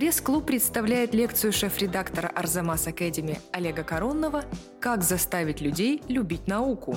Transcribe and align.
Пресс-клуб 0.00 0.46
представляет 0.46 1.12
лекцию 1.12 1.52
шеф-редактора 1.52 2.28
Арзамас 2.28 2.86
Академи 2.86 3.38
Олега 3.52 3.84
Коронного 3.84 4.46
«Как 4.80 5.02
заставить 5.02 5.60
людей 5.60 6.02
любить 6.08 6.46
науку». 6.46 6.96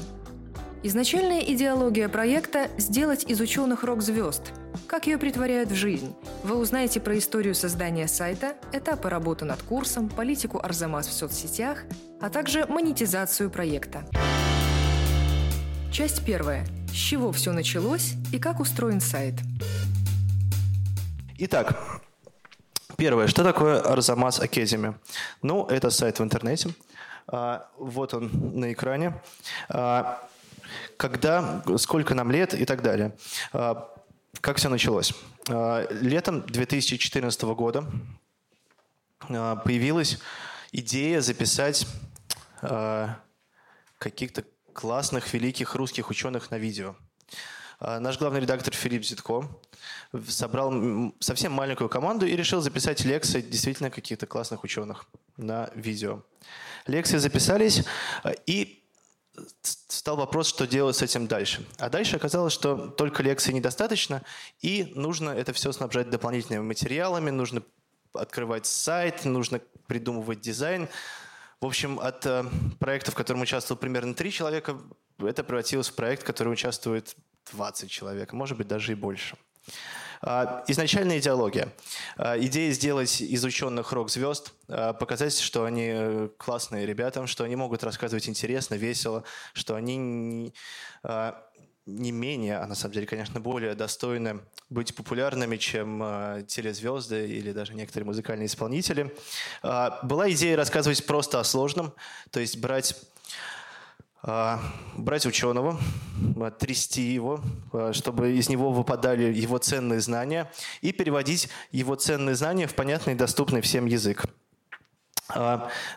Изначальная 0.84 1.42
идеология 1.42 2.08
проекта– 2.08 2.70
сделать 2.78 3.26
из 3.26 3.42
ученых 3.42 3.84
рок-звезд. 3.84 4.54
Как 4.88 5.06
ее 5.06 5.18
притворяют 5.18 5.70
в 5.70 5.76
жизнь? 5.76 6.16
Вы 6.46 6.56
узнаете 6.56 7.02
про 7.02 7.18
историю 7.18 7.56
создания 7.56 8.08
сайта, 8.08 8.56
этапы 8.72 9.10
работы 9.10 9.44
над 9.44 9.62
курсом, 9.64 10.08
политику 10.08 10.62
Арзамас 10.64 11.08
в 11.08 11.12
соцсетях, 11.12 11.84
а 12.22 12.30
также 12.30 12.66
монетизацию 12.68 13.50
проекта. 13.50 14.06
Часть 15.92 16.26
первая. 16.26 16.66
С 16.88 16.96
чего 16.96 17.34
все 17.34 17.52
началось 17.52 18.14
и 18.32 18.40
как 18.40 18.62
устроен 18.62 19.02
сайт? 19.02 19.36
Итак, 21.38 22.02
первое. 23.04 23.28
Что 23.28 23.44
такое 23.44 23.82
Арзамас 23.82 24.40
Академи? 24.40 24.96
Ну, 25.42 25.66
это 25.66 25.90
сайт 25.90 26.20
в 26.20 26.24
интернете. 26.24 26.74
А, 27.28 27.68
вот 27.78 28.14
он 28.14 28.32
на 28.58 28.72
экране. 28.72 29.22
А, 29.68 30.26
когда, 30.96 31.62
сколько 31.78 32.16
нам 32.16 32.32
лет 32.32 32.54
и 32.54 32.64
так 32.64 32.82
далее. 32.82 33.12
А, 33.52 33.94
как 34.40 34.56
все 34.56 34.70
началось? 34.70 35.14
Летом 35.90 36.44
2014 36.44 37.42
года 37.44 37.84
появилась 39.28 40.20
идея 40.72 41.20
записать 41.20 41.86
каких-то 43.98 44.46
классных, 44.72 45.34
великих 45.34 45.76
русских 45.76 46.10
ученых 46.10 46.52
на 46.52 46.58
видео. 46.58 46.96
Наш 47.84 48.18
главный 48.18 48.40
редактор 48.40 48.74
Филипп 48.74 49.04
Зитко 49.04 49.46
собрал 50.28 51.14
совсем 51.20 51.52
маленькую 51.52 51.90
команду 51.90 52.26
и 52.26 52.36
решил 52.36 52.62
записать 52.62 53.04
лекции 53.04 53.42
действительно 53.42 53.90
каких-то 53.90 54.26
классных 54.26 54.64
ученых 54.64 55.06
на 55.36 55.70
видео. 55.76 56.22
Лекции 56.88 57.18
записались, 57.18 57.84
и 58.46 58.84
стал 59.64 60.16
вопрос, 60.16 60.48
что 60.48 60.66
делать 60.66 60.96
с 60.96 61.02
этим 61.02 61.28
дальше. 61.28 61.66
А 61.78 61.90
дальше 61.90 62.16
оказалось, 62.16 62.54
что 62.54 62.88
только 62.88 63.22
лекции 63.22 63.52
недостаточно, 63.52 64.22
и 64.62 64.94
нужно 64.96 65.32
это 65.32 65.52
все 65.54 65.72
снабжать 65.72 66.10
дополнительными 66.10 66.64
материалами, 66.64 67.32
нужно 67.32 67.64
открывать 68.14 68.66
сайт, 68.66 69.26
нужно 69.26 69.60
придумывать 69.88 70.40
дизайн. 70.40 70.88
В 71.60 71.66
общем, 71.66 72.00
от 72.00 72.26
э, 72.26 72.46
проекта, 72.80 73.12
в 73.12 73.16
котором 73.16 73.42
участвовал 73.42 73.80
примерно 73.80 74.14
три 74.14 74.32
человека, 74.32 74.78
это 75.28 75.44
превратилось 75.44 75.90
в 75.90 75.96
проект, 75.96 76.24
в 76.24 76.26
котором 76.26 76.54
участвует 76.54 77.16
20 77.52 77.90
человек, 77.90 78.34
может 78.34 78.58
быть, 78.58 78.68
даже 78.68 78.92
и 78.92 78.96
больше. 78.96 79.38
А, 80.26 80.64
изначальная 80.68 81.20
идеология. 81.20 81.68
А, 82.16 82.40
идея 82.40 82.72
сделать 82.72 83.20
из 83.20 83.44
ученых 83.44 83.92
рок-звезд, 83.92 84.54
а, 84.70 84.94
показать, 84.94 85.38
что 85.38 85.66
они 85.66 86.30
классные 86.38 86.86
ребята, 86.86 87.28
что 87.28 87.44
они 87.44 87.58
могут 87.58 87.84
рассказывать 87.84 88.30
интересно, 88.30 88.76
весело, 88.76 89.26
что 89.54 89.76
они 89.76 89.98
не, 89.98 90.54
не 91.86 92.12
менее, 92.14 92.60
а 92.60 92.68
на 92.68 92.76
самом 92.76 92.94
деле, 92.94 93.06
конечно, 93.06 93.42
более 93.42 93.76
достойны 93.76 94.40
быть 94.70 94.96
популярными, 94.96 95.58
чем 95.58 96.46
телезвезды 96.48 97.28
или 97.28 97.52
даже 97.52 97.74
некоторые 97.74 98.08
музыкальные 98.08 98.46
исполнители. 98.46 99.14
Была 99.62 100.32
идея 100.32 100.56
рассказывать 100.56 101.06
просто 101.06 101.42
о 101.42 101.44
сложном, 101.44 101.94
то 102.32 102.40
есть 102.40 102.58
брать 102.58 102.96
а, 102.96 103.63
брать 104.24 105.26
ученого, 105.26 105.78
а, 106.40 106.52
трясти 106.52 107.02
его, 107.02 107.42
а, 107.74 107.92
чтобы 107.92 108.32
из 108.32 108.48
него 108.48 108.72
выпадали 108.72 109.34
его 109.34 109.58
ценные 109.58 110.00
знания, 110.00 110.50
и 110.82 110.94
переводить 110.94 111.50
его 111.72 111.96
ценные 111.96 112.36
знания 112.36 112.68
в 112.68 112.74
понятный 112.74 113.14
и 113.14 113.18
доступный 113.18 113.62
всем 113.62 113.86
язык. 113.86 114.26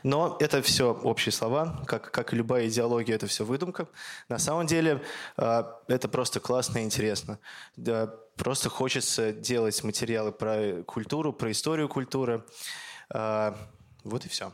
Но 0.02 0.36
это 0.41 0.62
все 0.62 0.92
общие 0.92 1.32
слова, 1.32 1.82
как, 1.86 2.10
как 2.10 2.32
и 2.32 2.36
любая 2.36 2.69
идеология, 2.69 3.16
это 3.16 3.26
все 3.26 3.44
выдумка. 3.44 3.88
На 4.28 4.38
самом 4.38 4.66
деле 4.66 5.03
это 5.37 6.08
просто 6.10 6.41
классно 6.41 6.78
и 6.78 6.84
интересно. 6.84 7.38
Просто 8.37 8.70
хочется 8.70 9.32
делать 9.32 9.82
материалы 9.82 10.31
про 10.32 10.82
культуру, 10.84 11.32
про 11.32 11.50
историю 11.50 11.88
культуры. 11.88 12.44
Вот 14.06 14.25
и 14.25 14.28
все. 14.28 14.53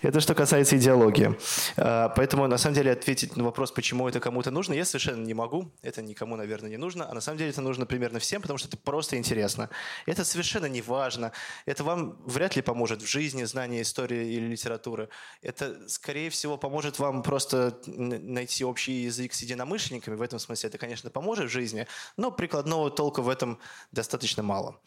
Это 0.00 0.20
что 0.20 0.34
касается 0.34 0.78
идеологии. 0.78 1.38
А, 1.76 2.08
поэтому, 2.08 2.46
на 2.46 2.56
самом 2.56 2.74
деле, 2.74 2.92
ответить 2.92 3.36
на 3.36 3.44
вопрос, 3.44 3.70
почему 3.70 4.08
это 4.08 4.18
кому-то 4.18 4.50
нужно, 4.50 4.72
я 4.72 4.86
совершенно 4.86 5.22
не 5.22 5.34
могу. 5.34 5.70
Это 5.82 6.00
никому, 6.00 6.36
наверное, 6.36 6.70
не 6.70 6.78
нужно. 6.78 7.10
А 7.10 7.12
на 7.12 7.20
самом 7.20 7.36
деле 7.36 7.50
это 7.50 7.60
нужно 7.60 7.84
примерно 7.84 8.18
всем, 8.18 8.40
потому 8.40 8.56
что 8.56 8.68
это 8.68 8.78
просто 8.78 9.18
интересно. 9.18 9.68
Это 10.06 10.24
совершенно 10.24 10.66
не 10.66 10.80
важно. 10.80 11.32
Это 11.66 11.84
вам 11.84 12.16
вряд 12.24 12.56
ли 12.56 12.62
поможет 12.62 13.02
в 13.02 13.06
жизни, 13.06 13.44
знание 13.44 13.82
истории 13.82 14.32
или 14.32 14.46
литературы. 14.46 15.10
Это, 15.42 15.86
скорее 15.88 16.30
всего, 16.30 16.56
поможет 16.56 16.98
вам 16.98 17.22
просто 17.22 17.78
найти 17.86 18.64
общий 18.64 19.02
язык 19.02 19.34
с 19.34 19.42
единомышленниками. 19.42 20.14
В 20.14 20.22
этом 20.22 20.38
смысле 20.38 20.70
это, 20.70 20.78
конечно, 20.78 21.10
поможет 21.10 21.50
в 21.50 21.52
жизни, 21.52 21.86
но 22.16 22.30
прикладного 22.30 22.90
толка 22.90 23.20
в 23.20 23.28
этом 23.28 23.58
достаточно 23.90 24.42
мало. 24.42 24.80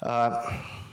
А, 0.00 0.50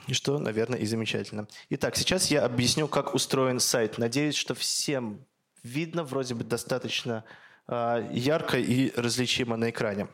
и 0.07 0.13
что, 0.13 0.37
наверное, 0.39 0.79
и 0.79 0.85
замечательно. 0.85 1.47
Итак, 1.69 1.95
сейчас 1.95 2.32
я 2.33 2.45
объясню, 2.45 2.87
как 2.87 3.13
устроен 3.13 3.59
сайт. 3.59 3.97
Надеюсь, 3.97 4.35
что 4.35 4.55
всем 4.55 5.25
видно 5.63 6.03
вроде 6.03 6.33
бы 6.33 6.43
достаточно 6.43 7.23
э, 7.67 8.09
ярко 8.11 8.57
и 8.57 8.91
различимо 8.99 9.55
на 9.55 9.69
экране. 9.69 10.07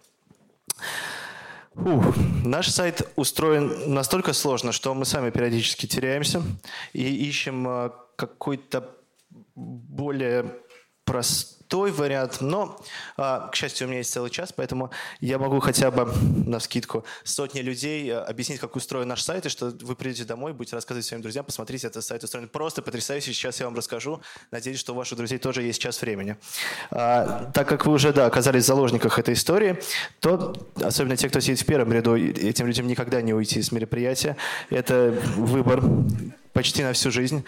Ух, 1.75 2.16
наш 2.44 2.68
сайт 2.68 3.09
устроен 3.16 3.94
настолько 3.94 4.34
сложно, 4.34 4.74
что 4.74 4.94
мы 4.94 5.06
сами 5.06 5.30
периодически 5.30 5.85
теряемся 5.85 6.44
и 6.91 7.03
ищем 7.03 7.68
э, 7.68 7.91
какой-то 8.18 8.97
более 9.56 10.56
простой 11.06 11.59
простой 11.69 11.91
вариант, 11.91 12.38
но, 12.41 12.81
а, 13.16 13.47
к 13.50 13.56
счастью, 13.56 13.85
у 13.85 13.90
меня 13.90 14.00
есть 14.00 14.12
целый 14.12 14.31
час, 14.31 14.52
поэтому 14.52 14.90
я 15.22 15.38
могу 15.38 15.59
хотя 15.59 15.91
бы 15.91 16.12
на 16.47 16.57
вскидку 16.57 17.06
сотни 17.24 17.59
людей 17.59 18.12
а, 18.12 18.24
объяснить, 18.24 18.59
как 18.59 18.75
устроен 18.75 19.07
наш 19.07 19.22
сайт, 19.22 19.46
и 19.46 19.50
что 19.50 19.72
вы 19.81 19.96
придете 19.96 20.24
домой, 20.24 20.53
будете 20.53 20.75
рассказывать 20.75 21.06
своим 21.06 21.22
друзьям, 21.22 21.46
посмотрите, 21.46 21.85
этот 21.85 22.03
сайт 22.03 22.24
устроен 22.24 22.47
просто 22.47 22.81
потрясающе. 22.81 23.34
Сейчас 23.34 23.59
я 23.59 23.68
вам 23.68 23.75
расскажу. 23.75 24.19
Надеюсь, 24.50 24.80
что 24.80 24.94
у 24.94 24.96
ваших 24.96 25.19
друзей 25.19 25.38
тоже 25.38 25.62
есть 25.62 25.80
час 25.80 26.02
времени. 26.02 26.38
А, 26.90 27.52
так 27.53 27.69
как 27.69 27.86
вы 27.86 27.94
уже, 27.94 28.13
да, 28.13 28.25
оказались 28.25 28.63
в 28.63 28.68
заложниках 28.68 29.19
этой 29.19 29.36
истории, 29.36 29.80
то, 30.22 30.56
особенно 30.81 31.18
те, 31.18 31.30
кто 31.30 31.40
сидит 31.40 31.59
в 31.59 31.66
первом 31.68 31.94
ряду, 31.94 32.18
этим 32.18 32.66
людям 32.66 32.88
никогда 32.88 33.22
не 33.22 33.36
уйти 33.36 33.62
с 33.62 33.72
мероприятия. 33.72 34.38
Это 34.72 35.13
выбор 35.36 35.84
почти 36.51 36.81
на 36.81 36.94
всю 36.94 37.12
жизнь 37.12 37.46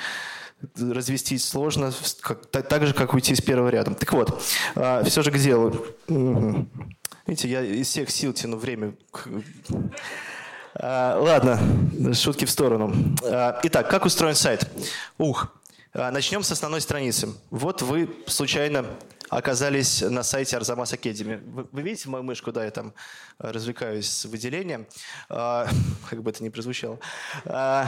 развестись 0.77 1.47
сложно, 1.47 1.91
как, 2.21 2.45
так, 2.47 2.67
так 2.67 2.85
же, 2.85 2.93
как 2.93 3.13
уйти 3.13 3.35
с 3.35 3.41
первого 3.41 3.69
ряда. 3.69 3.93
Так 3.93 4.13
вот, 4.13 4.41
а, 4.75 5.03
все 5.03 5.21
же 5.21 5.31
к 5.31 5.37
делу. 5.37 5.85
Видите, 7.27 7.47
я 7.47 7.61
из 7.61 7.87
всех 7.87 8.09
сил 8.09 8.33
тяну 8.33 8.57
время. 8.57 8.93
А, 10.73 11.19
ладно, 11.19 11.59
шутки 12.13 12.45
в 12.45 12.49
сторону. 12.49 12.93
А, 13.23 13.59
итак, 13.63 13.89
как 13.89 14.05
устроен 14.05 14.35
сайт? 14.35 14.69
Ух, 15.17 15.53
начнем 15.93 16.43
с 16.43 16.51
основной 16.51 16.81
страницы. 16.81 17.33
Вот 17.49 17.81
вы 17.81 18.09
случайно 18.27 18.85
оказались 19.31 20.01
на 20.01 20.23
сайте 20.23 20.57
Арзамас 20.57 20.91
Академи. 20.93 21.41
Вы, 21.45 21.67
вы 21.71 21.81
видите 21.81 22.09
мою 22.09 22.23
мышку, 22.23 22.51
да, 22.51 22.65
я 22.65 22.71
там 22.71 22.93
э, 23.39 23.51
развлекаюсь 23.51 24.09
с 24.09 24.25
выделением, 24.25 24.85
а, 25.29 25.67
как 26.09 26.21
бы 26.21 26.31
это 26.31 26.43
ни 26.43 26.49
прозвучало. 26.49 26.99
А, 27.45 27.87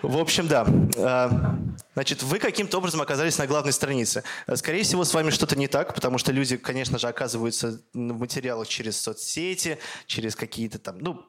в 0.00 0.18
общем, 0.18 0.48
да. 0.48 0.66
А, 0.96 1.58
значит, 1.92 2.22
вы 2.22 2.38
каким-то 2.38 2.78
образом 2.78 3.02
оказались 3.02 3.36
на 3.36 3.46
главной 3.46 3.72
странице. 3.72 4.24
Скорее 4.54 4.82
всего, 4.82 5.04
с 5.04 5.12
вами 5.12 5.28
что-то 5.30 5.54
не 5.54 5.68
так, 5.68 5.94
потому 5.94 6.16
что 6.16 6.32
люди, 6.32 6.56
конечно 6.56 6.98
же, 6.98 7.08
оказываются 7.08 7.80
в 7.92 7.98
материалах 7.98 8.66
через 8.66 8.98
соцсети, 9.00 9.78
через 10.06 10.34
какие-то 10.34 10.78
там, 10.78 10.98
ну, 10.98 11.26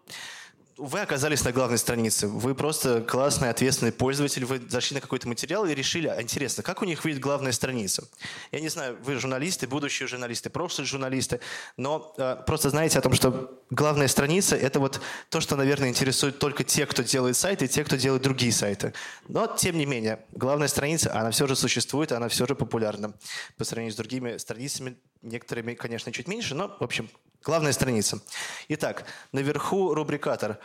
вы 0.77 1.01
оказались 1.01 1.43
на 1.43 1.51
главной 1.51 1.77
странице. 1.77 2.27
Вы 2.27 2.55
просто 2.55 3.01
классный, 3.01 3.49
ответственный 3.49 3.91
пользователь. 3.91 4.45
Вы 4.45 4.61
зашли 4.69 4.95
на 4.95 5.01
какой-то 5.01 5.27
материал 5.27 5.65
и 5.65 5.73
решили, 5.73 6.07
а 6.07 6.21
интересно, 6.21 6.63
как 6.63 6.81
у 6.81 6.85
них 6.85 7.03
выйдет 7.03 7.21
главная 7.21 7.51
страница? 7.51 8.03
Я 8.51 8.59
не 8.59 8.69
знаю, 8.69 8.97
вы 9.03 9.15
журналисты, 9.15 9.67
будущие 9.67 10.07
журналисты, 10.07 10.49
прошлые 10.49 10.87
журналисты, 10.87 11.39
но 11.77 12.13
э, 12.17 12.37
просто 12.45 12.69
знаете 12.69 12.99
о 12.99 13.01
том, 13.01 13.13
что 13.13 13.61
главная 13.69 14.07
страница– 14.07 14.55
это 14.57 14.79
вот 14.79 15.01
то, 15.29 15.41
что, 15.41 15.55
наверное, 15.55 15.89
интересует 15.89 16.39
только 16.39 16.63
те, 16.63 16.85
кто 16.85 17.03
делает 17.03 17.37
сайты, 17.37 17.65
и 17.65 17.67
те, 17.67 17.83
кто 17.83 17.95
делает 17.95 18.23
другие 18.23 18.51
сайты. 18.51 18.93
Но, 19.27 19.47
тем 19.47 19.77
не 19.77 19.85
менее, 19.85 20.25
главная 20.31 20.67
страница, 20.67 21.13
она 21.13 21.31
все 21.31 21.47
же 21.47 21.55
существует, 21.55 22.11
она 22.11 22.27
все 22.27 22.45
же 22.45 22.55
популярна 22.55 23.13
по 23.57 23.63
сравнению 23.63 23.93
с 23.93 23.97
другими 23.97 24.37
страницами, 24.37 24.97
некоторыми, 25.21 25.73
конечно, 25.73 26.11
чуть 26.11 26.27
меньше, 26.27 26.55
но, 26.55 26.75
в 26.79 26.83
общем, 26.83 27.09
Главная 27.43 27.71
страница. 27.71 28.21
Итак, 28.67 29.05
наверху 29.31 29.95
рубрикатор. 29.95 30.59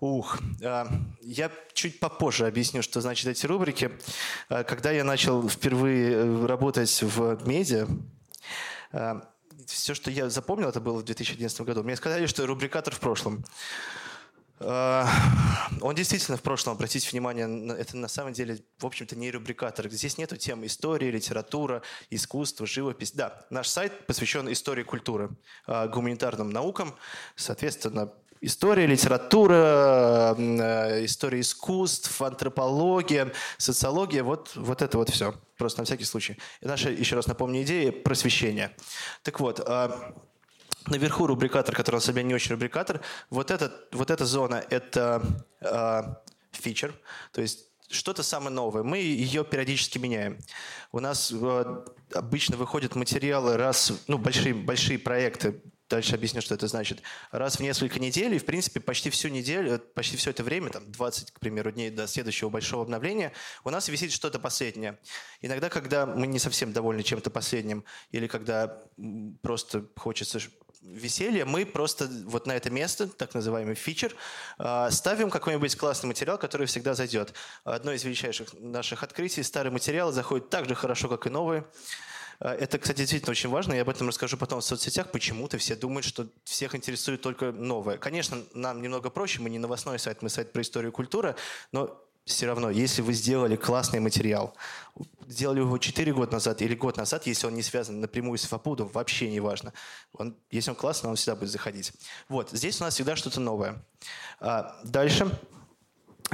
Ух, 0.00 0.38
а, 0.64 0.88
я 1.20 1.50
чуть 1.74 2.00
попозже 2.00 2.46
объясню, 2.46 2.80
что 2.80 3.02
значит 3.02 3.26
эти 3.26 3.44
рубрики. 3.44 3.90
А, 4.48 4.64
когда 4.64 4.92
я 4.92 5.04
начал 5.04 5.46
впервые 5.46 6.12
э, 6.12 6.46
работать 6.46 7.02
в 7.02 7.46
медиа, 7.46 7.86
а, 8.92 9.28
все, 9.66 9.92
что 9.92 10.10
я 10.10 10.30
запомнил, 10.30 10.70
это 10.70 10.80
было 10.80 10.98
в 11.00 11.04
2011 11.04 11.60
году. 11.62 11.82
Мне 11.82 11.96
сказали, 11.96 12.24
что 12.24 12.46
рубрикатор 12.46 12.94
в 12.94 13.00
прошлом. 13.00 13.44
Он 14.58 15.94
действительно 15.94 16.38
в 16.38 16.42
прошлом, 16.42 16.74
обратите 16.74 17.10
внимание, 17.10 17.74
это 17.76 17.96
на 17.96 18.08
самом 18.08 18.32
деле, 18.32 18.58
в 18.78 18.86
общем-то, 18.86 19.14
не 19.16 19.30
рубрикатор. 19.30 19.88
Здесь 19.90 20.16
нету 20.16 20.36
тем 20.36 20.64
истории, 20.64 21.10
литература, 21.10 21.82
искусство, 22.10 22.66
живопись. 22.66 23.12
Да, 23.12 23.44
наш 23.50 23.68
сайт 23.68 24.06
посвящен 24.06 24.50
истории 24.50 24.82
культуры, 24.82 25.30
а, 25.66 25.88
гуманитарным 25.88 26.50
наукам. 26.50 26.94
Соответственно, 27.34 28.12
История, 28.42 28.86
литература, 28.86 30.34
э, 30.36 31.04
история 31.06 31.40
искусств, 31.40 32.20
антропология, 32.20 33.32
социология, 33.56 34.22
вот, 34.22 34.52
вот 34.54 34.82
это 34.82 34.98
вот 34.98 35.08
все. 35.08 35.34
Просто 35.56 35.80
на 35.80 35.86
всякий 35.86 36.04
случай. 36.04 36.36
И 36.60 36.66
наша, 36.66 36.90
еще 36.90 37.16
раз 37.16 37.26
напомню, 37.26 37.62
идея– 37.62 37.90
просвещения. 38.04 38.76
Так 39.22 39.40
вот, 39.40 39.60
а, 39.60 40.14
наверху 40.86 41.26
рубрикатор, 41.26 41.74
который 41.74 41.96
на 41.96 42.00
себя 42.00 42.22
не 42.22 42.34
очень 42.34 42.52
рубрикатор, 42.52 43.00
вот, 43.30 43.50
этот, 43.50 43.88
вот 43.92 44.10
эта 44.10 44.24
зона– 44.24 44.64
это 44.70 45.22
фичер, 46.52 46.94
то 47.32 47.40
есть 47.40 47.66
что-то 47.88 48.22
самое 48.22 48.50
новое. 48.50 48.82
Мы 48.82 48.98
ее 48.98 49.44
периодически 49.44 49.98
меняем. 49.98 50.38
У 50.90 50.98
нас 50.98 51.32
э, 51.32 51.84
обычно 52.12 52.56
выходят 52.56 52.96
материалы 52.96 53.56
раз, 53.56 53.92
ну, 54.08 54.18
большие, 54.18 54.54
большие 54.54 54.98
проекты 54.98 55.62
Дальше 55.88 56.16
объясню, 56.16 56.40
что 56.40 56.54
это 56.54 56.66
значит. 56.66 57.00
Раз 57.30 57.56
в 57.56 57.60
несколько 57.60 58.00
недель, 58.00 58.34
и, 58.34 58.38
в 58.38 58.44
принципе, 58.44 58.80
почти 58.80 59.08
всю 59.08 59.28
неделю, 59.28 59.78
почти 59.78 60.16
все 60.16 60.30
это 60.30 60.42
время, 60.42 60.70
там 60.70 60.90
20, 60.90 61.30
к 61.30 61.38
примеру, 61.38 61.70
дней 61.70 61.90
до 61.90 62.08
следующего 62.08 62.48
большого 62.48 62.82
обновления, 62.82 63.32
у 63.62 63.70
нас 63.70 63.88
висит 63.88 64.10
что-то 64.10 64.40
последнее. 64.40 64.98
Иногда, 65.42 65.68
когда 65.68 66.04
мы 66.04 66.26
не 66.26 66.40
совсем 66.40 66.72
довольны 66.72 67.04
чем-то 67.04 67.30
последним, 67.30 67.84
или 68.10 68.26
когда 68.26 68.82
просто 69.42 69.86
хочется 69.96 70.40
веселья, 70.86 71.44
мы 71.44 71.66
просто 71.66 72.08
вот 72.26 72.46
на 72.46 72.52
это 72.52 72.70
место, 72.70 73.08
так 73.08 73.34
называемый 73.34 73.74
фичер, 73.74 74.14
а, 74.58 74.90
ставим 74.90 75.30
какой-нибудь 75.30 75.76
классный 75.76 76.08
материал, 76.08 76.38
который 76.38 76.66
всегда 76.66 76.94
зайдет. 76.94 77.34
Одно 77.64 77.92
из 77.92 78.04
величайших 78.04 78.48
наших 78.54 79.02
открытий– 79.02 79.42
старые 79.44 79.72
материалы 79.72 80.12
заходят 80.12 80.50
так 80.50 80.68
же 80.68 80.74
хорошо, 80.74 81.08
как 81.08 81.26
и 81.26 81.30
новые. 81.30 81.64
А, 82.38 82.54
это, 82.54 82.78
кстати, 82.78 82.98
действительно 82.98 83.32
очень 83.32 83.50
важно. 83.50 83.74
Я 83.74 83.82
об 83.82 83.88
этом 83.88 84.08
расскажу 84.08 84.36
потом 84.36 84.60
в 84.60 84.64
соцсетях. 84.64 85.10
Почему-то 85.10 85.58
все 85.58 85.74
думают, 85.74 86.04
что 86.04 86.26
всех 86.44 86.74
интересует 86.74 87.22
только 87.22 87.52
новое. 87.52 87.98
Конечно, 87.98 88.42
нам 88.54 88.82
немного 88.82 89.10
проще. 89.10 89.40
Мы 89.40 89.50
не 89.50 89.58
новостной 89.58 89.98
сайт, 89.98 90.22
мы 90.22 90.28
сайт 90.28 90.52
про 90.52 90.62
историю 90.62 90.92
и 90.92 90.94
культуру. 90.94 91.34
Но 91.72 92.05
все 92.26 92.46
равно, 92.46 92.70
если 92.70 93.02
вы 93.02 93.12
сделали 93.12 93.54
классный 93.54 94.00
материал, 94.00 94.54
сделали 95.28 95.60
его 95.60 95.78
4 95.78 96.12
года 96.12 96.32
назад 96.32 96.60
или 96.60 96.74
год 96.74 96.96
назад, 96.96 97.26
если 97.26 97.46
он 97.46 97.54
не 97.54 97.62
связан 97.62 98.00
напрямую 98.00 98.36
с 98.36 98.44
Фапудом, 98.44 98.88
вообще 98.88 99.30
не 99.30 99.38
важно. 99.38 99.72
Он, 100.12 100.36
если 100.50 100.70
он 100.70 100.76
классный, 100.76 101.08
он 101.08 101.14
всегда 101.14 101.36
будет 101.36 101.50
заходить. 101.50 101.92
Вот, 102.28 102.50
здесь 102.50 102.80
у 102.80 102.84
нас 102.84 102.94
всегда 102.94 103.14
что-то 103.14 103.40
новое. 103.40 103.80
А, 104.40 104.76
дальше. 104.82 105.30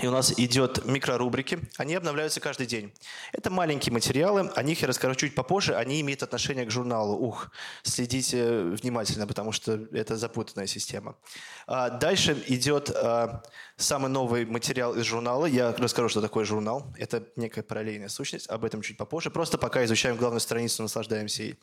И 0.00 0.06
у 0.06 0.11
нас 0.11 0.33
идет 0.39 0.87
микрорубрики. 0.87 1.59
Они 1.77 1.94
обновляются 1.94 2.41
каждый 2.41 2.67
день. 2.67 2.94
Это 3.33 3.50
маленькие 3.50 3.93
материалы. 3.93 4.50
О 4.55 4.62
них 4.62 4.81
я 4.81 4.89
расскажу 4.89 5.15
чуть 5.15 5.35
попозже. 5.35 5.75
Они 5.75 6.00
имеют 6.00 6.23
отношение 6.23 6.65
к 6.65 6.71
журналу. 6.71 7.15
Ух, 7.19 7.50
следите 7.83 8.62
внимательно, 8.62 9.27
потому 9.27 9.53
что 9.53 9.73
это 9.93 10.17
запутанная 10.17 10.67
система. 10.67 11.17
А 11.67 11.91
дальше 11.91 12.43
идет 12.47 12.91
а, 12.91 13.43
самый 13.77 14.11
новый 14.11 14.47
материал 14.47 14.94
из 14.94 15.05
журнала. 15.05 15.44
Я 15.44 15.73
расскажу, 15.73 16.09
что 16.09 16.23
такое 16.23 16.47
журнал. 16.47 16.87
Это 16.97 17.29
некая 17.37 17.62
параллельная 17.62 18.09
сущность. 18.09 18.49
Об 18.49 18.65
этом 18.65 18.81
чуть 18.81 18.97
попозже. 18.97 19.31
Просто 19.31 19.59
пока 19.59 19.85
изучаем 19.85 20.17
главную 20.17 20.41
страницу, 20.41 20.83
наслаждаемся 20.83 21.43
ей. 21.43 21.59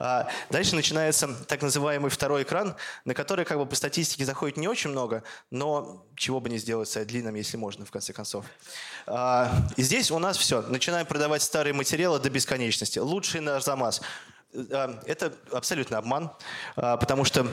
А 0.00 0.28
дальше 0.50 0.74
начинается 0.74 1.28
так 1.46 1.62
называемый 1.62 2.10
второй 2.10 2.42
экран, 2.42 2.74
на 3.04 3.14
который 3.14 3.44
как 3.44 3.58
бы 3.58 3.66
по 3.66 3.76
статистике 3.76 4.24
заходит 4.24 4.56
не 4.56 4.66
очень 4.66 4.90
много, 4.90 5.22
но 5.50 6.06
чего 6.16 6.40
бы 6.40 6.50
не 6.50 6.58
сделать 6.58 6.88
с 6.88 7.04
длинным, 7.04 7.34
если 7.34 7.56
можно, 7.56 7.67
в 7.76 7.90
конце 7.90 8.12
концов. 8.12 8.44
А, 9.06 9.50
и 9.76 9.82
здесь 9.82 10.10
у 10.10 10.18
нас 10.18 10.36
все. 10.36 10.62
Начинаем 10.62 11.06
продавать 11.06 11.42
старые 11.42 11.72
материалы 11.72 12.18
до 12.18 12.30
бесконечности. 12.30 12.98
Лучший 12.98 13.40
наш 13.40 13.64
замаз. 13.64 14.00
А, 14.54 15.00
это 15.06 15.32
абсолютно 15.52 15.98
обман, 15.98 16.30
потому 16.74 17.24
что 17.24 17.46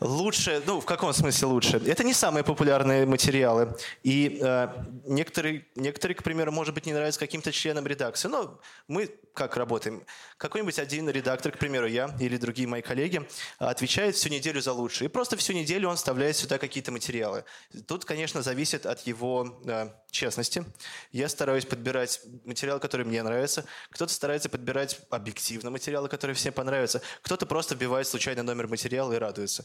Лучше, 0.00 0.62
ну 0.64 0.80
в 0.80 0.84
каком 0.84 1.12
смысле 1.12 1.48
лучше? 1.48 1.82
Это 1.84 2.04
не 2.04 2.14
самые 2.14 2.44
популярные 2.44 3.04
материалы. 3.04 3.76
И 4.04 4.38
э, 4.40 4.68
некоторые, 5.06 5.66
некоторые, 5.74 6.14
к 6.14 6.22
примеру, 6.22 6.52
может 6.52 6.72
быть, 6.72 6.86
не 6.86 6.92
нравятся 6.92 7.18
каким-то 7.18 7.50
членам 7.50 7.84
редакции. 7.84 8.28
Но 8.28 8.60
мы 8.86 9.10
как 9.38 9.56
работаем? 9.56 10.04
Какой-нибудь 10.36 10.78
один 10.80 11.08
редактор, 11.08 11.52
к 11.52 11.58
примеру, 11.58 11.86
я 11.86 12.14
или 12.18 12.36
другие 12.36 12.66
мои 12.66 12.82
коллеги, 12.82 13.28
отвечает 13.58 14.16
всю 14.16 14.28
неделю 14.28 14.60
за 14.60 14.72
лучшее. 14.72 15.08
И 15.08 15.12
просто 15.12 15.36
всю 15.36 15.52
неделю 15.52 15.88
он 15.88 15.96
вставляет 15.96 16.36
сюда 16.36 16.58
какие-то 16.58 16.90
материалы. 16.90 17.44
Тут, 17.86 18.04
конечно, 18.04 18.42
зависит 18.42 18.84
от 18.84 19.06
его 19.06 19.60
э, 19.64 19.90
честности. 20.10 20.64
Я 21.12 21.28
стараюсь 21.28 21.64
подбирать 21.64 22.20
материалы, 22.44 22.80
которые 22.80 23.06
мне 23.06 23.22
нравятся. 23.22 23.64
Кто-то 23.90 24.12
старается 24.12 24.48
подбирать 24.48 25.00
объективно 25.10 25.70
материалы, 25.70 26.08
которые 26.08 26.34
всем 26.34 26.52
понравятся. 26.52 27.00
Кто-то 27.22 27.46
просто 27.46 27.76
вбивает 27.76 28.08
случайно 28.08 28.42
номер 28.42 28.66
материала 28.66 29.12
и 29.12 29.18
радуется. 29.18 29.64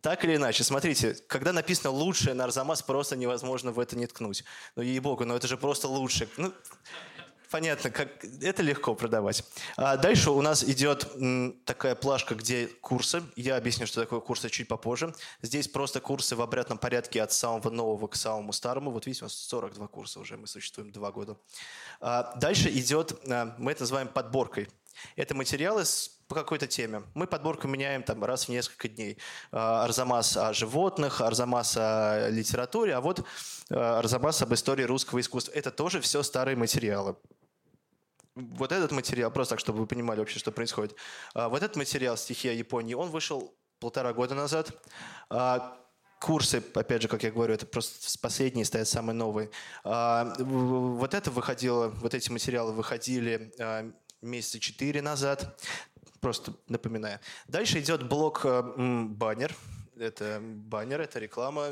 Так 0.00 0.24
или 0.24 0.36
иначе, 0.36 0.64
смотрите, 0.64 1.14
когда 1.26 1.52
написано 1.52 1.90
«лучшее» 1.90 2.34
на 2.34 2.44
Арзамас, 2.44 2.82
просто 2.82 3.16
невозможно 3.16 3.70
в 3.70 3.78
это 3.78 3.98
не 3.98 4.06
ткнуть. 4.06 4.44
Ну, 4.76 4.82
ей-богу, 4.82 5.24
но 5.26 5.36
это 5.36 5.46
же 5.46 5.58
просто 5.58 5.88
лучше. 5.88 6.28
Ну, 6.38 6.54
понятно, 7.50 7.90
как 7.90 8.24
это 8.24 8.62
легко 8.62 8.94
продавать. 8.94 9.44
А 9.76 9.96
дальше 9.96 10.30
у 10.30 10.40
нас 10.40 10.64
идет 10.64 11.06
такая 11.66 11.94
плашка, 11.94 12.34
где 12.34 12.66
курсы. 12.66 13.22
Я 13.36 13.56
объясню, 13.56 13.86
что 13.86 14.00
такое 14.00 14.20
курсы 14.20 14.48
чуть 14.48 14.68
попозже. 14.68 15.14
Здесь 15.42 15.68
просто 15.68 16.00
курсы 16.00 16.34
в 16.34 16.40
обратном 16.40 16.78
порядке 16.78 17.22
от 17.22 17.32
самого 17.32 17.68
нового 17.68 18.06
к 18.06 18.16
самому 18.16 18.52
старому. 18.52 18.90
Вот 18.90 19.06
видите, 19.06 19.24
у 19.24 19.26
нас 19.26 19.34
42 19.34 19.86
курса 19.88 20.20
уже, 20.20 20.36
мы 20.36 20.46
существуем 20.46 20.92
два 20.92 21.12
года. 21.12 21.36
А 22.00 22.34
дальше 22.36 22.70
идет, 22.70 23.20
а, 23.28 23.54
мы 23.58 23.72
это 23.72 23.82
называем 23.82 24.08
подборкой. 24.08 24.68
Это 25.16 25.34
материалы 25.34 25.84
с 25.84 26.20
по 26.30 26.36
какой-то 26.36 26.68
теме. 26.68 27.02
Мы 27.14 27.26
подборку 27.26 27.66
меняем 27.66 28.04
там 28.04 28.24
раз 28.24 28.44
в 28.44 28.50
несколько 28.50 28.88
дней. 28.88 29.18
А, 29.50 29.82
Арзамас 29.84 30.36
о 30.36 30.52
животных, 30.52 31.20
Арзамас 31.20 31.76
о 31.76 32.28
литературе, 32.30 32.94
а 32.94 33.00
вот 33.00 33.26
а, 33.68 33.98
Арзамас 33.98 34.40
об 34.40 34.54
истории 34.54 34.84
русского 34.84 35.18
искусства. 35.18 35.50
Это 35.50 35.72
тоже 35.72 36.00
все 36.00 36.22
старые 36.22 36.56
материалы. 36.56 37.16
Вот 38.36 38.70
этот 38.70 38.92
материал, 38.92 39.32
просто 39.32 39.54
так, 39.54 39.58
чтобы 39.60 39.80
вы 39.80 39.86
понимали 39.88 40.20
вообще, 40.20 40.38
что 40.38 40.52
происходит. 40.52 40.94
А, 41.34 41.48
вот 41.48 41.64
этот 41.64 41.74
материал 41.76 42.16
«Стихия 42.16 42.52
Японии», 42.52 42.94
он 42.94 43.10
вышел 43.10 43.52
полтора 43.80 44.12
года 44.12 44.36
назад. 44.36 44.70
Курсы, 46.20 46.62
опять 46.74 47.02
же, 47.02 47.08
как 47.08 47.24
я 47.24 47.32
говорю, 47.32 47.54
это 47.54 47.66
просто 47.66 48.18
последние 48.20 48.66
стоят 48.66 48.86
самые 48.86 49.14
новые. 49.14 49.50
Вот 49.82 51.14
это 51.14 51.30
выходило, 51.30 51.88
вот 51.88 52.14
эти 52.14 52.30
материалы 52.30 52.72
выходили 52.72 53.50
месяца 54.22 54.60
четыре 54.60 55.02
назад. 55.02 55.60
Просто 56.20 56.54
напоминаю. 56.68 57.18
Дальше 57.48 57.80
идет 57.80 58.06
блок 58.06 58.42
э, 58.44 58.62
баннер. 59.08 59.54
Это 59.96 60.40
баннер, 60.42 61.00
это 61.00 61.18
реклама. 61.18 61.68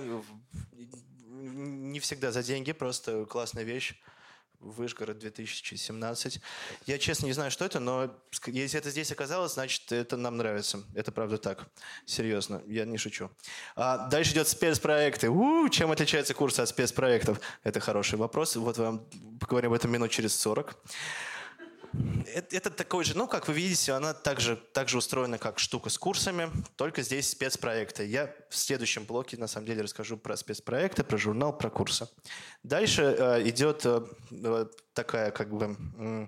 Не 1.29 2.01
всегда 2.01 2.33
за 2.33 2.43
деньги, 2.43 2.73
просто 2.73 3.25
классная 3.27 3.65
вещь. 3.65 3.95
Вышгород 4.61 5.19
2017. 5.19 6.41
Я 6.87 6.99
честно 6.99 7.27
не 7.27 7.33
знаю, 7.33 7.51
что 7.53 7.65
это, 7.65 7.79
но 7.79 8.13
если 8.47 8.81
это 8.81 8.91
здесь 8.91 9.13
оказалось, 9.13 9.55
значит, 9.55 9.93
это 9.93 10.17
нам 10.17 10.37
нравится. 10.37 10.83
Это 10.95 11.13
правда 11.13 11.39
так. 11.39 11.69
Серьезно, 12.07 12.61
я 12.67 12.85
не 12.85 12.99
шучу. 12.99 13.31
А 13.77 14.09
дальше 14.09 14.33
идет 14.33 14.49
спецпроекты. 14.49 15.31
У-у, 15.31 15.69
чем 15.69 15.93
отличается 15.93 16.35
курс 16.35 16.59
от 16.59 16.69
спецпроектов? 16.69 17.41
Это 17.63 17.79
хороший 17.79 18.19
вопрос. 18.19 18.57
Вот 18.57 18.79
вам 18.79 19.07
поговорим 19.39 19.71
об 19.71 19.77
этом 19.77 19.93
минут 19.93 20.11
через 20.11 20.35
40. 20.35 20.77
Это, 22.35 22.57
это 22.57 22.71
такой 22.71 23.05
же, 23.05 23.17
ну, 23.17 23.27
как 23.27 23.49
вы 23.49 23.55
видите, 23.55 23.93
она 23.93 24.15
также, 24.15 24.57
также 24.57 24.99
устроена, 24.99 25.39
как 25.39 25.59
штука 25.59 25.91
с 25.91 25.99
курсами, 25.99 26.51
только 26.77 27.03
здесь 27.03 27.31
спецпроекты. 27.31 28.05
Я 28.07 28.35
в 28.51 28.57
следующем 28.57 29.05
блоке, 29.05 29.37
на 29.37 29.47
самом 29.47 29.67
деле, 29.67 29.83
расскажу 29.83 30.17
про 30.17 30.37
спецпроекты, 30.37 31.05
про 31.05 31.17
журнал, 31.17 31.57
про 31.57 31.71
курсы. 31.71 32.09
Дальше 32.63 33.03
э, 33.03 33.49
идет 33.49 33.83
э, 33.85 34.67
такая, 34.93 35.31
как 35.31 35.51
бы, 35.51 35.77
э, 35.99 36.27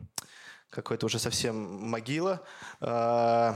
какой-то 0.71 1.07
уже 1.07 1.19
совсем 1.19 1.57
могила. 1.57 2.43
Э, 2.81 3.55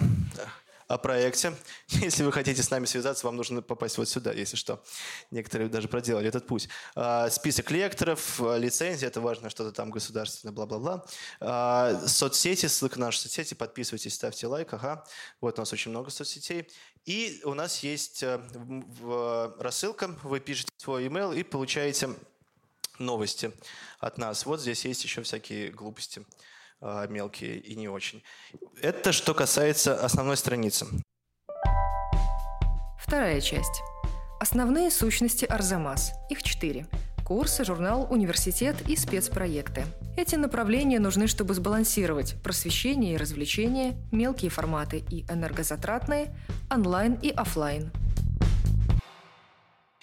о 0.88 0.98
проекте. 0.98 1.54
Если 1.88 2.22
вы 2.22 2.32
хотите 2.32 2.62
с 2.62 2.70
нами 2.70 2.84
связаться, 2.84 3.26
вам 3.26 3.36
нужно 3.36 3.62
попасть 3.62 3.98
вот 3.98 4.08
сюда, 4.08 4.32
если 4.32 4.56
что. 4.56 4.82
Некоторые 5.30 5.68
даже 5.68 5.88
проделали 5.88 6.28
этот 6.28 6.46
путь. 6.46 6.68
А, 6.94 7.30
список 7.30 7.70
лекторов, 7.70 8.40
а, 8.40 8.56
лицензия, 8.56 9.08
это 9.08 9.20
важно, 9.20 9.50
что-то 9.50 9.72
там 9.72 9.90
государственное, 9.90 10.52
бла-бла-бла. 10.52 11.04
А, 11.40 12.00
соцсети, 12.06 12.66
ссылка 12.66 12.98
на 12.98 13.06
наши 13.06 13.20
соцсети, 13.20 13.54
подписывайтесь, 13.54 14.14
ставьте 14.14 14.46
лайк, 14.46 14.72
ага. 14.74 15.04
Вот 15.40 15.58
у 15.58 15.62
нас 15.62 15.72
очень 15.72 15.90
много 15.90 16.10
соцсетей. 16.10 16.68
И 17.04 17.42
у 17.44 17.52
нас 17.52 17.80
есть 17.80 18.22
э, 18.22 18.40
рассылка, 19.58 20.16
вы 20.22 20.40
пишете 20.40 20.70
свой 20.78 21.06
email 21.06 21.36
и 21.36 21.42
получаете 21.42 22.10
новости 22.98 23.52
от 23.98 24.18
нас. 24.18 24.46
Вот 24.46 24.60
здесь 24.60 24.84
есть 24.84 25.04
еще 25.04 25.22
всякие 25.22 25.70
глупости. 25.70 26.24
А, 26.86 27.06
мелкие 27.06 27.56
и 27.60 27.76
не 27.76 27.88
очень. 27.88 28.22
Это 28.82 29.12
что 29.12 29.32
касается 29.32 30.04
основной 30.04 30.36
страницы. 30.36 30.86
Вторая 32.98 33.40
часть. 33.40 33.80
Основные 34.38 34.90
сущности 34.90 35.46
Арзамас. 35.46 36.12
Их 36.28 36.42
четыре. 36.42 36.86
Курсы, 37.24 37.64
журнал, 37.64 38.06
университет 38.10 38.76
и 38.86 38.96
спецпроекты. 38.96 39.86
Эти 40.18 40.34
направления 40.34 41.00
нужны, 41.00 41.26
чтобы 41.26 41.54
сбалансировать 41.54 42.34
просвещение 42.42 43.14
и 43.14 43.16
развлечение, 43.16 43.96
мелкие 44.12 44.50
форматы 44.50 44.98
и 45.08 45.24
энергозатратные, 45.32 46.36
онлайн 46.70 47.14
и 47.14 47.30
офлайн. 47.30 47.92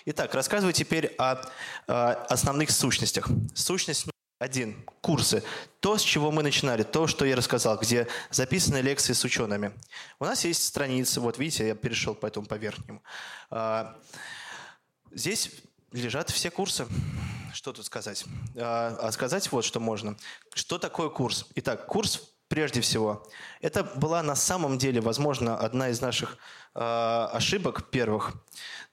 Итак, 0.06 0.34
рассказываю 0.34 0.74
теперь 0.74 1.14
о, 1.20 1.44
о 1.86 2.14
основных 2.28 2.72
сущностях. 2.72 3.30
Сущность 3.54 4.08
один. 4.42 4.84
Курсы. 5.02 5.44
То, 5.80 6.00
с 6.00 6.02
чего 6.02 6.32
мы 6.32 6.42
начинали, 6.42 6.82
то, 6.82 7.06
что 7.06 7.26
я 7.26 7.36
рассказал, 7.36 7.78
где 7.78 8.08
записаны 8.32 8.78
лекции 8.78 9.14
с 9.14 9.24
учеными. 9.24 9.72
У 10.20 10.26
нас 10.26 10.44
есть 10.46 10.66
страницы, 10.66 11.22
вот 11.22 11.38
видите, 11.38 11.68
я 11.68 11.76
перешел 11.76 12.16
по 12.16 12.26
этому 12.26 12.48
по 12.48 12.56
верхнему. 12.56 13.04
А, 13.52 13.96
здесь 15.12 15.52
лежат 15.92 16.32
все 16.32 16.50
курсы. 16.50 16.88
Что 17.54 17.72
тут 17.72 17.86
сказать? 17.86 18.26
А, 18.58 18.98
а 19.00 19.12
сказать 19.12 19.52
вот, 19.52 19.64
что 19.64 19.80
можно. 19.80 20.18
Что 20.56 20.80
такое 20.80 21.10
курс? 21.10 21.46
Итак, 21.54 21.86
курс 21.86 22.34
прежде 22.48 22.82
всего. 22.82 23.24
Это 23.62 23.84
была 23.84 24.24
на 24.24 24.36
самом 24.36 24.80
деле, 24.80 25.02
возможно, 25.02 25.56
одна 25.56 25.90
из 25.90 26.02
наших 26.02 26.38
э, 26.74 26.80
ошибок 26.80 27.92
первых, 27.92 28.34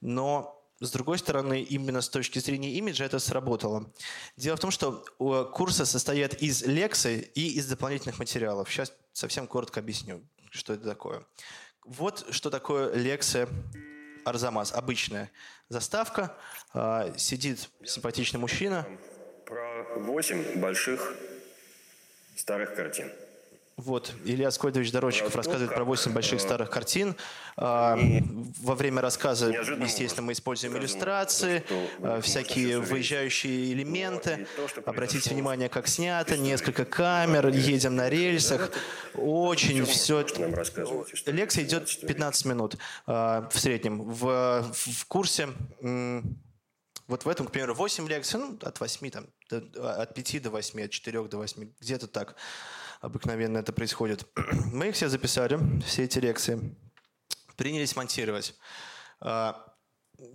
но 0.02 0.57
с 0.80 0.90
другой 0.90 1.18
стороны, 1.18 1.62
именно 1.62 2.00
с 2.00 2.08
точки 2.08 2.38
зрения 2.38 2.72
имиджа 2.74 3.04
это 3.04 3.18
сработало. 3.18 3.92
Дело 4.36 4.56
в 4.56 4.60
том, 4.60 4.70
что 4.70 5.04
курсы 5.52 5.84
состоят 5.84 6.34
из 6.34 6.62
лекций 6.62 7.30
и 7.34 7.58
из 7.58 7.66
дополнительных 7.66 8.18
материалов. 8.18 8.70
Сейчас 8.70 8.92
совсем 9.12 9.46
коротко 9.46 9.80
объясню, 9.80 10.22
что 10.50 10.74
это 10.74 10.84
такое. 10.84 11.24
Вот 11.84 12.26
что 12.30 12.50
такое 12.50 12.94
лекция 12.94 13.48
Арзамас, 14.24 14.72
обычная. 14.72 15.30
Заставка, 15.68 16.36
э, 16.74 17.14
сидит 17.16 17.70
симпатичный 17.84 18.38
мужчина. 18.38 18.86
Про 19.46 19.84
восемь 19.96 20.60
больших 20.60 21.14
старых 22.36 22.74
картин. 22.74 23.10
Вот, 23.78 24.12
Илья 24.24 24.50
Скольдович 24.50 24.90
Дорожчиков 24.90 25.36
рассказывает 25.36 25.72
про 25.72 25.84
8 25.84 26.12
больших 26.12 26.40
старых 26.40 26.68
картин. 26.68 27.14
А, 27.56 27.96
во 28.60 28.74
время 28.74 29.00
рассказа, 29.00 29.50
естественно, 29.50 30.26
мы 30.26 30.32
используем 30.32 30.76
иллюстрации, 30.76 31.62
а, 32.02 32.20
всякие 32.20 32.80
выезжающие 32.80 33.72
элементы. 33.72 34.48
Обратите 34.84 35.30
внимание, 35.30 35.68
как 35.68 35.86
снято, 35.86 36.36
несколько 36.36 36.84
камер, 36.84 37.48
едем 37.50 37.94
на 37.94 38.08
рельсах. 38.08 38.72
Очень 39.14 39.84
все... 39.84 40.26
Лекция 41.26 41.62
идет 41.62 42.00
15 42.04 42.44
минут 42.46 42.76
в 43.06 43.50
среднем. 43.52 44.02
В, 44.02 44.66
в 44.72 45.06
курсе 45.06 45.50
вот 47.06 47.24
в 47.24 47.28
этом, 47.28 47.46
к 47.46 47.52
примеру, 47.52 47.74
8 47.74 48.08
лекций, 48.08 48.38
ну, 48.38 48.58
от 48.60 48.80
8, 48.80 49.10
там, 49.10 49.26
от 49.50 50.14
5 50.14 50.42
до 50.42 50.50
8, 50.50 50.84
от 50.84 50.90
4 50.90 51.22
до 51.22 51.36
8, 51.38 51.72
где-то 51.80 52.06
так 52.06 52.36
обыкновенно 53.00 53.58
это 53.58 53.72
происходит. 53.72 54.26
Мы 54.72 54.88
их 54.88 54.94
все 54.94 55.08
записали, 55.08 55.58
все 55.82 56.04
эти 56.04 56.18
лекции, 56.18 56.76
принялись 57.56 57.96
монтировать. 57.96 58.54
А, 59.20 59.64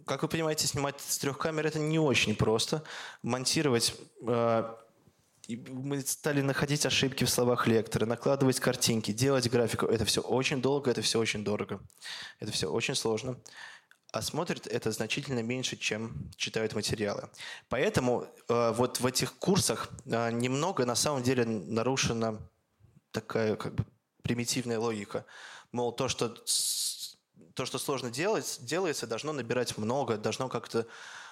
как 0.05 0.21
вы 0.21 0.27
понимаете, 0.27 0.67
снимать 0.67 0.99
с 1.01 1.17
трех 1.17 1.37
камер 1.37 1.67
это 1.67 1.79
не 1.79 1.99
очень 1.99 2.35
просто. 2.35 2.83
Монтировать 3.21 3.95
а, 4.27 4.77
мы 5.47 6.01
стали 6.01 6.41
находить 6.41 6.85
ошибки 6.85 7.25
в 7.25 7.29
словах 7.29 7.67
лектора, 7.67 8.05
накладывать 8.05 8.59
картинки, 8.59 9.11
делать 9.11 9.49
графику. 9.49 9.85
Это 9.85 10.05
все 10.05 10.21
очень 10.21 10.61
долго, 10.61 10.89
это 10.89 11.01
все 11.01 11.19
очень 11.19 11.43
дорого. 11.43 11.81
Это 12.39 12.51
все 12.51 12.71
очень 12.71 12.95
сложно. 12.95 13.37
А 14.11 14.21
смотрят 14.21 14.67
это 14.67 14.91
значительно 14.91 15.39
меньше, 15.39 15.75
чем 15.75 16.31
читают 16.37 16.75
материалы. 16.75 17.29
Поэтому 17.67 18.27
э, 18.47 18.71
вот 18.73 18.99
в 18.99 19.05
этих 19.05 19.33
курсах 19.37 19.89
э, 20.05 20.31
немного 20.31 20.85
на 20.85 20.95
самом 20.95 21.23
деле 21.23 21.45
нарушена 21.45 22.39
такая 23.13 23.55
как 23.55 23.75
бы 23.75 23.85
примитивная 24.23 24.79
логика. 24.79 25.25
Мол, 25.71 25.93
то, 25.93 26.09
что, 26.09 26.29
то, 27.53 27.65
что 27.65 27.77
сложно 27.77 28.11
делать, 28.11 28.59
делается, 28.61 29.07
должно 29.07 29.31
набирать 29.31 29.77
много, 29.77 30.17
должно 30.17 30.49
как-то 30.49 30.85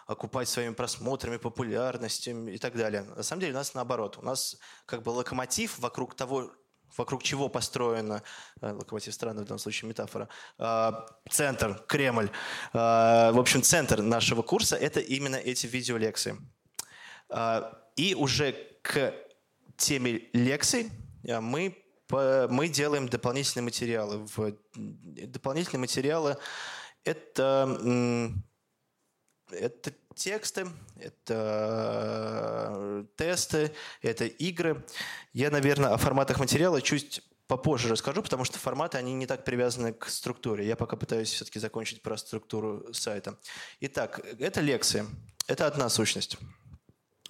окупать 0.07 0.47
своими 0.47 0.73
просмотрами, 0.73 1.37
популярностью 1.37 2.53
и 2.53 2.57
так 2.57 2.75
далее. 2.75 3.03
На 3.03 3.23
самом 3.23 3.41
деле 3.41 3.53
у 3.53 3.57
нас 3.57 3.73
наоборот. 3.73 4.17
У 4.17 4.21
нас 4.21 4.57
как 4.85 5.03
бы 5.03 5.09
локомотив 5.09 5.79
вокруг 5.79 6.15
того, 6.15 6.51
вокруг 6.97 7.23
чего 7.23 7.49
построена, 7.49 8.23
э, 8.61 8.71
локомотив 8.71 9.13
странный 9.13 9.43
в 9.43 9.45
данном 9.45 9.59
случае 9.59 9.89
метафора, 9.89 10.27
э, 10.57 10.91
центр, 11.29 11.83
Кремль. 11.87 12.29
Э, 12.73 13.31
в 13.31 13.39
общем, 13.39 13.61
центр 13.61 14.01
нашего 14.01 14.41
курса– 14.41 14.75
это 14.77 14.99
именно 14.99 15.37
эти 15.37 15.67
видеолекции. 15.67 16.37
И 17.95 18.13
уже 18.13 18.53
к 18.81 19.13
теме 19.77 20.29
лекций 20.33 20.91
мы, 21.23 21.77
мы 22.09 22.67
делаем 22.67 23.07
дополнительные 23.07 23.63
материалы. 23.63 24.27
Дополнительные 24.75 25.79
материалы– 25.79 26.37
это, 27.03 28.33
это 29.51 29.93
тексты, 30.15 30.67
это 30.97 33.05
тесты, 33.15 33.71
это 34.01 34.25
игры. 34.25 34.83
Я, 35.33 35.51
наверное, 35.51 35.93
о 35.93 35.97
форматах 35.97 36.39
материала 36.39 36.81
чуть 36.81 37.21
попозже 37.47 37.89
расскажу, 37.89 38.23
потому 38.23 38.45
что 38.45 38.59
форматы, 38.59 38.97
они 38.97 39.13
не 39.13 39.25
так 39.25 39.43
привязаны 39.43 39.91
к 39.91 40.07
структуре. 40.07 40.65
Я 40.65 40.77
пока 40.77 40.95
пытаюсь 40.95 41.31
все-таки 41.31 41.59
закончить 41.59 42.01
про 42.01 42.17
структуру 42.17 42.93
сайта. 42.93 43.37
Итак, 43.81 44.21
это 44.39 44.61
лекции. 44.61 45.05
Это 45.47 45.67
одна 45.67 45.89
сущность. 45.89 46.37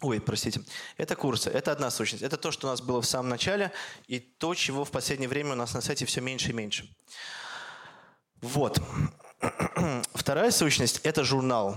Ой, 0.01 0.19
простите. 0.19 0.61
Это 0.97 1.15
курсы. 1.15 1.49
Это 1.49 1.71
одна 1.71 1.91
сущность. 1.91 2.23
Это 2.23 2.35
то, 2.35 2.51
что 2.51 2.67
у 2.67 2.71
нас 2.71 2.81
было 2.81 3.01
в 3.01 3.05
самом 3.05 3.29
начале, 3.29 3.71
и 4.07 4.19
то, 4.19 4.55
чего 4.55 4.83
в 4.83 4.89
последнее 4.89 5.29
время 5.29 5.51
у 5.51 5.55
нас 5.55 5.73
на 5.75 5.81
сайте 5.81 6.05
все 6.05 6.21
меньше 6.21 6.49
и 6.49 6.53
меньше. 6.53 6.89
Вот. 8.41 8.81
Вторая 10.15 10.49
сущность– 10.49 11.01
это 11.03 11.23
журнал. 11.23 11.75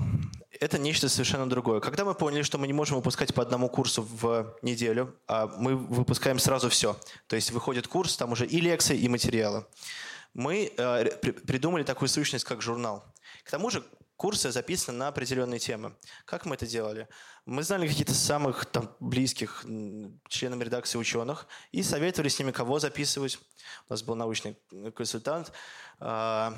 Это 0.58 0.78
нечто 0.78 1.10
совершенно 1.10 1.48
другое. 1.48 1.80
Когда 1.80 2.06
мы 2.06 2.14
поняли, 2.14 2.42
что 2.42 2.56
мы 2.56 2.66
не 2.66 2.72
можем 2.72 2.96
выпускать 2.96 3.34
по 3.34 3.42
одному 3.42 3.68
курсу 3.68 4.02
в 4.02 4.56
неделю, 4.62 5.14
а 5.26 5.46
мы 5.58 5.76
выпускаем 5.76 6.38
сразу 6.38 6.70
все. 6.70 6.96
То 7.26 7.36
есть 7.36 7.50
выходит 7.50 7.88
курс, 7.88 8.16
там 8.16 8.32
уже 8.32 8.46
и 8.46 8.60
лекции, 8.60 8.96
и 8.96 9.08
материалы. 9.08 9.66
Мы 10.32 10.72
э, 10.76 11.04
придумали 11.46 11.82
такую 11.82 12.08
сущность, 12.08 12.44
как 12.44 12.62
журнал. 12.62 13.04
К 13.44 13.50
тому 13.50 13.68
же 13.68 13.84
курсы 14.24 14.50
записаны 14.50 14.96
на 14.96 15.08
определенные 15.08 15.58
темы. 15.58 15.94
Как 16.24 16.46
мы 16.46 16.54
это 16.54 16.66
делали? 16.66 17.08
Мы 17.44 17.62
знали 17.62 17.86
каких-то 17.86 18.14
самых 18.14 18.64
там, 18.64 18.96
близких 18.98 19.66
членам 20.28 20.62
редакции 20.62 20.96
ученых 20.96 21.46
и 21.72 21.82
советовали 21.82 22.30
с 22.30 22.38
ними, 22.38 22.50
кого 22.50 22.78
записывать. 22.78 23.38
У 23.86 23.92
нас 23.92 24.02
был 24.02 24.14
научный 24.14 24.56
консультант. 24.96 25.52
А, 26.00 26.56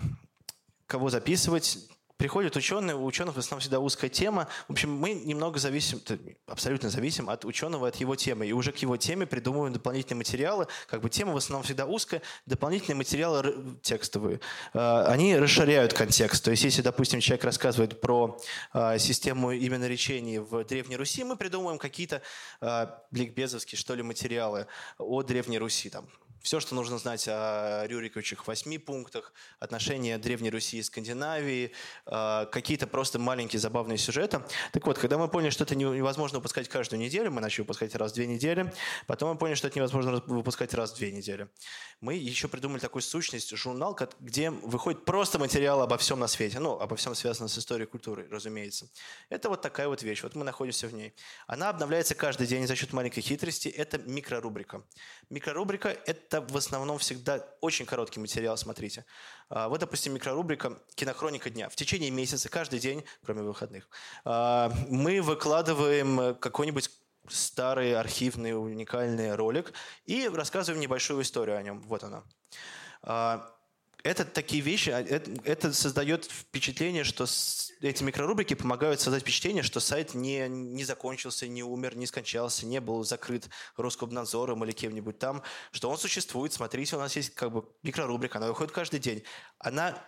кого 0.87 1.11
записывать, 1.11 1.79
приходят 2.17 2.57
ученые, 2.57 2.97
у 2.97 3.05
ученых 3.05 3.35
в 3.35 3.39
основном 3.39 3.61
всегда 3.61 3.81
узкая 3.81 4.11
тема. 4.11 4.49
В 4.69 4.73
общем, 4.73 4.93
мы 4.93 5.13
немного 5.13 5.59
зависим, 5.59 6.01
абсолютно 6.47 6.91
зависим 6.91 7.29
от 7.29 7.45
ученого, 7.45 7.89
от 7.89 7.97
его 7.97 8.17
темы. 8.17 8.47
И 8.47 8.53
уже 8.53 8.73
к 8.73 8.79
его 8.79 8.97
теме 8.97 9.27
придумываем 9.27 9.73
дополнительные 9.73 10.19
материалы. 10.19 10.67
Как 10.89 11.01
бы 11.01 11.11
тема 11.11 11.33
в 11.33 11.37
основном 11.37 11.65
всегда 11.65 11.87
узкая. 11.87 12.23
Дополнительные 12.47 12.97
материалы 12.97 13.55
текстовые. 13.83 14.41
А, 14.73 15.07
они 15.07 15.37
расширяют 15.37 15.93
контекст. 15.93 16.45
То 16.45 16.51
есть, 16.51 16.65
если, 16.65 16.83
допустим, 16.83 17.21
человек 17.21 17.45
рассказывает 17.45 18.01
про 18.01 18.39
а, 18.73 18.99
систему 18.99 19.53
именно 19.53 19.87
речений 19.87 20.39
в 20.39 20.65
Древней 20.65 20.97
Руси, 20.97 21.25
мы 21.25 21.37
придумываем 21.37 21.79
какие-то 21.79 22.23
а, 22.61 23.03
ликбезовские, 23.13 23.79
что 23.79 23.95
ли, 23.95 24.03
материалы 24.03 24.67
о 24.99 25.23
Древней 25.23 25.59
Руси. 25.59 25.91
Там, 25.91 26.07
все, 26.47 26.61
что 26.61 26.77
нужно 26.77 26.97
знать 26.99 27.27
о 27.27 27.85
Рюриковичах 27.89 28.47
восьми 28.47 28.79
пунктах, 28.79 29.33
отношения 29.59 30.17
Древней 30.17 30.51
Руси 30.51 30.79
и 30.79 30.83
Скандинавии, 30.85 31.73
а, 32.07 32.47
какие-то 32.47 32.87
просто 32.87 33.19
маленькие 33.19 33.59
забавные 33.59 33.99
сюжеты. 33.99 34.41
Так 34.71 34.87
вот, 34.87 34.97
когда 34.97 35.19
мы 35.19 35.27
поняли, 35.27 35.51
что 35.51 35.65
это 35.65 35.75
невозможно 35.75 36.39
выпускать 36.39 36.69
каждую 36.69 37.01
неделю, 37.01 37.33
мы 37.33 37.41
начали 37.41 37.63
выпускать 37.63 37.97
раз 37.97 38.13
в 38.13 38.15
две 38.15 38.29
недели, 38.29 38.73
потом 39.09 39.31
мы 39.31 39.39
поняли, 39.39 39.57
что 39.57 39.67
это 39.67 39.77
невозможно 39.77 40.23
выпускать 40.25 40.73
раз 40.75 40.93
в 40.93 40.97
две 40.97 41.11
недели. 41.11 41.49
Мы 42.01 42.15
еще 42.15 42.47
придумали 42.47 42.79
такую 42.79 43.03
сущность, 43.03 43.51
журнал, 43.57 43.99
где 44.21 44.51
выходит 44.51 45.05
просто 45.05 45.41
материал 45.41 45.83
обо 45.83 45.99
всем 45.99 46.21
на 46.21 46.29
свете, 46.29 46.61
ну, 46.61 46.79
обо 46.79 46.95
всем 46.95 47.17
связанном 47.17 47.49
с 47.49 47.59
историей 47.59 47.89
культуры, 47.89 48.29
разумеется. 48.31 48.89
Это 49.31 49.49
вот 49.49 49.63
такая 49.63 49.89
вот 49.89 50.05
вещь, 50.05 50.23
вот 50.23 50.37
мы 50.37 50.45
находимся 50.45 50.87
в 50.87 50.95
ней. 50.95 51.13
Она 51.49 51.71
обновляется 51.71 52.15
каждый 52.15 52.47
день 52.47 52.69
за 52.69 52.77
счет 52.77 52.93
маленькой 52.93 53.23
хитрости, 53.23 53.69
это 53.69 53.99
микрорубрика. 53.99 54.85
Микрорубрика– 55.29 55.89
это 56.07 56.36
это 56.37 56.53
в 56.53 56.57
основном 56.57 56.99
всегда 56.99 57.45
очень 57.61 57.87
короткий 57.87 58.21
материал, 58.21 58.57
смотрите. 58.57 59.05
А, 59.49 59.69
вот, 59.69 59.81
допустим, 59.81 60.15
микрорубрика 60.15 60.79
«Кинохроника 60.95 61.51
дня». 61.51 61.69
В 61.69 61.77
течение 61.77 62.11
месяца, 62.11 62.49
каждый 62.49 62.79
день, 62.79 63.05
кроме 63.25 63.43
выходных, 63.43 63.89
а, 64.25 64.73
мы 64.89 65.23
выкладываем 65.23 66.37
какой-нибудь 66.37 66.91
старый 67.29 67.95
архивный 67.95 68.53
уникальный 68.53 69.35
ролик 69.35 69.73
и 70.05 70.29
рассказываем 70.29 70.81
небольшую 70.81 71.23
историю 71.23 71.59
о 71.59 71.63
нем. 71.63 71.81
Вот 71.83 72.05
она. 72.05 72.25
Это 74.07 74.25
такие 74.25 74.63
вещи, 74.63 74.91
а, 74.91 75.01
это, 75.01 75.33
это 75.43 75.73
создает 75.73 76.27
впечатление, 76.27 77.03
что 77.03 77.27
эти 77.81 78.05
микрорубрики 78.05 78.55
помогают 78.55 79.01
создать 79.01 79.23
впечатление, 79.23 79.65
что 79.65 79.81
сайт 79.81 80.15
не, 80.15 80.49
не 80.49 80.85
закончился, 80.85 81.49
не 81.49 81.65
умер, 81.65 81.97
не 81.97 82.07
скончался, 82.07 82.67
не 82.67 82.81
был 82.81 83.03
закрыт 83.03 83.51
Роскомнадзором 83.77 84.63
или 84.65 84.71
кем-нибудь 84.71 85.19
там, 85.19 85.43
что 85.73 85.91
он 85.91 85.99
существует. 85.99 86.53
Смотрите, 86.53 86.95
у 86.95 87.01
нас 87.01 87.17
есть 87.17 87.35
как 87.35 87.51
бы 87.51 87.69
микрорубрика, 87.83 88.39
она 88.39 88.47
выходит 88.47 88.73
каждый 88.73 89.01
день. 89.01 89.25
Она, 89.59 89.99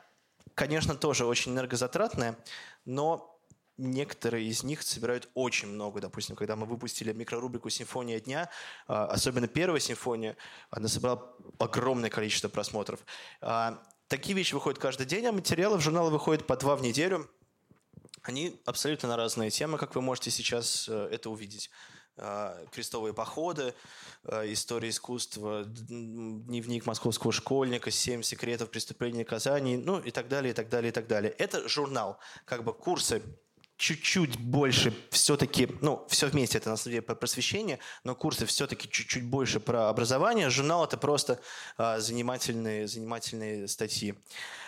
конечно, 0.55 0.95
тоже 0.95 1.27
очень 1.27 1.51
энергозатратная, 1.51 2.39
но 2.85 3.38
некоторые 3.79 4.47
из 4.47 4.65
них 4.65 4.83
собирают 4.83 5.29
очень 5.35 5.69
много. 5.69 6.01
Допустим, 6.01 6.37
когда 6.37 6.57
мы 6.57 6.67
выпустили 6.67 7.13
микрорубрику 7.13 7.71
«Симфония 7.71 8.21
дня», 8.21 8.51
а, 8.87 9.07
особенно 9.07 9.47
первая 9.49 9.81
симфония, 9.81 10.37
она 10.71 10.89
собрала 10.89 11.33
огромное 11.59 12.11
количество 12.11 12.49
просмотров. 12.49 13.01
А, 13.41 13.83
такие 14.09 14.37
вещи 14.37 14.53
выходят 14.53 14.79
каждый 14.79 15.07
день, 15.07 15.27
а 15.27 15.33
материалы 15.33 15.79
в 15.79 15.81
журналы 15.81 16.11
выходят 16.11 16.47
по 16.47 16.57
два 16.57 16.77
в 16.77 16.83
неделю. 16.83 17.31
Они 18.23 18.61
абсолютно 18.67 19.09
на 19.09 19.17
разные 19.17 19.51
темы, 19.51 19.79
как 19.79 19.95
вы 19.95 20.03
можете 20.03 20.31
сейчас 20.31 20.89
э, 20.89 21.09
это 21.13 21.31
увидеть 21.31 21.71
а, 22.17 22.67
крестовые 22.73 23.15
походы, 23.15 23.75
история 24.25 24.89
искусства, 24.89 25.65
дневник 25.65 26.85
московского 26.85 27.33
школьника, 27.33 27.93
семь 27.93 28.23
секретов 28.23 28.71
преступления 28.71 29.25
Казани, 29.25 29.77
ну 29.77 30.01
и 30.01 30.11
так 30.11 30.29
далее, 30.29 30.51
и 30.51 30.55
так 30.55 30.69
далее, 30.69 30.91
и 30.91 30.93
так 30.93 31.07
далее. 31.07 31.31
Это 31.39 31.69
журнал, 31.69 32.19
как 32.45 32.65
бы 32.65 32.75
курсы 32.75 33.23
чуть-чуть 33.79 34.37
больше 34.39 34.93
все-таки, 35.11 35.69
ну, 35.81 36.05
все 36.09 36.27
вместе 36.27 36.59
это 36.59 36.69
на 36.69 36.77
самом 36.77 36.93
деле 36.93 37.03
про 37.03 37.15
просвещение, 37.15 37.79
но 38.05 38.15
курсы 38.15 38.45
все-таки 38.45 38.91
чуть-чуть 38.91 39.25
больше 39.25 39.61
про 39.61 39.89
образование. 39.89 40.51
Журнал 40.51 40.85
это 40.85 40.97
просто 40.99 41.41
а, 41.77 42.01
занимательные, 42.01 42.89
занимательные 42.89 43.69
статьи. 43.69 44.15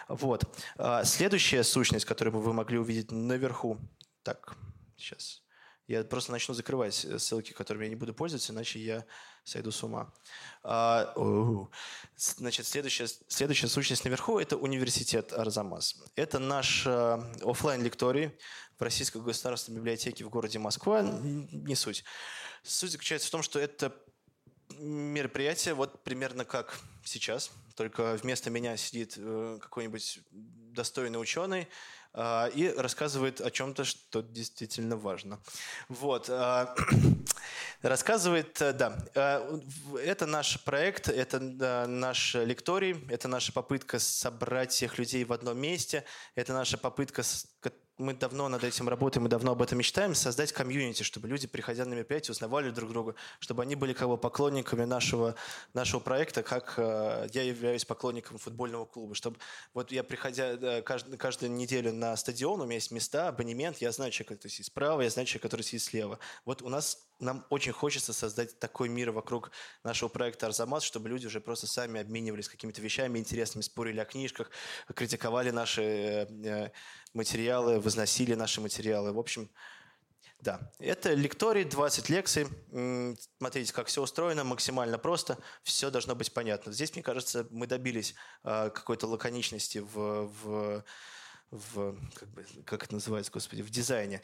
Вот. 0.08 0.44
А, 0.78 1.04
следующая 1.04 1.64
сущность, 1.64 2.04
которую 2.04 2.34
бы 2.34 2.40
вы 2.40 2.52
могли 2.52 2.78
увидеть 2.78 3.10
наверху. 3.10 3.78
Так, 4.22 4.56
сейчас. 4.96 5.42
Я 5.88 6.04
просто 6.04 6.30
начну 6.30 6.54
закрывать 6.54 7.04
э, 7.04 7.18
ссылки, 7.18 7.52
которыми 7.52 7.82
я 7.82 7.90
не 7.90 7.96
буду 7.96 8.14
пользоваться, 8.14 8.52
иначе 8.52 8.78
я 8.78 9.04
сойду 9.42 9.72
с 9.72 9.82
ума. 9.82 10.12
А, 10.62 11.12
значит, 12.16 12.64
следующая, 12.64 13.08
следующая 13.26 13.66
сущность 13.66 14.04
наверху– 14.04 14.38
это 14.40 14.56
университет 14.56 15.32
Арзамас. 15.32 15.96
Это 16.14 16.38
наш 16.38 16.86
а, 16.86 17.16
офлайн 17.42 17.82
лекторий 17.82 18.38
в 18.80 18.82
Российской 18.82 19.20
государственной 19.20 19.76
библиотеке 19.76 20.24
в 20.24 20.30
городе 20.30 20.58
Москва. 20.58 21.02
Не 21.02 21.74
суть. 21.74 22.02
Суть 22.62 22.92
заключается 22.92 23.28
в 23.28 23.30
том, 23.30 23.42
что 23.42 23.58
это 23.60 23.94
мероприятие 24.78 25.74
вот 25.74 26.02
примерно 26.02 26.46
как 26.46 26.80
сейчас, 27.04 27.50
только 27.76 28.16
вместо 28.22 28.48
меня 28.48 28.76
сидит 28.76 29.14
э, 29.18 29.58
какой-нибудь 29.60 30.20
достойный 30.30 31.20
ученый, 31.20 31.68
а, 32.12 32.46
и 32.48 32.68
рассказывает 32.68 33.40
о 33.40 33.50
чем-то, 33.50 33.84
что 33.84 34.22
действительно 34.22 34.96
важно. 34.96 35.40
Вот. 35.88 36.28
А, 36.28 36.74
рассказывает, 37.82 38.60
э, 38.60 38.72
да, 38.72 38.98
а, 39.14 39.60
это 40.02 40.26
наш 40.26 40.62
проект, 40.64 41.08
это 41.08 41.38
наш 41.86 42.34
лекторий, 42.34 42.96
это 43.10 43.28
наша 43.28 43.52
попытка 43.52 43.98
собрать 43.98 44.72
всех 44.72 44.98
людей 44.98 45.24
в 45.24 45.32
одном 45.32 45.58
месте, 45.58 46.04
это 46.34 46.52
наша 46.52 46.78
попытка 46.78 47.22
мы 48.00 48.14
давно 48.14 48.48
над 48.48 48.64
этим 48.64 48.88
работаем, 48.88 49.24
мы 49.24 49.28
давно 49.28 49.52
об 49.52 49.62
этом 49.62 49.78
мечтаем, 49.78 50.14
создать 50.14 50.52
комьюнити, 50.52 51.02
чтобы 51.02 51.28
люди, 51.28 51.46
приходя 51.46 51.84
на 51.84 51.94
мероприятие, 51.94 52.32
узнавали 52.32 52.70
друг 52.70 52.90
друга, 52.90 53.14
чтобы 53.38 53.62
они 53.62 53.76
были 53.76 53.92
как 53.92 54.08
бы 54.08 54.16
поклонниками 54.16 54.84
нашего, 54.84 55.34
нашего 55.74 56.00
проекта, 56.00 56.42
как 56.42 56.74
э, 56.78 57.28
я 57.32 57.42
являюсь 57.42 57.84
поклонником 57.84 58.38
футбольного 58.38 58.86
клуба, 58.86 59.14
чтобы 59.14 59.38
вот 59.74 59.92
я, 59.92 60.02
приходя 60.02 60.52
э, 60.52 60.82
каждую, 60.82 61.18
каждую 61.18 61.52
неделю 61.52 61.92
на 61.92 62.16
стадион, 62.16 62.60
у 62.60 62.64
меня 62.64 62.74
есть 62.74 62.90
места, 62.90 63.28
абонемент, 63.28 63.78
я 63.78 63.92
знаю 63.92 64.10
человека, 64.10 64.36
который 64.36 64.50
сидит 64.50 64.66
справа, 64.66 65.02
я 65.02 65.10
знаю 65.10 65.26
человека, 65.26 65.48
который 65.48 65.62
сидит 65.62 65.82
слева. 65.82 66.18
Вот 66.44 66.62
у 66.62 66.68
нас 66.68 67.09
нам 67.20 67.46
очень 67.50 67.72
хочется 67.72 68.12
создать 68.12 68.58
такой 68.58 68.88
мир 68.88 69.10
вокруг 69.10 69.50
нашего 69.84 70.08
проекта 70.08 70.46
«Арзамас», 70.46 70.82
чтобы 70.82 71.08
люди 71.08 71.26
уже 71.26 71.40
просто 71.40 71.66
сами 71.66 72.00
обменивались 72.00 72.48
какими-то 72.48 72.80
вещами 72.82 73.18
интересными, 73.18 73.62
спорили 73.62 74.00
о 74.00 74.04
книжках, 74.04 74.50
критиковали 74.94 75.50
наши 75.50 75.82
э, 75.82 76.70
материалы, 77.14 77.80
возносили 77.80 78.34
наши 78.34 78.60
материалы. 78.60 79.12
В 79.12 79.18
общем, 79.18 79.50
да, 80.40 80.72
это 80.78 81.12
лекторий, 81.12 81.64
20 81.64 82.08
лекций. 82.08 82.46
Смотрите, 83.38 83.72
как 83.72 83.88
все 83.88 84.02
устроено, 84.02 84.42
максимально 84.42 84.98
просто, 84.98 85.38
все 85.62 85.90
должно 85.90 86.14
быть 86.14 86.32
понятно. 86.32 86.72
Здесь, 86.72 86.94
мне 86.94 87.02
кажется, 87.02 87.46
мы 87.50 87.66
добились 87.66 88.14
э, 88.44 88.70
какой-то 88.70 89.06
лаконичности 89.06 89.78
в, 89.78 90.30
в, 90.42 90.84
в 91.50 91.96
как, 92.14 92.28
бы, 92.30 92.46
как 92.64 92.84
это 92.84 92.94
называется, 92.94 93.30
господи, 93.30 93.60
в 93.62 93.70
дизайне. 93.70 94.22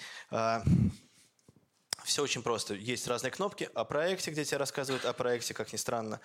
Все 2.06 2.22
очень 2.22 2.42
просто. 2.42 2.74
Есть 2.74 3.08
разные 3.08 3.32
кнопки 3.32 3.68
о 3.74 3.84
проекте, 3.84 4.30
где 4.30 4.44
тебе 4.44 4.58
рассказывают 4.58 5.04
о 5.04 5.12
проекте, 5.12 5.54
как 5.54 5.72
ни 5.72 5.76
странно. 5.76 6.20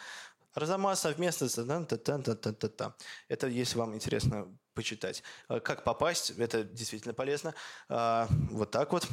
Арзамас 0.53 0.99
совместно. 0.99 1.47
Это 3.27 3.47
если 3.47 3.77
вам 3.79 3.95
интересно 3.95 4.47
почитать. 4.75 5.23
А 5.47 5.59
как 5.59 5.83
попасть, 5.83 6.33
это 6.37 6.63
действительно 6.63 7.15
полезно. 7.15 7.55
А, 7.89 8.27
вот 8.51 8.69
так 8.69 8.91
вот. 8.93 9.07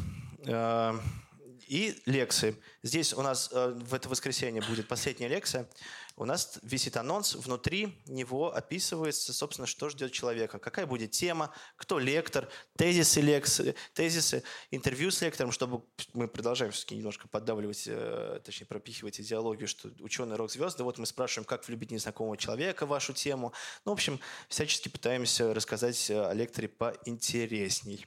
И 1.69 2.01
лекции. 2.07 2.57
Здесь 2.83 3.13
у 3.13 3.21
нас 3.21 3.51
э, 3.53 3.73
в 3.75 3.93
это 3.93 4.09
воскресенье 4.09 4.63
будет 4.63 4.89
последняя 4.89 5.29
лекция. 5.29 5.69
У 6.17 6.25
нас 6.25 6.59
висит 6.63 6.97
анонс, 6.97 7.35
внутри 7.35 8.03
него 8.07 8.53
описывается, 8.53 9.35
собственно, 9.35 9.67
что 9.67 9.91
ждет 9.91 10.11
человека, 10.11 10.59
какая 10.59 10.87
будет 10.87 11.11
тема, 11.11 11.53
кто 11.77 11.99
лектор, 11.99 12.49
тезисы, 12.77 13.21
лекции, 13.21 13.75
тезисы, 13.93 14.43
интервью 14.71 15.11
с 15.11 15.21
лектором, 15.21 15.53
чтобы 15.53 15.85
мы 16.15 16.27
продолжаем 16.27 16.73
все-таки 16.73 16.97
немножко 16.97 17.29
поддавливать, 17.29 17.85
э, 17.87 18.41
точнее 18.43 18.67
пропихивать 18.67 19.21
идеологию, 19.21 19.69
что 19.69 19.91
ученый 20.01 20.37
рок-звезды. 20.37 20.85
Вот 20.85 20.97
мы 20.97 21.05
спрашиваем, 21.05 21.45
как 21.45 21.69
влюбить 21.69 21.91
незнакомого 21.91 22.39
человека, 22.39 22.87
вашу 22.87 23.13
тему. 23.13 23.53
Ну, 23.85 23.93
в 23.93 23.95
общем, 23.95 24.19
всячески 24.49 24.89
пытаемся 24.89 25.53
рассказать 25.53 26.11
о 26.11 26.33
лекторе 26.33 26.69
поинтересней. 26.69 28.07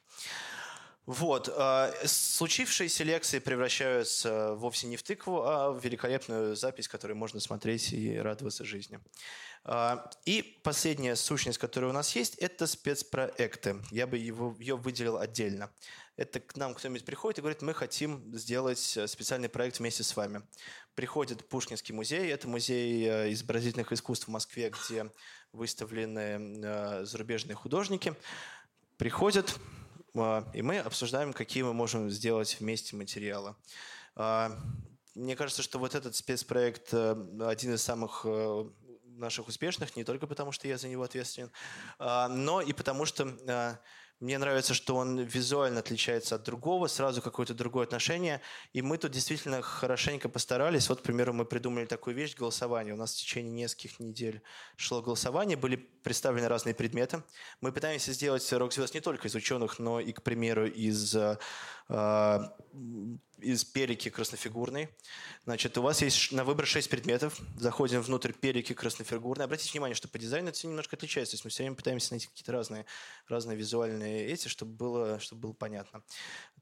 Вот. 1.06 1.50
А, 1.56 1.92
случившиеся 2.06 3.04
лекции 3.04 3.40
превращаются 3.40 4.54
вовсе 4.54 4.88
не 4.88 4.98
в 4.98 5.04
тыкву, 5.04 5.44
а 5.44 5.72
в 5.72 5.84
великолепную 5.84 6.56
запись, 6.56 6.88
которую 6.88 7.18
можно 7.18 7.40
смотреть 7.40 7.92
и 7.92 8.18
радоваться 8.18 8.64
жизни. 8.64 9.00
А, 9.64 10.10
и 10.26 10.60
последняя 10.64 11.16
сущность, 11.16 11.58
которая 11.58 11.90
у 11.90 11.94
нас 11.94 12.16
есть, 12.16 12.36
это 12.36 12.68
спецпроекты. 12.68 13.82
Я 13.92 14.08
бы 14.08 14.18
его, 14.18 14.56
ее 14.60 14.78
выделил 14.78 15.18
отдельно. 15.18 15.72
Это 16.18 16.40
к 16.40 16.56
нам 16.56 16.76
кто-нибудь 16.76 17.06
приходит 17.06 17.40
и 17.40 17.42
говорит, 17.42 17.62
мы 17.62 17.74
хотим 17.74 18.38
сделать 18.38 18.80
специальный 18.80 19.50
проект 19.50 19.80
вместе 19.80 20.04
с 20.04 20.16
вами. 20.16 20.44
Приходит 20.94 21.48
Пушкинский 21.48 21.96
музей, 21.96 22.32
это 22.32 22.48
музей 22.48 23.08
э, 23.08 23.34
изобразительных 23.34 23.92
искусств 23.92 24.28
в 24.28 24.32
Москве, 24.32 24.70
где 24.70 25.10
выставлены 25.52 26.62
э, 26.64 27.06
зарубежные 27.06 27.56
художники. 27.56 28.14
Приходят, 28.98 29.58
и 30.14 30.62
мы 30.62 30.80
обсуждаем, 30.80 31.34
какие 31.34 31.64
мы 31.64 31.74
можем 31.74 32.10
сделать 32.10 32.58
вместе 32.60 32.96
материалы. 32.96 33.56
А, 34.16 34.58
мне 35.16 35.36
кажется, 35.36 35.62
что 35.62 35.80
вот 35.80 35.96
этот 35.96 36.16
спецпроект 36.16 36.94
э, 36.94 37.16
один 37.42 37.74
из 37.74 37.82
самых 37.82 38.22
э, 38.26 38.66
наших 39.04 39.48
успешных, 39.48 39.96
не 39.96 40.04
только 40.04 40.28
потому, 40.28 40.52
что 40.52 40.68
я 40.68 40.78
за 40.78 40.88
него 40.88 41.04
ответственен, 41.04 41.52
а, 42.00 42.28
но 42.28 42.62
и 42.62 42.74
потому, 42.74 43.06
что 43.06 43.80
мне 44.22 44.38
нравится, 44.38 44.76
что 44.76 44.96
он 44.96 45.20
визуально 45.20 45.80
отличается 45.80 46.36
от 46.36 46.44
другого, 46.44 46.86
сразу 46.86 47.24
какое-то 47.24 47.56
другое 47.56 47.86
отношение. 47.86 48.40
И 48.72 48.84
мы 48.84 49.00
тут 49.00 49.12
действительно 49.12 49.64
хорошенько 49.64 50.30
постарались. 50.30 50.88
Вот, 50.90 51.02
к 51.02 51.04
примеру, 51.04 51.34
мы 51.34 51.44
придумали 51.44 51.86
такую 51.86 52.16
вещь– 52.16 52.36
голосование. 52.38 52.94
У 52.94 52.98
нас 52.98 53.14
в 53.14 53.18
течение 53.18 53.52
нескольких 53.52 54.00
недель 54.00 54.44
шло 54.76 55.02
голосование, 55.02 55.58
были 55.58 55.76
представлены 55.76 56.48
разные 56.48 56.76
предметы. 56.76 57.24
Мы 57.62 57.72
пытаемся 57.72 58.14
сделать 58.14 58.54
рок-звезд 58.54 58.94
не 58.94 59.02
только 59.02 59.28
из 59.28 59.34
ученых, 59.34 59.80
но 59.80 60.00
и, 60.00 60.12
к 60.12 60.22
примеру, 60.22 60.68
из 60.68 61.16
э, 61.16 61.38
из 63.42 63.64
перики 63.66 64.10
краснофигурной. 64.10 64.90
Значит, 65.46 65.78
у 65.78 65.82
вас 65.82 66.02
есть 66.02 66.32
на 66.32 66.44
выбор 66.44 66.66
6 66.66 66.90
предметов. 66.90 67.40
Заходим 67.58 68.02
внутрь 68.02 68.32
перики 68.32 68.74
краснофигурной. 68.74 69.46
Обратите 69.46 69.72
внимание, 69.72 69.96
что 69.96 70.08
по 70.08 70.20
дизайну 70.20 70.50
это 70.50 70.58
все 70.58 70.68
немножко 70.68 70.96
отличается. 70.96 71.32
То 71.32 71.36
есть 71.36 71.46
мы 71.46 71.50
все 71.50 71.64
время 71.64 71.76
пытаемся 71.76 72.14
найти 72.14 72.28
какие-то 72.28 72.52
разные, 72.52 72.86
разные 73.28 73.58
визуальные 73.58 74.28
эти, 74.28 74.48
чтобы 74.48 74.74
было, 74.74 75.20
чтобы 75.20 75.42
было 75.42 75.54
понятно. 75.54 76.04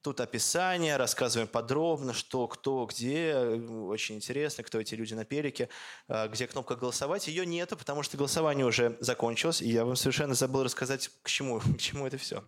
Тут 0.01 0.21
описание, 0.21 0.95
рассказываем 0.95 1.49
подробно, 1.49 2.13
что, 2.13 2.47
кто, 2.47 2.85
где. 2.85 3.35
Очень 3.35 4.15
интересно, 4.15 4.63
кто 4.63 4.79
эти 4.79 4.95
люди 4.95 5.13
на 5.13 5.25
перике. 5.25 5.67
А, 6.07 6.29
где 6.29 6.47
кнопка 6.47 6.77
«Голосовать». 6.77 7.27
Ее 7.27 7.45
нету, 7.45 7.75
потому 7.75 8.01
что 8.01 8.15
голосование 8.15 8.65
уже 8.65 8.95
закончилось. 9.01 9.61
И 9.61 9.69
я 9.69 9.83
вам 9.83 9.97
совершенно 9.97 10.35
забыл 10.35 10.63
рассказать, 10.63 11.11
к 11.21 11.27
чему, 11.27 11.59
к 11.77 11.77
чему 11.79 12.07
это 12.07 12.17
все. 12.17 12.45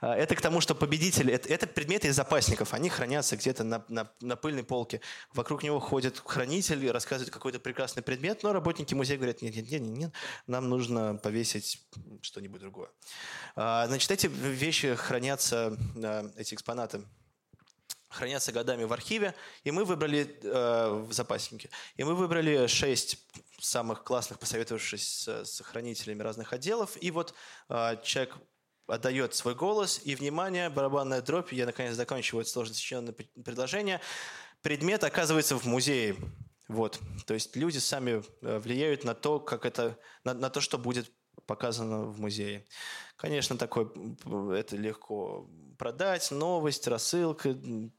А, 0.00 0.14
это 0.14 0.36
к 0.36 0.40
тому, 0.40 0.60
что 0.60 0.76
победитель... 0.76 1.32
Это, 1.32 1.48
это 1.48 1.66
предметы 1.66 2.12
запасников. 2.12 2.72
Они 2.74 2.88
хранятся 2.88 3.36
где-то 3.36 3.63
на, 3.64 3.84
на, 3.88 4.10
на 4.20 4.36
пыльной 4.36 4.64
полке. 4.64 5.00
Вокруг 5.32 5.62
него 5.62 5.80
ходит 5.80 6.22
хранитель, 6.24 6.90
рассказывает 6.90 7.32
какой-то 7.32 7.58
прекрасный 7.58 8.02
предмет, 8.02 8.42
но 8.42 8.52
работники 8.52 8.94
музея 8.94 9.16
говорят, 9.16 9.42
нет, 9.42 9.56
нет, 9.56 9.70
нет, 9.70 9.82
нет, 9.82 9.98
нет 9.98 10.14
нам 10.46 10.68
нужно 10.68 11.16
повесить 11.16 11.82
что-нибудь 12.22 12.60
другое. 12.60 12.88
А, 13.56 13.86
значит, 13.86 14.10
эти 14.10 14.26
вещи 14.26 14.94
хранятся, 14.94 15.76
а, 15.96 16.30
эти 16.36 16.54
экспонаты 16.54 17.02
хранятся 18.08 18.52
годами 18.52 18.84
в 18.84 18.92
архиве, 18.92 19.34
и 19.64 19.72
мы 19.72 19.84
выбрали 19.84 20.38
э, 20.40 20.88
в 20.88 21.12
запаснике. 21.12 21.68
И 21.96 22.04
мы 22.04 22.14
выбрали 22.14 22.68
шесть 22.68 23.18
самых 23.60 24.04
классных, 24.04 24.38
посоветовавшись 24.38 25.24
с, 25.24 25.44
с 25.44 25.60
хранителями 25.62 26.22
разных 26.22 26.52
отделов. 26.52 26.96
И 27.00 27.10
вот 27.10 27.34
э, 27.68 27.96
человек 28.04 28.36
отдает 28.86 29.34
свой 29.34 29.54
голос, 29.54 30.00
и, 30.04 30.14
внимание, 30.14 30.68
барабанная 30.68 31.22
дробь, 31.22 31.52
я 31.52 31.66
наконец 31.66 31.94
заканчиваю 31.94 32.42
это 32.42 32.50
сложно 32.50 32.74
сочиненное 32.74 33.14
предложение, 33.44 34.00
предмет 34.62 35.04
оказывается 35.04 35.58
в 35.58 35.64
музее. 35.64 36.16
Вот. 36.68 37.00
То 37.26 37.34
есть 37.34 37.56
люди 37.56 37.78
сами 37.78 38.22
э, 38.42 38.58
влияют 38.58 39.04
на 39.04 39.14
то, 39.14 39.38
как 39.38 39.66
это, 39.66 39.98
на, 40.24 40.34
на 40.34 40.50
то, 40.50 40.60
что 40.60 40.78
будет 40.78 41.10
показано 41.46 42.04
в 42.04 42.20
музее. 42.20 42.64
Конечно, 43.16 43.58
такое 43.58 43.90
это 44.54 44.76
легко 44.76 45.48
продать, 45.78 46.30
новость, 46.30 46.86
рассылка, 46.88 47.56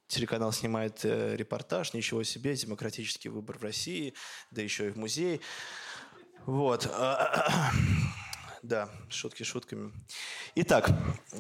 телеканал 0.07 0.51
снимает 0.51 1.03
э, 1.03 1.35
репортаж, 1.35 1.93
ничего 1.93 2.23
себе, 2.23 2.55
демократический 2.55 3.29
выбор 3.29 3.59
в 3.59 3.63
России, 3.63 4.13
да 4.51 4.61
еще 4.61 4.87
и 4.87 4.91
в 4.91 4.97
музее. 4.97 5.41
Вот. 6.45 6.89
Да, 8.67 8.89
шутки 9.09 9.43
шутками. 9.43 9.91
Итак, 10.55 10.89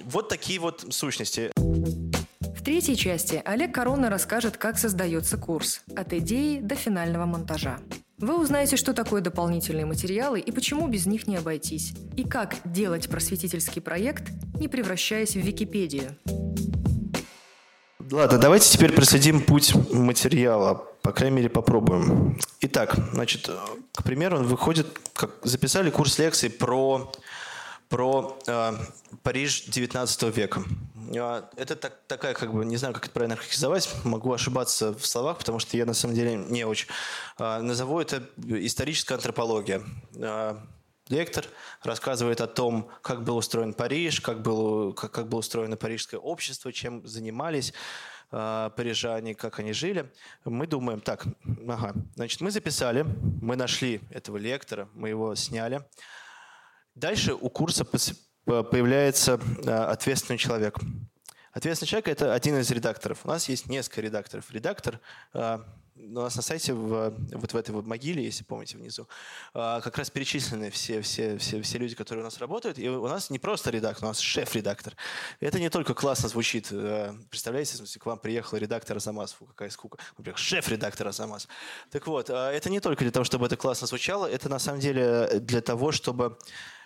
вот 0.03 0.29
такие 0.29 0.59
вот 0.59 0.85
сущности. 0.91 1.51
В 1.55 2.63
третьей 2.63 2.95
части 2.95 3.41
Олег 3.43 3.73
Корона 3.73 4.11
расскажет, 4.11 4.57
как 4.57 4.77
создается 4.77 5.35
курс 5.37 5.81
от 5.95 6.13
идеи 6.13 6.59
до 6.59 6.75
финального 6.75 7.25
монтажа. 7.25 7.79
Вы 8.19 8.39
узнаете, 8.39 8.77
что 8.77 8.93
такое 8.93 9.21
дополнительные 9.21 9.87
материалы 9.87 10.39
и 10.39 10.51
почему 10.51 10.87
без 10.87 11.07
них 11.07 11.25
не 11.25 11.37
обойтись, 11.37 11.93
и 12.15 12.23
как 12.23 12.57
делать 12.63 13.09
просветительский 13.09 13.81
проект, 13.81 14.31
не 14.59 14.67
превращаясь 14.67 15.31
в 15.31 15.39
Википедию. 15.39 16.15
Ладно, 18.11 18.37
давайте 18.37 18.69
теперь 18.69 18.93
проследим 18.93 19.41
путь 19.41 19.73
материала. 19.91 20.87
По 21.01 21.11
крайней 21.11 21.37
мере, 21.37 21.49
попробуем. 21.49 22.37
Итак, 22.67 22.95
значит, 23.13 23.47
к 23.93 24.03
примеру, 24.03 24.39
он 24.39 24.47
выходит, 24.47 24.87
как 25.13 25.29
записали 25.43 25.91
курс 25.91 26.17
лекций 26.17 26.49
про, 26.49 27.11
про 27.89 28.39
э, 28.47 28.73
Париж 29.21 29.65
19 29.65 30.35
века. 30.35 30.63
А, 31.15 31.47
это 31.57 31.75
так, 31.75 31.99
такая, 32.07 32.33
как 32.33 32.51
бы, 32.51 32.65
не 32.65 32.77
знаю, 32.77 32.95
как 32.95 33.03
это 33.03 33.13
правильно 33.13 33.35
характеризовать, 33.35 33.87
могу 34.03 34.33
ошибаться 34.33 34.95
в 34.95 35.05
словах, 35.05 35.37
потому 35.37 35.59
что 35.59 35.77
я 35.77 35.85
на 35.85 35.93
самом 35.93 36.15
деле 36.15 36.37
не 36.37 36.63
очень. 36.63 36.87
Э, 37.37 37.61
назову 37.61 37.99
это 37.99 38.27
историческая 38.47 39.13
антропология. 39.13 39.83
Э, 40.15 40.55
Лектор 41.09 41.45
рассказывает 41.83 42.41
о 42.41 42.47
том, 42.47 42.89
как 43.03 43.23
был 43.23 43.37
устроен 43.37 43.75
Париж, 43.75 44.21
как 44.21 44.41
было, 44.41 44.91
как, 44.91 45.11
как 45.11 45.27
было 45.27 45.41
устроено 45.41 45.77
парижское 45.77 46.19
общество, 46.19 46.73
чем 46.73 47.05
занимались 47.05 47.73
парижане, 48.75 49.33
как 49.33 49.59
они 49.59 49.71
жили. 49.71 50.11
Мы 50.43 50.67
думаем, 50.67 50.99
так, 50.99 51.25
ага, 51.67 51.93
значит, 52.15 52.41
мы 52.41 52.51
записали, 52.51 53.05
мы 53.41 53.55
нашли 53.55 54.01
этого 54.09 54.37
лектора, 54.37 54.89
мы 54.93 55.09
его 55.09 55.35
сняли. 55.35 55.81
Дальше 56.95 57.33
у 57.33 57.49
курса 57.49 57.85
появляется 58.45 59.39
э, 59.63 59.71
ответственный 59.71 60.37
человек. 60.37 60.79
Ответственный 61.51 61.87
человек– 61.87 62.07
это 62.09 62.33
один 62.33 62.57
из 62.59 62.69
редакторов. 62.71 63.21
У 63.23 63.29
нас 63.29 63.47
есть 63.47 63.67
несколько 63.67 64.01
редакторов. 64.01 64.51
Редактор 64.51 64.99
э, 65.33 65.59
у 66.09 66.21
нас 66.21 66.35
на 66.35 66.41
сайте, 66.41 66.73
в, 66.73 67.13
вот 67.31 67.53
в 67.53 67.57
этой 67.57 67.71
вот 67.71 67.85
могиле, 67.85 68.23
если 68.23 68.43
помните 68.43 68.77
внизу, 68.77 69.07
а, 69.53 69.81
как 69.81 69.97
раз 69.97 70.09
перечислены 70.09 70.69
все, 70.69 71.01
все, 71.01 71.37
все, 71.37 71.61
все 71.61 71.77
люди, 71.77 71.95
которые 71.95 72.23
у 72.23 72.25
нас 72.25 72.39
работают. 72.39 72.77
И 72.79 72.87
у 72.87 73.07
нас 73.07 73.29
не 73.29 73.39
просто 73.39 73.71
редактор, 73.71 74.05
у 74.05 74.07
нас 74.07 74.19
шеф-редактор. 74.19 74.95
Это 75.39 75.59
не 75.59 75.69
только 75.69 75.93
классно 75.93 76.29
звучит. 76.29 76.67
Э, 76.71 77.13
представляете, 77.29 77.77
если 77.79 77.99
к 77.99 78.05
вам 78.05 78.19
приехал 78.19 78.57
редактор 78.57 78.97
Азамас, 78.97 79.33
фу, 79.33 79.45
какая 79.45 79.69
скука. 79.69 79.97
Шеф-редактор 80.35 81.07
Азамас. 81.07 81.47
Так 81.89 82.07
вот, 82.07 82.29
а, 82.29 82.51
это 82.51 82.69
не 82.69 82.79
только 82.79 83.03
для 83.03 83.11
того, 83.11 83.23
чтобы 83.23 83.47
это 83.47 83.57
классно 83.57 83.87
звучало, 83.87 84.25
это 84.25 84.49
на 84.49 84.59
самом 84.59 84.79
деле 84.79 85.39
для 85.39 85.61
того, 85.61 85.91
чтобы... 85.91 86.37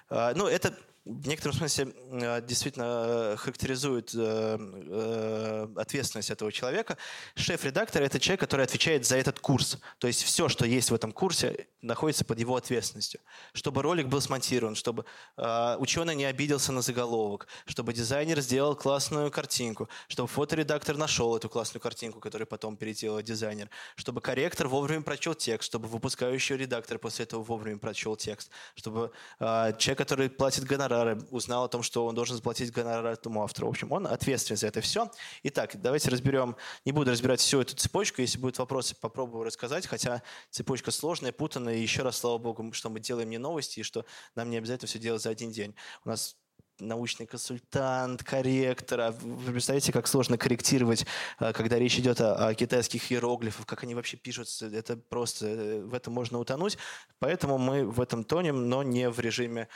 А, 0.10 0.34
ну, 0.36 0.47
это 0.47 0.75
в 1.05 1.27
некотором 1.27 1.55
смысле 1.55 1.93
э, 2.12 2.41
действительно 2.41 3.33
э, 3.33 3.35
характеризует 3.38 4.12
э, 4.13 5.67
ответственность 5.75 6.29
этого 6.29 6.51
человека. 6.51 6.97
Шеф-редактор– 7.35 8.03
это 8.03 8.19
человек, 8.19 8.41
который 8.41 8.65
отвечает 8.65 9.05
за 9.05 9.15
этот 9.17 9.39
курс. 9.39 9.79
То 9.97 10.07
есть 10.07 10.23
все, 10.23 10.49
что 10.49 10.65
есть 10.65 10.91
в 10.91 10.93
этом 10.93 11.12
курсе, 11.12 11.67
находится 11.81 12.25
под 12.25 12.39
его 12.39 12.55
ответственностью. 12.55 13.21
Чтобы 13.53 13.81
ролик 13.81 14.07
был 14.07 14.21
смонтирован, 14.21 14.75
чтобы 14.75 15.05
ученый 15.38 16.15
не 16.15 16.25
обиделся 16.25 16.71
на 16.71 16.81
заголовок, 16.81 17.47
чтобы 17.65 17.93
дизайнер 17.93 18.41
сделал 18.41 18.75
классную 18.75 19.31
картинку, 19.31 19.88
чтобы 20.09 20.27
фоторедактор 20.27 20.97
нашел 20.97 21.35
эту 21.35 21.49
классную 21.49 21.81
картинку, 21.81 22.19
которую 22.19 22.47
потом 22.47 22.75
переделал 22.75 23.21
дизайнер, 23.21 23.69
чтобы 23.95 24.21
корректор 24.21 24.67
вовремя 24.67 25.01
прочел 25.03 25.33
текст, 25.33 25.67
чтобы 25.67 25.88
выпускающий 25.88 26.57
редактор 26.57 26.99
после 26.99 27.23
этого 27.23 27.43
вовремя 27.43 27.79
прочел 27.79 28.15
текст, 28.17 28.49
чтобы 28.75 29.12
человек, 29.39 29.97
который 29.97 30.29
платит 30.29 30.65
гонорар, 30.65 30.88
гонорары, 30.89 31.21
узнал 31.32 31.63
о 31.65 31.67
том, 31.67 31.84
что 31.84 32.06
он 32.06 32.15
должен 32.15 32.36
заплатить 32.36 32.71
гонорар 32.71 33.13
этому 33.13 33.43
автору. 33.43 33.67
В 33.67 33.71
общем, 33.71 33.91
он 33.91 34.08
ответственен 34.08 34.58
за 34.58 34.67
это 34.67 34.82
все. 34.82 35.10
Итак, 35.43 35.80
давайте 35.82 36.10
разберем, 36.10 36.56
не 36.86 36.91
буду 36.91 37.12
разбирать 37.12 37.39
всю 37.39 37.62
эту 37.62 37.75
цепочку, 37.75 38.21
если 38.21 38.38
будут 38.38 38.58
вопросы, 38.58 38.95
попробую 38.99 39.43
рассказать, 39.43 39.88
хотя 39.88 40.21
цепочка 40.49 40.91
сложная, 40.91 41.32
путанная, 41.32 41.75
и 41.75 41.82
еще 41.82 42.02
раз, 42.02 42.17
слава 42.17 42.38
богу, 42.38 42.71
что 42.73 42.89
мы 42.89 42.99
делаем 42.99 43.30
не 43.30 43.38
новости, 43.38 43.80
и 43.80 43.84
что 43.84 44.06
нам 44.36 44.49
не 44.49 44.58
обязательно 44.58 44.88
все 44.88 44.99
делать 44.99 45.21
за 45.21 45.30
один 45.30 45.52
день. 45.52 45.75
У 46.04 46.10
нас 46.10 46.36
научный 46.82 47.25
консультант, 47.25 48.23
корректор. 48.23 48.99
А 49.02 49.12
вы 49.12 49.52
представляете, 49.52 49.91
как 49.91 50.08
сложно 50.08 50.38
корректировать, 50.38 51.06
а, 51.38 51.54
когда 51.54 51.78
речь 51.78 51.97
идет 51.97 52.21
о, 52.21 52.47
о 52.47 52.54
китайских 52.54 53.12
иероглифах, 53.12 53.65
как 53.65 53.84
они 53.84 53.95
вообще 53.95 54.17
пишутся. 54.17 54.67
Это 54.67 54.97
просто, 54.97 55.47
э, 55.47 55.82
в 55.82 55.93
этом 55.93 56.13
можно 56.13 56.39
утонуть. 56.39 56.78
Поэтому 57.19 57.58
мы 57.58 57.86
в 57.86 58.02
этом 58.02 58.23
тонем, 58.23 58.69
но 58.69 58.84
не 58.84 59.10
в 59.10 59.19
режиме 59.19 59.67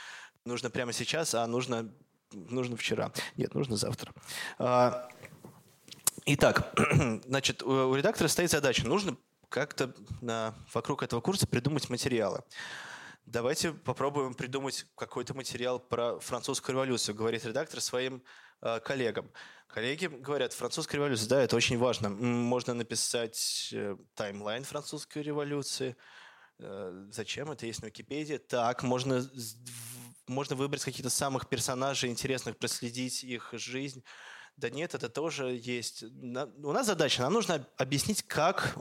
нужно 0.44 0.70
прямо 0.70 0.92
сейчас, 0.92 1.34
а 1.34 1.46
нужно, 1.46 1.92
нужно 2.32 2.76
вчера. 2.76 3.12
Нет, 3.36 3.54
нужно 3.54 3.76
завтра. 3.76 4.12
А, 4.58 5.08
итак, 6.26 6.74
значит, 7.26 7.62
у 7.62 7.94
редактора 7.94 8.28
стоит 8.28 8.50
задача. 8.50 8.86
Нужно 8.86 9.16
как-то 9.48 9.94
вокруг 10.72 11.02
этого 11.02 11.20
курса 11.20 11.46
придумать 11.46 11.88
материалы. 11.88 12.42
Давайте 13.26 13.72
попробуем 13.72 14.34
придумать 14.34 14.86
какой-то 14.96 15.32
материал 15.34 15.78
про 15.78 16.18
французскую 16.20 16.74
революцию, 16.74 17.14
говорит 17.14 17.44
редактор 17.44 17.80
своим 17.80 18.22
э, 18.60 18.80
коллегам. 18.80 19.30
Коллеги 19.66 20.06
говорят, 20.06 20.52
французская 20.52 20.98
революция, 20.98 21.28
да, 21.28 21.42
это 21.42 21.56
очень 21.56 21.78
важно. 21.78 22.10
Можно 22.10 22.74
написать 22.74 23.70
э, 23.72 23.96
таймлайн 24.14 24.64
французской 24.64 25.22
революции. 25.22 25.96
Э, 26.58 27.06
зачем 27.10 27.50
это 27.50 27.64
есть 27.64 27.80
на 27.80 27.86
Википедии? 27.86 28.36
Так, 28.36 28.82
можно 28.82 29.26
можно 30.26 30.56
выбрать 30.56 30.84
каких-то 30.84 31.10
самых 31.10 31.48
персонажей 31.48 32.10
интересных, 32.10 32.56
проследить 32.56 33.24
их 33.24 33.50
жизнь. 33.52 34.02
Да 34.56 34.70
нет, 34.70 34.94
это 34.94 35.08
тоже 35.08 35.60
есть. 35.60 36.04
У 36.04 36.72
нас 36.72 36.86
задача, 36.86 37.22
нам 37.22 37.32
нужно 37.32 37.66
объяснить, 37.76 38.22
как, 38.22 38.76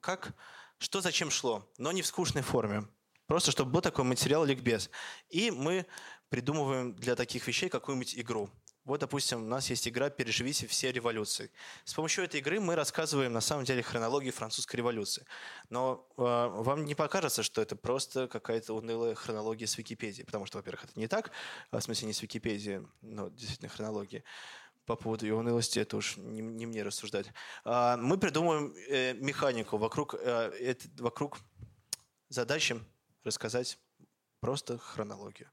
как, 0.00 0.34
что 0.78 1.00
зачем 1.00 1.30
шло, 1.30 1.70
но 1.76 1.92
не 1.92 2.02
в 2.02 2.06
скучной 2.06 2.42
форме. 2.42 2.88
Просто 3.26 3.50
чтобы 3.50 3.70
был 3.72 3.82
такой 3.82 4.04
материал 4.04 4.44
ликбез. 4.44 4.88
И 5.28 5.50
мы 5.50 5.84
придумываем 6.30 6.94
для 6.94 7.14
таких 7.14 7.46
вещей 7.46 7.68
какую-нибудь 7.68 8.18
игру. 8.18 8.48
Вот, 8.88 9.00
допустим, 9.00 9.42
у 9.42 9.46
нас 9.46 9.68
есть 9.68 9.86
игра 9.86 10.08
«Переживите 10.08 10.66
все 10.66 10.90
революции». 10.90 11.50
С 11.84 11.92
помощью 11.92 12.24
этой 12.24 12.40
игры 12.40 12.58
мы 12.58 12.74
рассказываем, 12.74 13.34
на 13.34 13.42
самом 13.42 13.66
деле, 13.66 13.82
хронологию 13.82 14.32
французской 14.32 14.76
революции. 14.76 15.26
Но 15.68 16.08
э, 16.16 16.22
вам 16.22 16.86
не 16.86 16.94
покажется, 16.94 17.42
что 17.42 17.60
это 17.60 17.76
просто 17.76 18.28
какая-то 18.28 18.72
унылая 18.72 19.14
хронология 19.14 19.66
с 19.66 19.76
Википедии. 19.76 20.22
Потому 20.22 20.46
что, 20.46 20.56
во-первых, 20.56 20.84
это 20.84 20.98
не 20.98 21.06
так, 21.06 21.32
в 21.70 21.78
смысле 21.78 22.06
не 22.06 22.14
с 22.14 22.22
Википедии, 22.22 22.82
но 23.02 23.28
действительно 23.28 23.68
хронология 23.68 24.24
по 24.86 24.96
поводу 24.96 25.26
ее 25.26 25.34
унылости, 25.34 25.78
это 25.78 25.98
уж 25.98 26.16
не, 26.16 26.40
не 26.40 26.64
мне 26.64 26.82
рассуждать. 26.82 27.26
А, 27.66 27.98
мы 27.98 28.16
придумываем 28.16 28.74
э, 28.88 29.12
механику 29.12 29.76
вокруг, 29.76 30.14
э, 30.14 30.50
это, 30.60 30.88
вокруг 31.02 31.40
задачи 32.30 32.80
рассказать 33.22 33.78
просто 34.40 34.78
хронологию. 34.78 35.50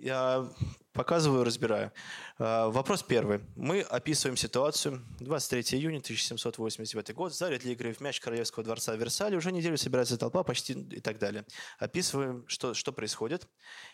Я 0.00 0.50
показываю, 0.94 1.44
разбираю. 1.44 1.92
А, 2.38 2.70
вопрос 2.70 3.02
первый. 3.02 3.40
Мы 3.54 3.82
описываем 3.82 4.34
ситуацию. 4.34 5.02
23 5.20 5.78
июня 5.78 5.98
1789 5.98 7.14
год. 7.14 7.32
В 7.32 7.36
зале 7.36 7.58
для 7.58 7.72
игры 7.72 7.92
в 7.92 8.00
мяч 8.00 8.18
Королевского 8.18 8.64
дворца 8.64 8.96
Версаля 8.96 9.36
уже 9.36 9.52
неделю 9.52 9.76
собирается 9.76 10.16
толпа 10.16 10.42
почти 10.42 10.72
и 10.72 11.00
так 11.00 11.18
далее. 11.18 11.44
Описываем, 11.78 12.44
что, 12.48 12.72
что 12.72 12.92
происходит. 12.92 13.46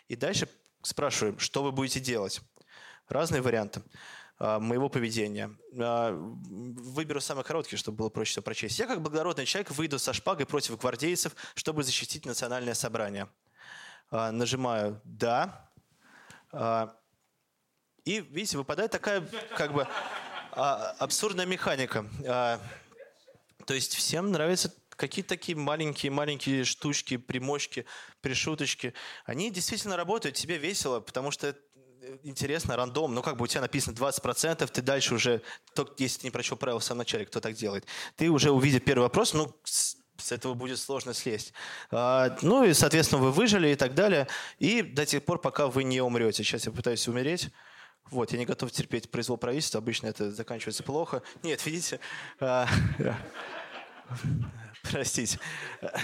И 0.07 0.15
дальше 0.15 0.47
спрашиваем, 0.81 1.39
что 1.39 1.61
вы 1.61 1.73
будете 1.73 1.99
делать. 1.99 2.39
Разные 3.09 3.41
варианты. 3.41 3.81
а, 4.39 4.59
моего 4.59 4.87
поведения. 4.87 5.51
А, 5.77 6.13
выберу 6.13 7.19
самый 7.19 7.43
короткий, 7.43 7.75
чтобы 7.75 7.97
было 7.97 8.09
проще 8.09 8.31
все 8.31 8.41
прочесть. 8.41 8.79
Я, 8.79 8.87
как 8.87 9.01
благородный 9.01 9.45
человек, 9.45 9.71
выйду 9.71 9.99
со 9.99 10.13
шпагой 10.13 10.45
против 10.45 10.79
гвардейцев, 10.79 11.35
чтобы 11.53 11.83
защитить 11.83 12.25
национальное 12.25 12.75
собрание. 12.75 13.27
Нажимаю 14.09 15.01
«Да». 15.03 15.66
И, 16.53 18.21
видите, 18.21 18.57
выпадает 18.57 18.91
такая 18.91 19.21
как 19.55 19.73
бы 19.73 19.87
абсурдная 20.51 21.45
механика. 21.45 22.05
То 22.23 23.73
есть 23.73 23.95
всем 23.95 24.31
нравятся 24.31 24.73
какие-то 24.89 25.29
такие 25.29 25.55
маленькие-маленькие 25.57 26.63
штучки, 26.63 27.17
примочки, 27.17 27.85
пришуточки. 28.21 28.93
Они 29.25 29.51
действительно 29.51 29.97
работают, 29.97 30.35
тебе 30.35 30.57
весело, 30.57 30.99
потому 31.01 31.31
что 31.31 31.55
интересно, 32.23 32.75
рандом, 32.77 33.13
ну 33.13 33.21
как 33.21 33.37
бы 33.37 33.43
у 33.43 33.47
тебя 33.47 33.61
написано 33.61 33.93
20%, 33.93 34.65
ты 34.67 34.81
дальше 34.81 35.13
уже, 35.15 35.41
если 35.97 36.19
ты 36.21 36.27
не 36.27 36.31
прочел 36.31 36.55
правила 36.57 36.79
в 36.79 36.83
самом 36.83 36.99
начале, 36.99 37.25
кто 37.25 37.39
так 37.41 37.53
делает, 37.53 37.85
ты 38.15 38.29
уже 38.29 38.51
увидев 38.51 38.83
первый 38.83 39.03
вопрос, 39.03 39.33
ну 39.33 39.53
с 40.17 40.31
этого 40.31 40.53
будет 40.53 40.79
сложно 40.79 41.13
слезть. 41.13 41.53
А, 41.91 42.37
ну 42.41 42.63
и, 42.63 42.73
соответственно, 42.73 43.21
вы 43.21 43.31
выжили 43.31 43.69
и 43.69 43.75
так 43.75 43.93
далее. 43.93 44.27
И 44.59 44.81
до 44.81 45.05
тех 45.05 45.23
пор, 45.23 45.39
пока 45.39 45.67
вы 45.67 45.83
не 45.83 46.01
умрете. 46.01 46.43
Сейчас 46.43 46.65
я 46.65 46.71
пытаюсь 46.71 47.07
умереть. 47.07 47.49
Вот, 48.09 48.31
я 48.31 48.37
не 48.37 48.45
готов 48.45 48.71
терпеть 48.71 49.11
произвол 49.11 49.37
правительства. 49.37 49.79
Обычно 49.79 50.07
это 50.07 50.31
заканчивается 50.31 50.83
плохо. 50.83 51.21
Нет, 51.43 51.65
видите? 51.65 51.99
А, 52.39 52.67
Простите. 54.91 55.39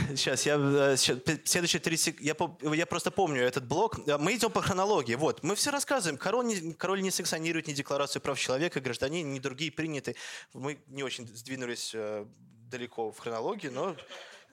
Сейчас, 0.10 0.46
я, 0.46 0.58
сейчас, 0.98 1.20
следующие 1.46 1.80
30 1.80 2.20
я, 2.20 2.36
я 2.74 2.86
просто 2.86 3.12
помню 3.12 3.42
этот 3.42 3.66
блок. 3.66 4.00
Мы 4.20 4.36
идем 4.36 4.52
по 4.52 4.62
хронологии. 4.62 5.16
Вот, 5.16 5.44
мы 5.44 5.56
все 5.56 5.72
рассказываем. 5.72 6.18
Король 6.18 6.46
не, 6.46 6.74
король 6.74 7.02
не 7.02 7.12
санкционирует 7.12 7.68
ни 7.68 7.74
декларацию 7.74 8.22
прав 8.22 8.40
человека, 8.40 8.82
гражданин, 8.82 9.32
ни 9.32 9.40
другие 9.40 9.72
приняты. 9.72 10.16
Мы 10.54 10.80
не 10.88 11.04
очень 11.04 11.28
сдвинулись 11.28 11.92
э, 11.94 12.26
далеко 12.74 13.12
в 13.12 13.20
хронологии, 13.20 13.70
но 13.70 13.96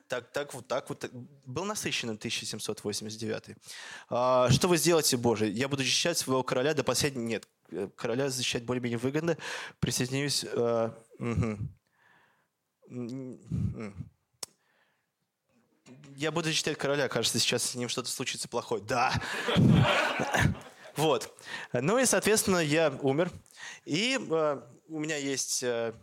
так, 0.09 0.31
так, 0.33 0.55
вот 0.55 0.67
так 0.67 0.89
вот. 0.89 1.09
Был 1.47 1.65
насыщенным 1.65 2.17
1789. 2.17 3.57
А, 4.09 4.51
что 4.51 4.69
вы 4.69 4.77
сделаете, 4.77 5.17
Боже? 5.17 5.49
Я 5.49 5.69
буду 5.69 5.83
защищать 5.83 6.19
своего 6.19 6.43
короля 6.43 6.75
до 6.75 6.85
последнего... 6.85 7.23
Нет, 7.23 7.49
э, 7.71 7.89
короля 7.97 8.29
защищать 8.29 8.65
более-менее 8.65 8.99
выгодно. 8.99 9.37
Присоединюсь... 9.79 10.45
А, 10.45 10.95
угу 11.19 11.59
я 16.17 16.33
буду 16.33 16.53
читать 16.53 16.77
короля, 16.77 17.09
кажется, 17.09 17.39
сейчас 17.39 17.63
с 17.63 17.75
ним 17.77 17.89
что-то 17.89 18.09
случится 18.09 18.49
плохое. 18.49 18.83
Да. 18.83 19.13
Вот. 20.97 21.33
Ну 21.73 21.99
и, 21.99 22.05
соответственно, 22.05 22.59
я 22.59 22.93
умер. 23.01 23.31
И 23.87 24.19
э, 24.21 24.61
у 24.91 24.99
меня 24.99 25.17
есть, 25.17 25.63
э, 25.63 25.95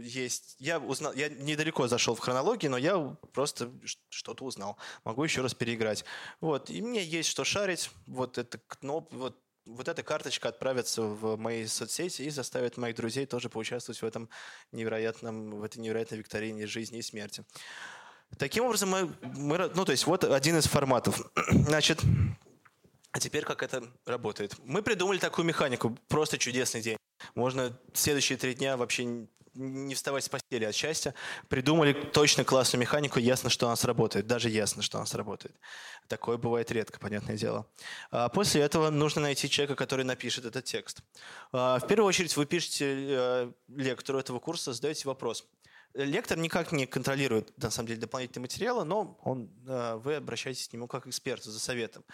есть... 0.00 0.56
Я 0.58 0.78
узнал... 0.78 1.12
Я 1.14 1.28
недалеко 1.28 1.88
зашел 1.88 2.14
в 2.14 2.18
хронологии, 2.18 2.68
но 2.68 2.76
я 2.76 3.16
просто 3.32 3.72
что-то 4.10 4.44
узнал. 4.44 4.76
Могу 5.04 5.24
еще 5.24 5.40
раз 5.40 5.54
переиграть. 5.54 6.04
Вот. 6.40 6.70
И 6.70 6.82
мне 6.82 7.02
есть 7.02 7.28
что 7.28 7.44
шарить. 7.44 7.90
Вот 8.06 8.38
эта 8.38 8.58
кнопка... 8.58 9.16
Вот 9.16 9.38
вот 9.66 9.88
эта 9.88 10.02
карточка 10.02 10.48
отправится 10.48 11.02
в 11.02 11.36
мои 11.36 11.66
соцсети 11.66 12.22
и 12.22 12.30
заставит 12.30 12.76
моих 12.76 12.96
друзей 12.96 13.26
тоже 13.26 13.48
поучаствовать 13.48 14.00
в 14.00 14.04
этом 14.04 14.28
невероятном, 14.72 15.50
в 15.60 15.62
этой 15.62 15.78
невероятной 15.78 16.18
викторине 16.18 16.66
жизни 16.66 16.98
и 16.98 17.02
смерти. 17.02 17.44
Таким 18.38 18.64
образом, 18.64 18.88
мы, 18.88 19.14
мы, 19.22 19.70
ну, 19.74 19.84
то 19.84 19.92
есть 19.92 20.06
вот 20.06 20.24
один 20.24 20.58
из 20.58 20.66
форматов. 20.66 21.20
Значит, 21.50 22.00
а 23.12 23.20
теперь 23.20 23.44
как 23.44 23.62
это 23.62 23.84
работает? 24.06 24.56
Мы 24.64 24.82
придумали 24.82 25.18
такую 25.18 25.44
механику. 25.44 25.96
Просто 26.08 26.38
чудесный 26.38 26.80
день. 26.80 26.96
Можно 27.34 27.78
следующие 27.94 28.38
три 28.38 28.54
дня 28.54 28.76
вообще 28.76 29.26
не 29.54 29.94
вставать 29.94 30.24
с 30.24 30.28
постели 30.28 30.64
от 30.64 30.74
счастья. 30.74 31.14
Придумали 31.48 31.92
точно 31.92 32.44
классную 32.44 32.80
механику, 32.80 33.18
ясно, 33.18 33.50
что 33.50 33.66
она 33.66 33.76
сработает. 33.76 34.26
Даже 34.26 34.48
ясно, 34.48 34.82
что 34.82 34.98
она 34.98 35.06
сработает. 35.06 35.54
Такое 36.08 36.36
бывает 36.36 36.70
редко, 36.70 36.98
понятное 36.98 37.36
дело. 37.36 37.66
А 38.10 38.28
после 38.28 38.62
этого 38.62 38.90
нужно 38.90 39.22
найти 39.22 39.48
человека, 39.48 39.76
который 39.76 40.04
напишет 40.04 40.44
этот 40.44 40.64
текст. 40.64 41.02
А, 41.52 41.78
в 41.78 41.86
первую 41.86 42.08
очередь 42.08 42.36
вы 42.36 42.46
пишете 42.46 42.86
э, 42.88 43.52
лектору 43.68 44.18
этого 44.18 44.38
курса, 44.38 44.72
задаете 44.72 45.08
вопрос. 45.08 45.46
Лектор 45.94 46.38
никак 46.38 46.70
не 46.70 46.86
контролирует, 46.86 47.52
на 47.60 47.70
самом 47.70 47.88
деле, 47.88 48.00
дополнительные 48.00 48.42
материалы, 48.42 48.84
но 48.84 49.18
он, 49.22 49.50
э, 49.66 49.96
вы 49.96 50.14
обращаетесь 50.16 50.68
к 50.68 50.72
нему 50.72 50.86
как 50.86 51.08
эксперту 51.08 51.50
за 51.50 51.58
советом. 51.58 52.04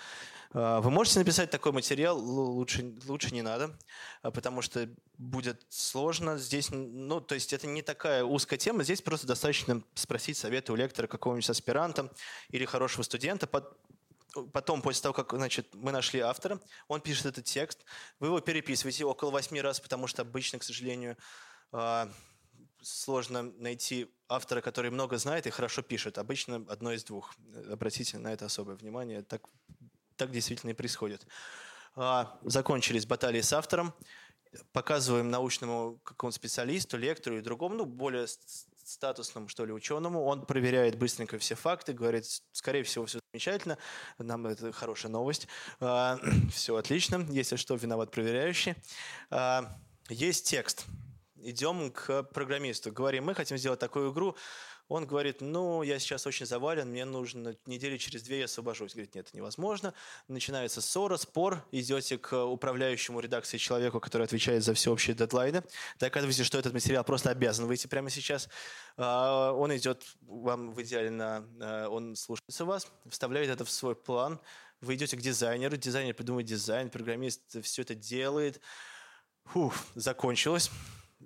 Э, 0.55 0.81
вы 0.81 0.91
можете 0.91 1.19
написать 1.19 1.51
такой 1.51 1.73
материал, 1.73 2.19
лучше, 2.19 2.95
лучше 3.07 3.35
не 3.35 3.43
надо, 3.43 3.77
э, 4.23 4.31
потому 4.31 4.63
что 4.63 4.89
будет 5.19 5.67
сложно. 5.69 6.39
Здесь, 6.39 6.71
ну, 6.71 7.21
то 7.21 7.35
есть 7.35 7.53
это 7.53 7.67
не 7.67 7.83
такая 7.83 8.25
узкая 8.25 8.59
тема, 8.59 8.83
здесь 8.83 9.03
просто 9.03 9.27
достаточно 9.27 9.83
спросить 9.95 10.39
совета 10.39 10.73
у 10.73 10.77
лектора 10.77 11.07
какого-нибудь 11.07 11.51
аспиранта 11.51 12.11
или 12.49 12.65
хорошего 12.65 13.03
студента, 13.03 13.47
потом, 13.47 14.81
после 14.81 15.03
того, 15.03 15.13
как 15.13 15.33
значит, 15.33 15.75
мы 15.75 15.93
нашли 15.93 16.21
автора, 16.21 16.61
он 16.89 17.03
пишет 17.03 17.27
этот 17.27 17.45
текст, 17.45 17.85
вы 18.21 18.29
его 18.29 18.41
переписываете 18.41 19.05
около 19.05 19.31
восьми 19.31 19.61
раз, 19.61 19.81
потому 19.81 20.07
что 20.07 20.23
обычно, 20.23 20.59
к 20.59 20.63
сожалению, 20.63 21.19
сложно 22.83 23.43
найти 23.43 24.11
автора, 24.29 24.61
который 24.61 24.91
много 24.91 25.19
знает 25.19 25.47
и 25.47 25.51
хорошо 25.51 25.83
пишет. 25.83 26.19
Обычно 26.19 26.65
одно 26.69 26.93
из 26.93 27.05
двух. 27.05 27.35
Обратите 27.71 28.19
на 28.19 28.33
это 28.33 28.47
особое 28.47 28.77
внимание. 28.77 29.23
Так, 29.23 29.43
так 30.17 30.31
действительно 30.31 30.71
и 30.71 30.75
происходит. 30.75 31.27
А, 31.95 32.39
закончились 32.43 33.07
баталии 33.07 33.41
с 33.41 33.53
автором. 33.53 33.95
Показываем 34.73 35.31
научному 35.31 35.99
какому-то 36.03 36.37
специалисту, 36.37 36.97
лектору 36.97 37.39
и 37.39 37.43
другому, 37.43 37.75
ну, 37.75 37.85
более 37.85 38.27
статусному, 38.85 39.49
что 39.49 39.65
ли, 39.65 39.73
ученому. 39.73 40.25
Он 40.25 40.47
проверяет 40.47 40.97
быстренько 40.97 41.39
все 41.39 41.55
факты, 41.55 41.93
говорит, 41.93 42.25
скорее 42.53 42.83
всего, 42.85 43.07
все 43.07 43.19
замечательно, 43.33 43.77
нам 44.19 44.47
это 44.47 44.73
хорошая 44.73 45.11
новость, 45.11 45.49
а, 45.81 46.19
все 46.53 46.77
отлично, 46.77 47.27
если 47.31 47.57
что, 47.57 47.75
виноват 47.75 48.11
проверяющий. 48.11 48.77
А, 49.31 49.77
есть 50.09 50.49
текст, 50.49 50.87
идем 51.51 51.91
к 51.93 52.25
программисту, 52.25 52.93
говорим, 52.93 53.25
мы 53.25 53.35
хотим 53.35 53.57
сделать 53.57 53.81
такую 53.81 54.13
игру. 54.13 54.37
Он 54.89 55.05
говорит, 55.05 55.41
ну, 55.41 55.83
я 55.83 55.99
сейчас 55.99 56.27
очень 56.29 56.47
завален, 56.47 56.89
мне 56.89 57.05
нужно 57.05 57.57
недели 57.67 57.97
через 57.97 58.23
две 58.23 58.39
я 58.41 58.45
освобожусь. 58.45 58.93
Говорит, 58.93 59.17
нет, 59.17 59.27
это 59.27 59.37
невозможно. 59.37 59.95
Начинается 60.29 60.81
ссора, 60.81 61.17
спор, 61.17 61.65
идете 61.73 62.19
к 62.19 62.45
управляющему 62.45 63.19
редакции 63.19 63.59
человеку, 63.59 63.99
который 63.99 64.23
отвечает 64.23 64.63
за 64.63 64.75
все 64.75 64.93
общие 64.93 65.17
дедлайны. 65.17 65.65
Доказываете, 65.99 66.45
что 66.45 66.59
этот 66.59 66.73
материал 66.73 67.03
просто 67.03 67.31
обязан 67.31 67.67
выйти 67.67 67.89
прямо 67.89 68.11
сейчас. 68.11 68.49
А, 68.97 69.51
он 69.53 69.77
идет 69.77 70.05
вам 70.23 70.73
в 70.73 70.81
идеале 70.83 71.11
на... 71.11 71.89
Он 71.89 72.15
слушается 72.15 72.65
вас, 72.65 72.87
вставляет 73.09 73.51
это 73.51 73.65
в 73.65 73.71
свой 73.71 73.97
план. 73.97 74.39
Вы 74.81 74.95
идете 74.95 75.17
к 75.17 75.21
дизайнеру, 75.21 75.77
дизайнер 75.77 76.15
придумывает 76.15 76.47
дизайн, 76.47 76.91
программист 76.91 77.61
все 77.65 77.83
это 77.83 77.97
делает. 77.97 78.61
Фух, 79.47 79.75
закончилось 79.97 80.71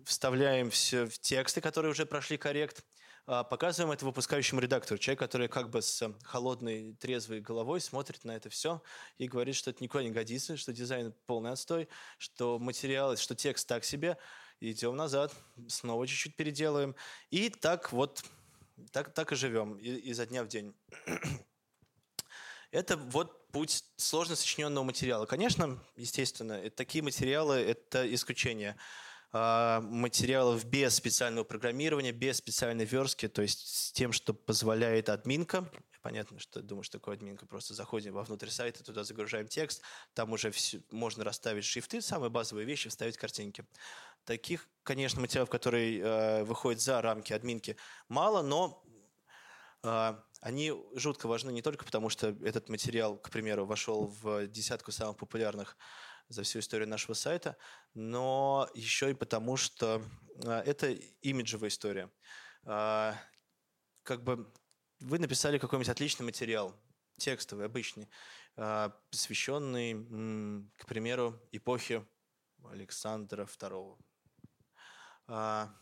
вставляем 0.04 0.70
все 0.70 1.06
в 1.06 1.18
тексты, 1.18 1.60
которые 1.60 1.92
уже 1.92 2.06
прошли 2.06 2.36
коррект, 2.36 2.84
а, 3.26 3.44
показываем 3.44 3.92
это 3.92 4.04
выпускающему 4.04 4.60
редактору, 4.60 4.98
человек, 4.98 5.20
который 5.20 5.48
как 5.48 5.70
бы 5.70 5.82
с 5.82 6.12
холодной, 6.24 6.94
трезвой 6.94 7.40
головой 7.40 7.80
смотрит 7.80 8.24
на 8.24 8.32
это 8.32 8.48
все 8.48 8.82
и 9.18 9.28
говорит, 9.28 9.54
что 9.54 9.70
это 9.70 9.84
никуда 9.84 10.02
не 10.02 10.10
годится, 10.10 10.56
что 10.56 10.72
дизайн 10.72 11.14
полный 11.26 11.52
отстой, 11.52 11.88
что 12.18 12.58
материал, 12.58 13.16
что 13.16 13.34
текст 13.34 13.68
так 13.68 13.84
себе. 13.84 14.16
Идем 14.58 14.96
назад, 14.96 15.32
снова 15.68 16.06
чуть-чуть 16.06 16.36
переделаем. 16.36 16.94
И 17.30 17.48
так 17.48 17.92
вот, 17.92 18.22
так, 18.90 19.14
так 19.14 19.32
и 19.32 19.36
живем 19.36 19.76
изо 19.76 20.26
дня 20.26 20.42
в 20.42 20.48
день. 20.48 20.74
Это 22.70 22.96
вот 22.96 23.48
путь 23.52 23.84
сложно 23.96 24.36
сочиненного 24.36 24.84
материала. 24.84 25.26
Конечно, 25.26 25.82
естественно, 25.96 26.68
такие 26.70 27.02
материалы– 27.02 27.56
это 27.56 28.12
исключение. 28.14 28.76
А, 29.32 29.80
материалов 29.80 30.64
без 30.64 30.94
специального 30.94 31.44
программирования, 31.44 32.10
без 32.10 32.38
специальной 32.38 32.84
верстки, 32.84 33.28
то 33.28 33.42
есть 33.42 33.60
с 33.68 33.92
тем, 33.92 34.12
что 34.12 34.34
позволяет 34.34 35.08
админка. 35.08 35.70
Понятно, 36.02 36.40
что 36.40 36.62
думаю, 36.62 36.82
что 36.82 36.98
такое 36.98 37.14
админка. 37.14 37.46
Просто 37.46 37.74
заходим 37.74 38.14
вовнутрь 38.14 38.48
сайта, 38.48 38.82
туда 38.82 39.04
загружаем 39.04 39.46
текст, 39.46 39.82
там 40.14 40.32
уже 40.32 40.50
все, 40.50 40.80
можно 40.90 41.22
расставить 41.22 41.64
шрифты, 41.64 42.00
самые 42.00 42.30
базовые 42.30 42.66
вещи, 42.66 42.88
вставить 42.88 43.18
картинки. 43.18 43.64
Таких, 44.24 44.68
конечно, 44.82 45.20
материалов, 45.20 45.50
которые 45.50 46.00
э, 46.00 46.44
выходят 46.44 46.80
за 46.80 47.00
рамки 47.00 47.32
админки, 47.32 47.76
мало, 48.08 48.42
но 48.42 48.82
э, 49.84 50.14
они 50.40 50.72
жутко 50.94 51.28
важны 51.28 51.52
не 51.52 51.62
только 51.62 51.84
потому, 51.84 52.08
что 52.08 52.28
этот 52.42 52.68
материал, 52.68 53.16
к 53.16 53.30
примеру, 53.30 53.64
вошел 53.64 54.06
в 54.22 54.48
десятку 54.48 54.90
самых 54.90 55.18
популярных 55.18 55.76
за 56.30 56.44
всю 56.44 56.60
историю 56.60 56.88
нашего 56.88 57.14
сайта, 57.14 57.56
но 57.92 58.70
еще 58.74 59.10
и 59.10 59.14
потому, 59.14 59.56
что 59.56 60.02
а, 60.46 60.62
это 60.62 60.92
имиджевая 61.22 61.68
история. 61.68 62.10
А, 62.64 63.16
как 64.04 64.22
бы 64.22 64.50
вы 65.00 65.18
написали 65.18 65.58
какой-нибудь 65.58 65.88
отличный 65.88 66.24
материал, 66.24 66.74
текстовый, 67.18 67.66
обычный, 67.66 68.08
а, 68.56 68.96
посвященный, 69.10 70.70
к 70.76 70.86
примеру, 70.86 71.38
эпохе 71.50 72.06
Александра 72.64 73.44
II. 73.44 73.98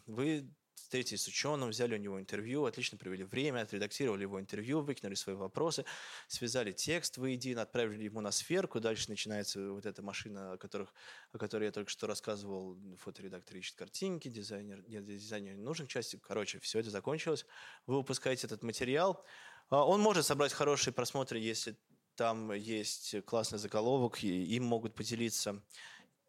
Вы 0.07 0.51
встретились 0.83 1.23
с 1.23 1.29
ученым, 1.29 1.71
взяли 1.71 1.95
у 1.95 1.99
него 1.99 2.21
интервью, 2.21 2.65
отлично 2.65 2.99
провели 2.99 3.25
время, 3.25 3.61
отредактировали 3.61 4.23
его 4.23 4.41
интервью, 4.41 4.81
выкинули 4.81 5.15
свои 5.15 5.37
вопросы, 5.37 5.85
связали 6.27 6.73
текст 6.73 7.19
воедино, 7.19 7.63
отправили 7.63 8.05
ему 8.05 8.21
на 8.21 8.31
сферку, 8.31 8.81
дальше 8.81 9.11
начинается 9.11 9.73
вот 9.73 9.87
эта 9.87 10.03
машина, 10.03 10.53
о, 10.53 10.57
которых, 10.57 10.93
о 11.33 11.39
которой 11.39 11.65
я 11.65 11.73
только 11.73 11.91
что 11.91 12.07
рассказывал, 12.07 12.79
фоторедактор 12.99 13.57
ищет 13.57 13.77
картинки, 13.77 14.29
дизайнер, 14.29 14.83
нет, 14.89 15.05
дизайнер 15.05 15.55
не 15.55 15.63
нужен 15.63 15.87
части, 15.87 16.21
короче, 16.23 16.59
все 16.61 16.81
это 16.81 16.91
закончилось, 16.91 17.47
вы 17.87 17.97
выпускаете 17.97 18.47
этот 18.47 18.63
материал, 18.63 19.25
а, 19.71 19.85
он 19.85 20.01
может 20.01 20.25
собрать 20.25 20.53
хорошие 20.53 20.95
просмотры, 20.95 21.39
если 21.39 21.77
там 22.15 22.53
есть 22.53 23.15
классный 23.27 23.59
заголовок, 23.59 24.25
и 24.25 24.57
им 24.57 24.65
могут 24.65 24.95
поделиться 24.95 25.63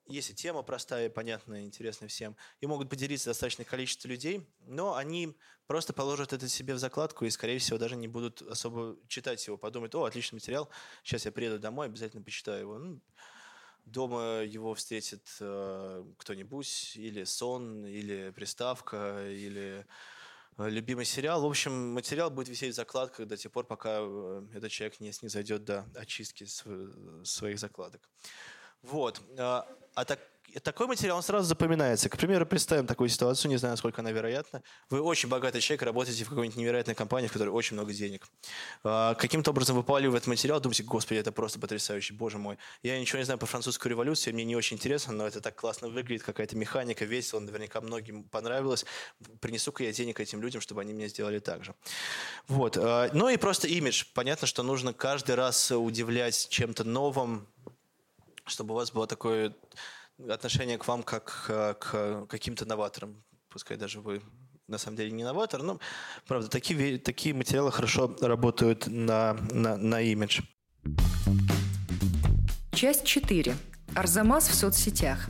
если 0.10 0.34
тема 0.34 0.64
простая, 0.64 1.10
понятная, 1.10 1.64
интересная 1.64 2.10
всем, 2.10 2.36
и 2.60 2.68
могут 2.68 2.90
поделиться 2.90 3.30
достаточное 3.30 3.66
количество 3.66 4.08
людей, 4.08 4.48
но 4.66 4.96
они 4.96 5.38
просто 5.68 5.94
положат 5.94 6.34
это 6.34 6.50
себе 6.50 6.74
в 6.74 6.80
закладку 6.80 7.26
и, 7.26 7.30
скорее 7.30 7.60
всего, 7.60 7.78
даже 7.78 7.96
не 7.96 8.08
будут 8.08 8.42
особо 8.42 8.98
читать 9.08 9.46
его, 9.46 9.58
подумают, 9.58 9.94
о, 9.96 10.04
отличный 10.04 10.38
материал, 10.38 10.70
сейчас 11.04 11.26
я 11.26 11.32
приеду 11.32 11.60
домой, 11.60 11.86
обязательно 11.86 12.24
почитаю 12.24 12.62
его. 12.62 12.78
Ну, 12.80 13.02
дома 13.86 14.42
его 14.44 14.74
встретит 14.74 15.28
э, 15.40 16.04
кто-нибудь, 16.18 16.94
или 16.96 17.24
сон, 17.24 17.86
или 17.86 18.32
приставка, 18.32 19.30
или 19.30 19.86
э, 20.58 20.70
любимый 20.70 21.06
сериал. 21.06 21.42
В 21.42 21.46
общем, 21.46 21.94
материал 21.94 22.30
будет 22.30 22.50
висеть 22.50 22.74
в 22.74 22.76
закладках 22.76 23.28
до 23.28 23.38
тех 23.38 23.52
пор, 23.52 23.66
пока 23.66 24.00
э, 24.02 24.48
этот 24.54 24.72
человек 24.72 25.00
не 25.00 25.12
снизойдет 25.12 25.64
до 25.66 25.86
очистки 25.96 26.46
своих 27.24 27.60
закладок. 27.60 28.10
Вот. 28.82 29.22
А, 29.96 30.06
так, 30.06 30.20
такой 30.64 30.88
материал 30.88 31.18
он 31.18 31.24
сразу 31.24 31.48
запоминается. 31.48 32.10
К 32.10 32.18
примеру, 32.18 32.46
представим 32.46 32.88
такую 32.88 33.10
ситуацию, 33.10 33.50
не 33.50 33.58
знаю, 33.58 33.74
насколько 33.74 34.02
она 34.02 34.12
вероятна. 34.12 34.64
Вы 34.90 35.02
очень 35.02 35.30
богатый 35.30 35.62
человек, 35.62 35.84
работаете 35.84 36.24
в 36.24 36.30
какой-нибудь 36.30 36.58
невероятной 36.58 36.96
компании, 36.96 37.28
в 37.28 37.34
которой 37.34 37.50
очень 37.50 37.76
много 37.76 37.94
денег. 37.94 38.28
А, 38.84 39.14
каким-то 39.16 39.52
образом 39.52 39.76
выпаливая 39.76 40.18
этот 40.18 40.28
материал, 40.28 40.60
думаете, 40.60 40.84
господи, 40.84 41.20
это 41.20 41.32
просто 41.32 41.60
потрясающе, 41.60 42.14
боже 42.14 42.38
мой. 42.38 42.58
Я 42.82 43.00
ничего 43.00 43.20
не 43.20 43.26
знаю 43.26 43.38
про 43.38 43.46
французскую 43.46 43.92
революцию, 43.92 44.34
мне 44.34 44.44
не 44.44 44.56
очень 44.56 44.78
интересно, 44.78 45.14
но 45.14 45.28
это 45.28 45.42
так 45.42 45.56
классно 45.56 45.90
выглядит, 45.90 46.24
какая-то 46.24 46.56
механика, 46.56 47.06
весело, 47.06 47.40
наверняка 47.40 47.82
многим 47.82 48.24
понравилось. 48.24 48.86
Принесу-ка 49.42 49.84
я 49.84 49.92
денег 49.92 50.20
этим 50.20 50.42
людям, 50.42 50.62
чтобы 50.62 50.82
они 50.82 50.94
мне 50.94 51.08
сделали 51.08 51.40
так 51.40 51.64
же. 51.64 51.76
Вот. 52.48 52.78
А, 52.78 53.10
ну 53.14 53.30
и 53.30 53.38
просто 53.38 53.68
имидж. 53.68 54.06
Понятно, 54.14 54.48
что 54.48 54.64
нужно 54.64 54.94
каждый 54.94 55.36
раз 55.36 55.72
удивлять 55.72 56.48
чем-то 56.50 56.84
новым, 56.84 57.48
чтобы 58.50 58.74
у 58.74 58.78
вас 58.78 58.92
было 58.92 59.08
такое 59.08 59.56
отношение 60.28 60.78
к 60.78 60.88
вам 60.88 61.04
как 61.04 61.46
э, 61.50 61.76
к 61.80 62.26
каким-то 62.28 62.66
новаторам. 62.66 63.24
Пускай 63.50 63.78
даже 63.78 64.02
вы 64.02 64.22
на 64.68 64.78
самом 64.78 64.98
деле 64.98 65.12
не 65.12 65.24
новатор, 65.24 65.64
но, 65.64 65.80
правда, 66.28 66.48
такие, 66.48 67.00
такие 67.00 67.34
материалы 67.34 67.72
хорошо 67.72 68.16
работают 68.22 68.88
на, 68.88 69.34
на, 69.52 69.78
на 69.78 70.02
имидж. 70.02 70.42
Часть 72.72 73.04
4. 73.06 73.56
Арзамас 73.96 74.48
в 74.48 74.54
соцсетях. 74.54 75.28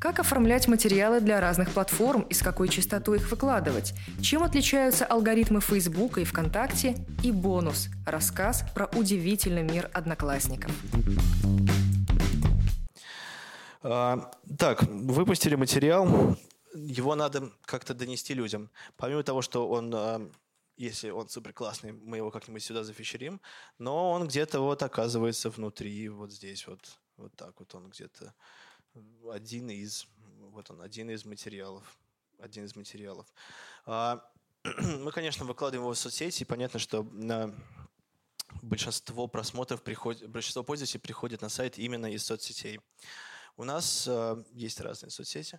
Как 0.00 0.20
оформлять 0.20 0.68
материалы 0.68 1.20
для 1.20 1.40
разных 1.40 1.70
платформ 1.70 2.22
и 2.22 2.34
с 2.34 2.42
какой 2.42 2.68
частотой 2.68 3.18
их 3.18 3.30
выкладывать? 3.30 3.94
Чем 4.22 4.42
отличаются 4.42 5.04
алгоритмы 5.04 5.60
Facebook 5.60 6.18
и 6.18 6.24
ВКонтакте? 6.24 6.96
И 7.22 7.30
бонус– 7.32 7.88
рассказ 8.06 8.64
про 8.74 8.86
удивительный 8.86 9.64
мир 9.64 9.90
одноклассников. 9.92 10.72
А, 13.82 14.30
так, 14.58 14.82
выпустили 14.82 15.54
материал, 15.54 16.36
его 16.74 17.14
надо 17.14 17.52
как-то 17.64 17.94
донести 17.94 18.34
людям. 18.34 18.70
Помимо 18.96 19.22
того, 19.22 19.42
что 19.42 19.68
он, 19.68 19.92
а, 19.94 20.30
если 20.76 21.10
он 21.10 21.28
супер 21.28 21.52
классный, 21.52 21.92
мы 21.92 22.16
его 22.16 22.30
как-нибудь 22.30 22.62
сюда 22.62 22.82
зафичерим, 22.82 23.40
но 23.78 24.10
он 24.10 24.26
где-то 24.26 24.60
вот 24.60 24.82
оказывается 24.82 25.50
внутри, 25.50 26.08
вот 26.08 26.32
здесь 26.32 26.66
вот, 26.66 26.98
вот 27.16 27.34
так 27.36 27.58
вот 27.58 27.74
он 27.74 27.90
где-то 27.90 28.34
один 29.30 29.70
из, 29.70 30.06
вот 30.40 30.70
он, 30.70 30.80
один 30.80 31.10
из 31.10 31.24
материалов, 31.24 31.98
один 32.38 32.64
из 32.64 32.74
материалов. 32.74 33.26
А, 33.86 34.24
мы, 34.64 35.12
конечно, 35.12 35.44
выкладываем 35.44 35.84
его 35.84 35.94
в 35.94 35.98
соцсети, 35.98 36.42
и 36.42 36.46
понятно, 36.46 36.80
что 36.80 37.04
на 37.12 37.54
большинство 38.62 39.28
просмотров 39.28 39.82
приходит, 39.82 40.28
большинство 40.28 40.64
пользователей 40.64 41.00
приходит 41.00 41.42
на 41.42 41.48
сайт 41.48 41.78
именно 41.78 42.06
из 42.06 42.24
соцсетей. 42.24 42.80
У 43.58 43.64
нас 43.64 44.06
э, 44.06 44.44
есть 44.52 44.80
разные 44.80 45.10
соцсети, 45.10 45.58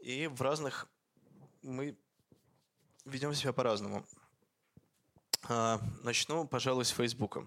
и 0.00 0.26
в 0.26 0.40
разных 0.40 0.88
мы 1.60 1.94
ведем 3.04 3.34
себя 3.34 3.52
по-разному. 3.52 4.06
Э, 5.50 5.78
начну, 6.02 6.48
пожалуй, 6.48 6.86
с 6.86 6.88
Фейсбука. 6.88 7.46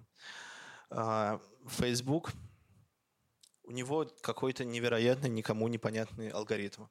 Э, 0.91 1.39
Facebook, 1.69 2.33
у 3.63 3.71
него 3.71 4.05
какой-то 4.21 4.63
невероятный, 4.63 5.31
никому 5.31 5.67
непонятный 5.67 6.29
алгоритм. 6.29 6.85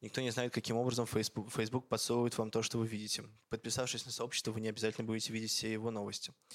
Никто 0.00 0.20
не 0.20 0.32
знает, 0.32 0.52
каким 0.52 0.78
образом 0.78 1.06
Facebook, 1.06 1.52
Facebook 1.52 1.88
подсовывает 1.88 2.36
вам 2.36 2.50
то, 2.50 2.60
что 2.60 2.78
вы 2.78 2.88
видите. 2.88 3.22
Подписавшись 3.50 4.04
на 4.04 4.10
сообщество, 4.10 4.50
вы 4.50 4.60
не 4.62 4.68
обязательно 4.68 5.06
будете 5.06 5.32
видеть 5.32 5.52
все 5.52 5.72
его 5.72 5.92
новости. 5.92 6.32
А, 6.32 6.54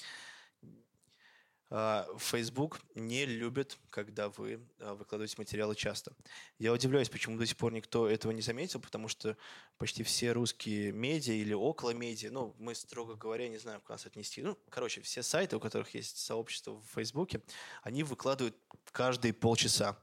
Facebook 2.18 2.80
не 2.94 3.24
любит, 3.24 3.78
когда 3.88 4.28
вы 4.28 4.60
а, 4.78 4.94
выкладываете 4.94 5.36
материалы 5.38 5.74
часто. 5.74 6.14
Я 6.58 6.70
удивляюсь, 6.70 7.08
почему 7.08 7.38
до 7.38 7.46
сих 7.46 7.56
пор 7.56 7.72
никто 7.72 8.08
этого 8.08 8.30
не 8.32 8.42
заметил, 8.42 8.78
потому 8.78 9.08
что 9.08 9.38
почти 9.78 10.02
все 10.02 10.32
русские 10.32 10.92
медиа 10.92 11.32
или 11.32 11.54
около 11.54 11.94
медиа, 11.94 12.30
ну, 12.30 12.54
мы, 12.58 12.74
строго 12.74 13.14
говоря, 13.14 13.48
не 13.48 13.56
знаем, 13.56 13.80
как 13.80 13.88
нас 13.88 14.04
отнести. 14.04 14.42
Ну, 14.42 14.58
короче, 14.68 15.00
все 15.00 15.22
сайты, 15.22 15.56
у 15.56 15.60
которых 15.60 15.94
есть 15.94 16.18
сообщество 16.18 16.72
в 16.72 16.84
Фейсбуке, 16.94 17.40
они 17.82 18.02
выкладывают 18.02 18.54
каждые 18.90 19.32
полчаса. 19.32 19.98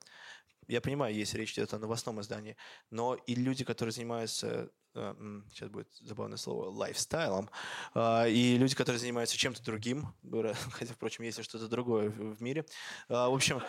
Я 0.67 0.81
понимаю, 0.81 1.13
если 1.13 1.37
речь 1.37 1.53
идет 1.53 1.73
о 1.75 1.79
новостном 1.79 2.19
издании, 2.21 2.57
но 2.89 3.13
и 3.13 3.35
люди, 3.35 3.63
которые 3.63 3.91
занимаются 3.91 4.71
сейчас 4.93 5.67
э, 5.67 5.71
будет 5.71 5.87
забавное 6.01 6.37
слово, 6.37 6.69
лайфстайлом, 6.69 7.49
а, 7.93 8.27
и 8.27 8.57
люди, 8.57 8.75
которые 8.75 8.99
занимаются 8.99 9.37
чем-то 9.37 9.63
другим, 9.63 10.13
хотя, 10.71 10.93
впрочем, 10.93 11.23
есть 11.23 11.43
что-то 11.43 11.67
другое 11.67 12.09
в 12.09 12.41
мире. 12.41 12.65
А, 13.07 13.29
в 13.29 13.33
общем, 13.33 13.61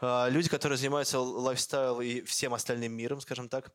а, 0.00 0.28
люди, 0.28 0.48
которые 0.48 0.78
занимаются 0.78 1.18
лайфстайл 1.20 2.00
и 2.00 2.22
всем 2.22 2.54
остальным 2.54 2.92
миром, 2.92 3.20
скажем 3.20 3.48
так, 3.48 3.72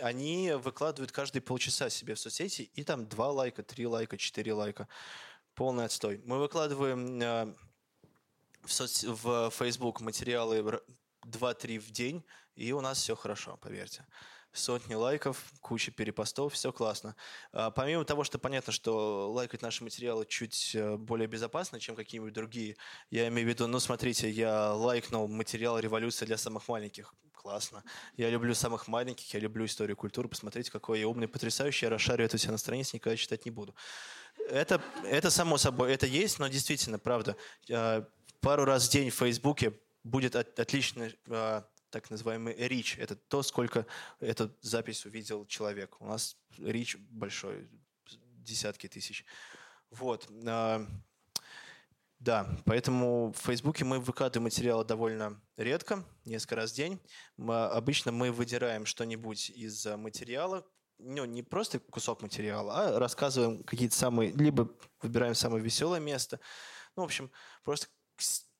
они 0.00 0.52
выкладывают 0.52 1.12
каждые 1.12 1.42
полчаса 1.42 1.90
себе 1.90 2.14
в 2.14 2.20
соцсети, 2.20 2.70
и 2.74 2.84
там 2.84 3.06
два 3.06 3.30
лайка, 3.30 3.62
три 3.62 3.86
лайка, 3.86 4.16
четыре 4.16 4.52
лайка. 4.52 4.88
Полный 5.54 5.86
отстой. 5.86 6.20
Мы 6.24 6.38
выкладываем 6.38 7.54
в, 8.62 8.72
соц... 8.72 9.04
в 9.04 9.50
Facebook 9.50 10.00
материалы 10.00 10.58
2-3 11.24 11.78
в 11.78 11.90
день, 11.90 12.24
и 12.54 12.72
у 12.72 12.82
нас 12.82 12.98
все 12.98 13.16
хорошо, 13.16 13.56
поверьте 13.56 14.04
сотни 14.56 14.94
лайков, 14.94 15.44
куча 15.60 15.90
перепостов, 15.90 16.54
все 16.54 16.72
классно. 16.72 17.14
А, 17.52 17.70
помимо 17.70 18.04
того, 18.04 18.24
что 18.24 18.38
понятно, 18.38 18.72
что 18.72 19.30
лайкать 19.32 19.62
наши 19.62 19.84
материалы 19.84 20.26
чуть 20.26 20.74
э, 20.74 20.96
более 20.96 21.28
безопасно, 21.28 21.80
чем 21.80 21.94
какие-нибудь 21.96 22.32
другие, 22.32 22.76
я 23.10 23.28
имею 23.28 23.46
в 23.46 23.50
виду, 23.50 23.66
ну 23.66 23.80
смотрите, 23.80 24.30
я 24.30 24.72
лайкнул 24.72 25.28
материал 25.28 25.78
«Революция 25.78 26.26
для 26.26 26.36
самых 26.36 26.68
маленьких». 26.68 27.14
Классно. 27.34 27.84
Я 28.16 28.28
люблю 28.28 28.54
самых 28.54 28.88
маленьких, 28.88 29.32
я 29.32 29.38
люблю 29.38 29.66
историю 29.66 29.96
культуры. 29.96 30.28
Посмотрите, 30.28 30.72
какой 30.72 30.98
я 30.98 31.06
умный, 31.06 31.28
потрясающий. 31.28 31.86
Я 31.86 31.90
расшарю 31.90 32.24
это 32.24 32.38
все 32.38 32.50
на 32.50 32.58
странице, 32.58 32.96
никогда 32.96 33.16
читать 33.16 33.44
не 33.44 33.52
буду. 33.52 33.72
Это, 34.50 34.82
это 35.04 35.30
само 35.30 35.56
собой, 35.56 35.92
это 35.92 36.06
есть, 36.06 36.40
но 36.40 36.48
действительно, 36.48 36.98
правда, 36.98 37.36
э, 37.68 38.02
пару 38.40 38.64
раз 38.64 38.88
в 38.88 38.90
день 38.90 39.10
в 39.10 39.14
Фейсбуке 39.14 39.74
будет 40.02 40.36
отлично 40.36 41.10
э, 41.26 41.62
так 41.90 42.10
называемый 42.10 42.54
reach. 42.54 43.00
Это 43.00 43.16
то, 43.16 43.42
сколько 43.42 43.86
эту 44.20 44.54
запись 44.60 45.06
увидел 45.06 45.46
человек. 45.46 46.00
У 46.00 46.06
нас 46.06 46.36
reach 46.58 46.96
большой, 47.10 47.68
десятки 48.18 48.88
тысяч. 48.88 49.24
Вот. 49.90 50.28
А, 50.46 50.86
да, 52.18 52.48
поэтому 52.64 53.32
в 53.32 53.38
Фейсбуке 53.46 53.84
мы 53.84 54.00
выкладываем 54.00 54.44
материалы 54.44 54.84
довольно 54.84 55.40
редко, 55.56 56.04
несколько 56.24 56.56
раз 56.56 56.72
в 56.72 56.74
день. 56.74 57.00
Мы, 57.36 57.66
обычно 57.66 58.12
мы 58.12 58.32
выдираем 58.32 58.86
что-нибудь 58.86 59.50
из 59.50 59.84
материала, 59.86 60.66
ну, 60.98 61.24
не 61.24 61.42
просто 61.42 61.78
кусок 61.78 62.22
материала, 62.22 62.74
а 62.74 62.98
рассказываем 62.98 63.62
какие-то 63.64 63.94
самые, 63.94 64.32
либо 64.32 64.70
выбираем 65.02 65.34
самое 65.34 65.62
веселое 65.62 66.00
место. 66.00 66.40
Ну, 66.96 67.02
в 67.02 67.06
общем, 67.06 67.30
просто 67.64 67.88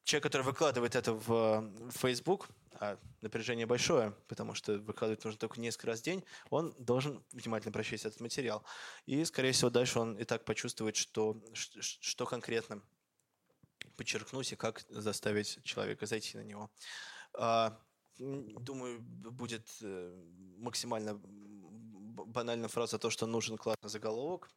человек, 0.05 0.24
который 0.24 0.42
выкладывает 0.42 0.94
это 0.94 1.14
в, 1.14 1.61
в 1.90 1.92
Facebook, 1.92 2.48
а 2.80 2.98
напряжение 3.20 3.66
большое, 3.66 4.12
потому 4.28 4.54
что 4.54 4.78
выкладывать 4.78 5.24
нужно 5.24 5.38
только 5.38 5.60
несколько 5.60 5.88
раз 5.88 6.00
в 6.00 6.02
день, 6.02 6.24
он 6.50 6.74
должен 6.78 7.24
внимательно 7.32 7.72
прочесть 7.72 8.04
этот 8.04 8.20
материал. 8.20 8.64
И, 9.06 9.24
скорее 9.24 9.52
всего, 9.52 9.70
дальше 9.70 9.98
он 9.98 10.16
и 10.18 10.24
так 10.24 10.44
почувствует, 10.44 10.96
что, 10.96 11.42
что 11.54 12.26
конкретно 12.26 12.82
подчеркнуть 13.96 14.52
и 14.52 14.56
как 14.56 14.84
заставить 14.88 15.62
человека 15.64 16.06
зайти 16.06 16.36
на 16.36 16.42
него. 16.42 16.70
А, 17.34 17.78
думаю, 18.18 19.00
будет 19.00 19.68
э, 19.82 20.22
максимально 20.58 21.20
банальная 22.26 22.68
фраза 22.68 22.98
то, 22.98 23.10
что 23.10 23.26
нужен 23.26 23.56
классный 23.56 23.90
заголовок. 23.90 24.50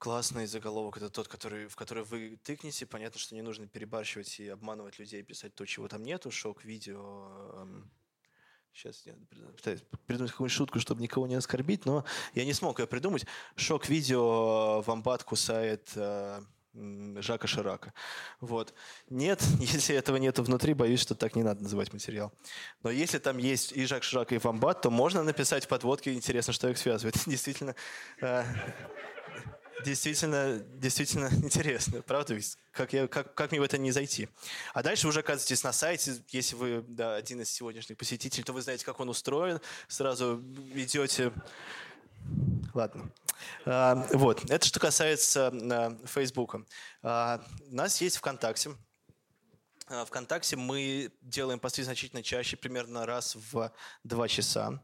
Классный 0.00 0.46
заголовок 0.46 0.96
это 0.96 1.10
тот, 1.10 1.28
который, 1.28 1.68
в 1.68 1.76
который 1.76 2.04
вы 2.04 2.38
тыкнете. 2.42 2.86
Понятно, 2.86 3.20
что 3.20 3.34
не 3.34 3.42
нужно 3.42 3.66
перебарщивать 3.66 4.40
и 4.40 4.48
обманывать 4.48 4.98
людей, 4.98 5.22
писать 5.22 5.54
то, 5.54 5.66
чего 5.66 5.88
там 5.88 6.02
нету. 6.02 6.30
Шок, 6.30 6.64
видео. 6.64 7.66
Сейчас 8.72 9.02
я 9.04 9.12
пытаюсь 9.56 9.82
придумать 10.06 10.30
какую-нибудь 10.30 10.56
шутку, 10.56 10.80
чтобы 10.80 11.02
никого 11.02 11.26
не 11.26 11.34
оскорбить, 11.34 11.84
но 11.84 12.06
я 12.32 12.46
не 12.46 12.54
смог 12.54 12.80
ее 12.80 12.86
придумать. 12.86 13.26
Шок, 13.56 13.90
видео, 13.90 14.80
вамбат 14.80 15.22
кусает 15.22 15.90
э, 15.96 16.40
Жака 16.72 17.46
Ширака. 17.46 17.92
Вот. 18.40 18.72
Нет, 19.10 19.42
если 19.60 19.94
этого 19.94 20.16
нет 20.16 20.38
внутри, 20.38 20.72
боюсь, 20.72 21.00
что 21.00 21.14
так 21.14 21.36
не 21.36 21.42
надо 21.42 21.62
называть 21.62 21.92
материал. 21.92 22.32
Но 22.82 22.90
если 22.90 23.18
там 23.18 23.36
есть 23.36 23.72
и 23.72 23.84
Жак 23.84 24.02
Ширак, 24.02 24.32
и 24.32 24.38
Вамбат, 24.38 24.80
то 24.80 24.90
можно 24.90 25.22
написать 25.22 25.66
в 25.66 25.68
подводке, 25.68 26.14
интересно, 26.14 26.54
что 26.54 26.70
их 26.70 26.78
связывает. 26.78 27.16
Действительно, 27.26 27.74
э, 28.22 28.44
действительно, 29.84 30.58
действительно 30.58 31.28
интересно. 31.42 32.02
Правда? 32.02 32.38
Как, 32.72 32.92
я, 32.92 33.08
как, 33.08 33.34
как 33.34 33.50
мне 33.50 33.60
в 33.60 33.64
это 33.64 33.78
не 33.78 33.90
зайти? 33.90 34.28
А 34.74 34.82
дальше 34.82 35.06
вы 35.06 35.10
уже 35.10 35.20
оказываетесь 35.20 35.62
на 35.64 35.72
сайте. 35.72 36.22
Если 36.28 36.54
вы 36.54 36.84
да, 36.88 37.16
один 37.16 37.40
из 37.40 37.50
сегодняшних 37.50 37.96
посетителей, 37.96 38.44
то 38.44 38.52
вы 38.52 38.62
знаете, 38.62 38.84
как 38.84 39.00
он 39.00 39.08
устроен. 39.08 39.60
Сразу 39.88 40.42
идете... 40.74 41.32
Ладно. 42.74 43.10
А, 43.64 44.06
вот. 44.12 44.48
Это 44.50 44.66
что 44.66 44.78
касается 44.78 45.98
Фейсбука. 46.04 46.64
А, 47.02 47.42
у 47.70 47.74
нас 47.74 48.00
есть 48.00 48.18
ВКонтакте. 48.18 48.70
А, 49.86 50.04
ВКонтакте 50.04 50.56
мы 50.56 51.10
делаем 51.20 51.58
посты 51.58 51.82
значительно 51.82 52.22
чаще, 52.22 52.56
примерно 52.56 53.06
раз 53.06 53.36
в 53.50 53.72
два 54.04 54.28
часа. 54.28 54.80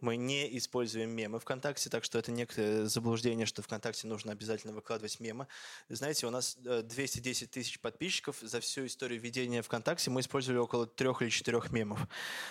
Мы 0.00 0.16
не 0.16 0.56
используем 0.56 1.10
мемы 1.10 1.40
ВКонтакте, 1.40 1.90
так 1.90 2.04
что 2.04 2.18
это 2.18 2.30
некое 2.30 2.86
заблуждение, 2.86 3.46
что 3.46 3.62
ВКонтакте 3.62 4.06
нужно 4.06 4.32
обязательно 4.32 4.72
выкладывать 4.72 5.18
мемы. 5.18 5.48
Знаете, 5.88 6.26
у 6.26 6.30
нас 6.30 6.56
210 6.56 7.42
э, 7.42 7.46
тысяч 7.46 7.80
подписчиков. 7.80 8.36
За 8.40 8.60
всю 8.60 8.86
историю 8.86 9.20
ведения 9.20 9.62
ВКонтакте 9.62 10.10
мы 10.10 10.20
использовали 10.20 10.58
около 10.58 10.86
трех 10.86 11.22
или 11.22 11.30
четырех 11.30 11.72
мемов. 11.72 12.06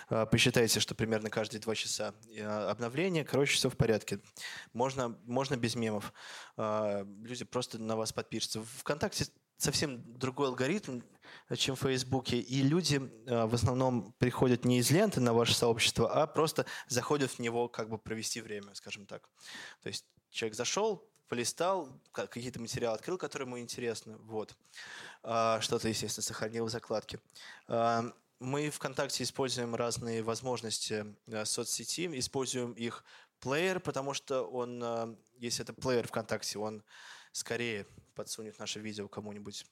А, 0.10 0.26
посчитайте, 0.26 0.80
что 0.80 0.96
примерно 0.96 1.30
каждые 1.30 1.62
два 1.62 1.76
часа 1.76 2.14
э, 2.34 2.44
обновление. 2.44 3.24
Короче, 3.24 3.56
все 3.56 3.70
в 3.70 3.78
порядке. 3.78 4.20
Можно, 4.74 5.18
можно 5.26 5.56
без 5.56 5.76
мемов. 5.76 6.14
А, 6.58 7.08
люди 7.24 7.46
просто 7.46 7.80
на 7.80 7.96
вас 7.96 8.12
подпишутся. 8.12 8.64
ВКонтакте 8.80 9.28
совсем 9.58 10.02
другой 10.18 10.48
алгоритм, 10.48 11.02
чем 11.56 11.76
в 11.76 11.80
Фейсбуке. 11.80 12.40
И 12.40 12.62
люди 12.62 13.02
э, 13.26 13.46
в 13.46 13.54
основном 13.54 14.14
приходят 14.20 14.66
не 14.66 14.80
из 14.80 14.92
ленты 14.92 15.20
на 15.20 15.34
ваше 15.34 15.56
сообщество, 15.56 16.12
а 16.12 16.28
просто 16.28 16.66
заходят 16.88 17.32
в 17.32 17.40
него 17.40 17.68
как 17.68 17.90
бы 17.90 17.98
провести 17.98 18.42
время, 18.42 18.74
скажем 18.76 19.06
так. 19.06 19.30
То 19.82 19.90
есть 19.90 20.06
человек 20.30 20.56
зашел, 20.56 21.10
полистал, 21.28 21.90
какие-то 22.12 22.60
материалы 22.60 22.96
открыл, 22.96 23.18
которые 23.18 23.48
ему 23.48 23.60
интересны, 23.60 24.18
вот. 24.18 24.56
А, 25.24 25.60
что-то, 25.62 25.90
естественно, 25.90 26.24
сохранил 26.24 26.66
в 26.66 26.70
закладке. 26.70 27.20
А, 27.68 28.06
мы 28.40 28.70
в 28.70 28.76
ВКонтакте 28.76 29.24
используем 29.24 29.76
разные 29.76 30.22
возможности 30.22 31.16
э, 31.28 31.46
соцсети, 31.46 32.08
используем 32.20 32.74
их 32.74 33.04
плеер, 33.40 33.80
потому 33.80 34.14
что 34.14 34.44
он, 34.44 34.82
э, 34.84 35.16
если 35.38 35.64
это 35.64 35.74
плеер 35.74 36.08
ВКонтакте, 36.08 36.60
он 36.60 36.84
скорее 37.38 37.86
подсунет 38.16 38.58
наше 38.60 38.80
видео 38.80 39.08
кому-нибудь. 39.08 39.66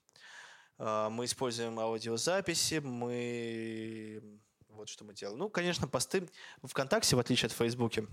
А, 0.78 1.10
мы 1.10 1.26
используем 1.26 1.80
аудиозаписи, 1.80 2.80
мы... 2.80 4.22
Вот 4.70 4.90
что 4.90 5.06
мы 5.06 5.14
делаем. 5.14 5.40
Ну, 5.40 5.50
конечно, 5.50 5.88
посты 5.88 6.30
ВКонтакте, 6.62 7.16
в 7.16 7.20
отличие 7.20 7.48
от 7.48 7.54
Фейсбуке. 7.54 8.08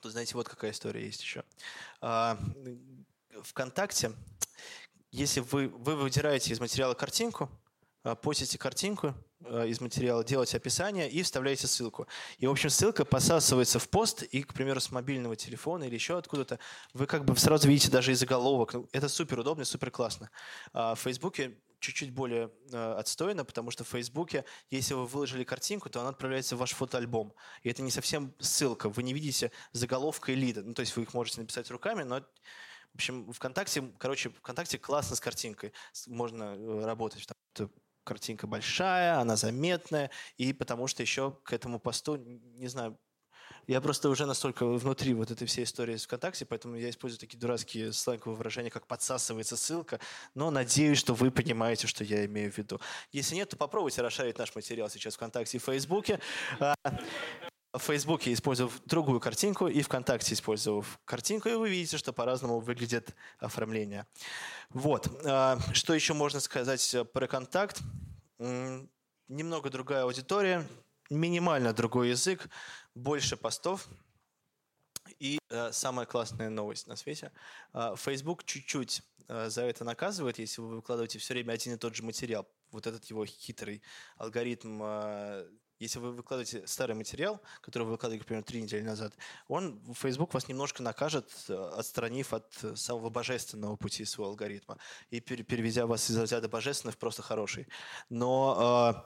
Тут, 0.00 0.12
знаете, 0.12 0.34
вот 0.34 0.48
какая 0.48 0.70
история 0.70 1.04
есть 1.04 1.20
еще. 1.20 1.44
А, 2.00 2.38
ВКонтакте, 3.42 4.12
если 5.10 5.40
вы, 5.40 5.68
вы 5.68 5.96
выдираете 5.96 6.52
из 6.52 6.60
материала 6.60 6.94
картинку, 6.94 7.50
постите 8.14 8.58
картинку, 8.58 9.14
Э, 9.44 9.68
из 9.68 9.80
материала 9.80 10.24
делать 10.24 10.52
описание 10.54 11.08
и 11.08 11.22
вставляете 11.22 11.68
ссылку. 11.68 12.08
И, 12.38 12.46
в 12.46 12.50
общем, 12.50 12.70
ссылка 12.70 13.04
посасывается 13.04 13.78
в 13.78 13.88
пост, 13.88 14.22
и, 14.24 14.42
к 14.42 14.52
примеру, 14.52 14.80
с 14.80 14.90
мобильного 14.90 15.36
телефона 15.36 15.84
или 15.84 15.94
еще 15.94 16.18
откуда-то, 16.18 16.58
вы 16.92 17.06
как 17.06 17.24
бы 17.24 17.36
сразу 17.36 17.68
видите 17.68 17.88
даже 17.88 18.10
и 18.10 18.14
заголовок. 18.14 18.74
Ну, 18.74 18.88
это 18.90 19.08
супер 19.08 19.38
удобно, 19.38 19.64
супер 19.64 19.92
классно. 19.92 20.30
А 20.72 20.96
в 20.96 21.00
Фейсбуке 21.00 21.56
чуть-чуть 21.78 22.10
более 22.10 22.50
э, 22.72 22.94
отстойно, 22.98 23.44
потому 23.44 23.70
что 23.70 23.84
в 23.84 23.88
Фейсбуке, 23.88 24.44
если 24.70 24.94
вы 24.94 25.06
выложили 25.06 25.44
картинку, 25.44 25.88
то 25.88 26.00
она 26.00 26.08
отправляется 26.08 26.56
в 26.56 26.58
ваш 26.58 26.72
фотоальбом. 26.72 27.32
И 27.62 27.70
это 27.70 27.82
не 27.82 27.92
совсем 27.92 28.34
ссылка. 28.40 28.88
Вы 28.88 29.04
не 29.04 29.14
видите 29.14 29.52
заголовка 29.70 30.32
и 30.32 30.34
лида. 30.34 30.62
Ну, 30.64 30.74
то 30.74 30.80
есть 30.80 30.96
вы 30.96 31.04
их 31.04 31.14
можете 31.14 31.40
написать 31.40 31.70
руками, 31.70 32.02
но 32.02 32.20
в 32.20 32.94
общем, 32.96 33.32
ВКонтакте, 33.32 33.92
короче, 33.98 34.30
ВКонтакте 34.30 34.78
классно 34.78 35.14
с 35.14 35.20
картинкой. 35.20 35.72
Можно 36.08 36.56
э, 36.56 36.84
работать 36.84 37.24
картинка 38.08 38.46
большая, 38.46 39.18
она 39.18 39.36
заметная, 39.36 40.10
и 40.38 40.52
потому 40.54 40.86
что 40.86 41.02
еще 41.02 41.38
к 41.44 41.52
этому 41.52 41.78
посту, 41.78 42.16
не 42.16 42.68
знаю, 42.68 42.98
я 43.66 43.82
просто 43.82 44.08
уже 44.08 44.24
настолько 44.24 44.64
внутри 44.66 45.12
вот 45.12 45.30
этой 45.30 45.46
всей 45.46 45.64
истории 45.64 45.96
с 45.96 46.04
ВКонтакте, 46.04 46.46
поэтому 46.46 46.76
я 46.76 46.88
использую 46.88 47.20
такие 47.20 47.38
дурацкие 47.38 47.92
сленговые 47.92 48.36
выражения, 48.38 48.70
как 48.70 48.86
подсасывается 48.86 49.58
ссылка, 49.58 50.00
но 50.34 50.50
надеюсь, 50.50 50.98
что 50.98 51.12
вы 51.12 51.30
понимаете, 51.30 51.86
что 51.86 52.02
я 52.02 52.24
имею 52.24 52.50
в 52.50 52.56
виду. 52.56 52.80
Если 53.12 53.34
нет, 53.34 53.50
то 53.50 53.56
попробуйте 53.58 54.00
расширить 54.00 54.38
наш 54.38 54.54
материал 54.54 54.88
сейчас 54.88 55.16
ВКонтакте 55.16 55.58
и 55.58 55.60
Фейсбуке. 55.60 56.18
В 57.78 57.82
Фейсбуке 57.82 58.32
использовав 58.32 58.80
другую 58.86 59.20
картинку 59.20 59.68
и 59.68 59.82
ВКонтакте 59.82 60.34
использовав 60.34 60.98
картинку, 61.04 61.48
и 61.48 61.54
вы 61.54 61.70
видите, 61.70 61.96
что 61.96 62.12
по-разному 62.12 62.58
выглядит 62.58 63.14
оформление. 63.38 64.06
Вот. 64.70 65.08
А, 65.24 65.58
что 65.72 65.94
еще 65.94 66.12
можно 66.12 66.40
сказать 66.40 66.96
про 67.12 67.26
контакт? 67.28 67.80
Немного 69.28 69.70
другая 69.70 70.02
аудитория, 70.02 70.66
минимально 71.10 71.72
другой 71.72 72.10
язык, 72.10 72.48
больше 72.94 73.36
постов. 73.36 73.86
И 75.18 75.38
э, 75.48 75.72
самая 75.72 76.06
классная 76.06 76.50
новость 76.50 76.86
на 76.86 76.96
свете. 76.96 77.32
Э, 77.72 77.94
Facebook 77.96 78.44
чуть-чуть 78.44 79.02
э, 79.28 79.48
за 79.48 79.62
это 79.62 79.84
наказывает, 79.84 80.38
если 80.38 80.60
вы 80.60 80.76
выкладываете 80.76 81.18
все 81.18 81.34
время 81.34 81.52
один 81.52 81.74
и 81.74 81.76
тот 81.76 81.94
же 81.94 82.02
материал. 82.02 82.46
Вот 82.70 82.86
этот 82.86 83.04
его 83.06 83.24
хитрый 83.24 83.82
алгоритм 84.16 84.80
э, 84.82 85.48
если 85.78 85.98
вы 85.98 86.12
выкладываете 86.12 86.66
старый 86.66 86.96
материал, 86.96 87.40
который 87.60 87.84
вы 87.84 87.92
выкладывали, 87.92 88.20
например, 88.20 88.42
три 88.42 88.62
недели 88.62 88.82
назад, 88.82 89.14
он, 89.46 89.80
Facebook 89.94 90.34
вас 90.34 90.48
немножко 90.48 90.82
накажет, 90.82 91.30
э, 91.48 91.54
отстранив 91.54 92.32
от 92.32 92.52
самого 92.74 93.10
божественного 93.10 93.76
пути 93.76 94.04
своего 94.04 94.30
алгоритма 94.30 94.78
и 95.10 95.20
переведя 95.20 95.86
вас 95.86 96.10
из 96.10 96.18
разряда 96.18 96.48
божественных 96.48 96.96
в 96.96 96.98
просто 96.98 97.22
хороший. 97.22 97.68
Но 98.08 99.04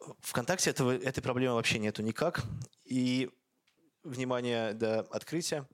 э, 0.00 0.06
ВКонтакте 0.20 0.70
этого, 0.70 0.96
этой 0.96 1.20
проблемы 1.20 1.56
вообще 1.56 1.78
нету 1.78 2.02
никак. 2.02 2.42
И, 2.84 3.30
внимание, 4.02 4.72
до 4.72 5.00
открытия, 5.00 5.68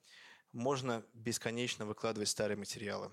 можно 0.53 1.05
бесконечно 1.15 1.87
выкладывать 1.87 2.29
старые 2.29 2.57
материалы 2.57 3.11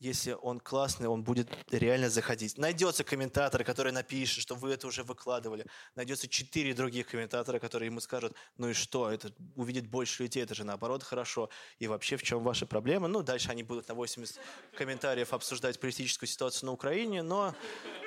если 0.00 0.36
он 0.42 0.60
классный, 0.60 1.08
он 1.08 1.22
будет 1.22 1.48
реально 1.70 2.10
заходить. 2.10 2.58
Найдется 2.58 3.04
комментатор, 3.04 3.64
который 3.64 3.92
напишет, 3.92 4.42
что 4.42 4.54
вы 4.54 4.72
это 4.72 4.86
уже 4.86 5.02
выкладывали. 5.02 5.66
Найдется 5.94 6.28
четыре 6.28 6.74
других 6.74 7.06
комментатора, 7.06 7.58
которые 7.58 7.86
ему 7.86 8.00
скажут, 8.00 8.34
ну 8.58 8.68
и 8.68 8.72
что, 8.72 9.10
это 9.10 9.32
увидит 9.56 9.86
больше 9.86 10.24
людей, 10.24 10.42
это 10.42 10.54
же 10.54 10.64
наоборот 10.64 11.02
хорошо. 11.02 11.48
И 11.78 11.86
вообще 11.86 12.16
в 12.16 12.22
чем 12.22 12.42
ваша 12.42 12.66
проблема? 12.66 13.08
Ну, 13.08 13.22
дальше 13.22 13.50
они 13.50 13.62
будут 13.62 13.88
на 13.88 13.94
80 13.94 14.38
комментариев 14.76 15.32
обсуждать 15.32 15.80
политическую 15.80 16.28
ситуацию 16.28 16.66
на 16.66 16.72
Украине, 16.72 17.22
но 17.22 17.54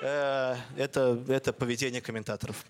э, 0.02 0.56
это, 0.76 1.24
это 1.28 1.54
поведение 1.54 2.02
комментаторов. 2.02 2.66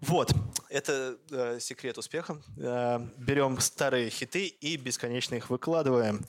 Вот, 0.00 0.32
это 0.68 1.18
э, 1.30 1.58
секрет 1.60 1.98
успеха. 1.98 2.40
Э, 2.56 3.00
берем 3.16 3.58
старые 3.60 4.10
хиты 4.10 4.46
и 4.46 4.76
бесконечно 4.76 5.34
их 5.34 5.50
выкладываем. 5.50 6.24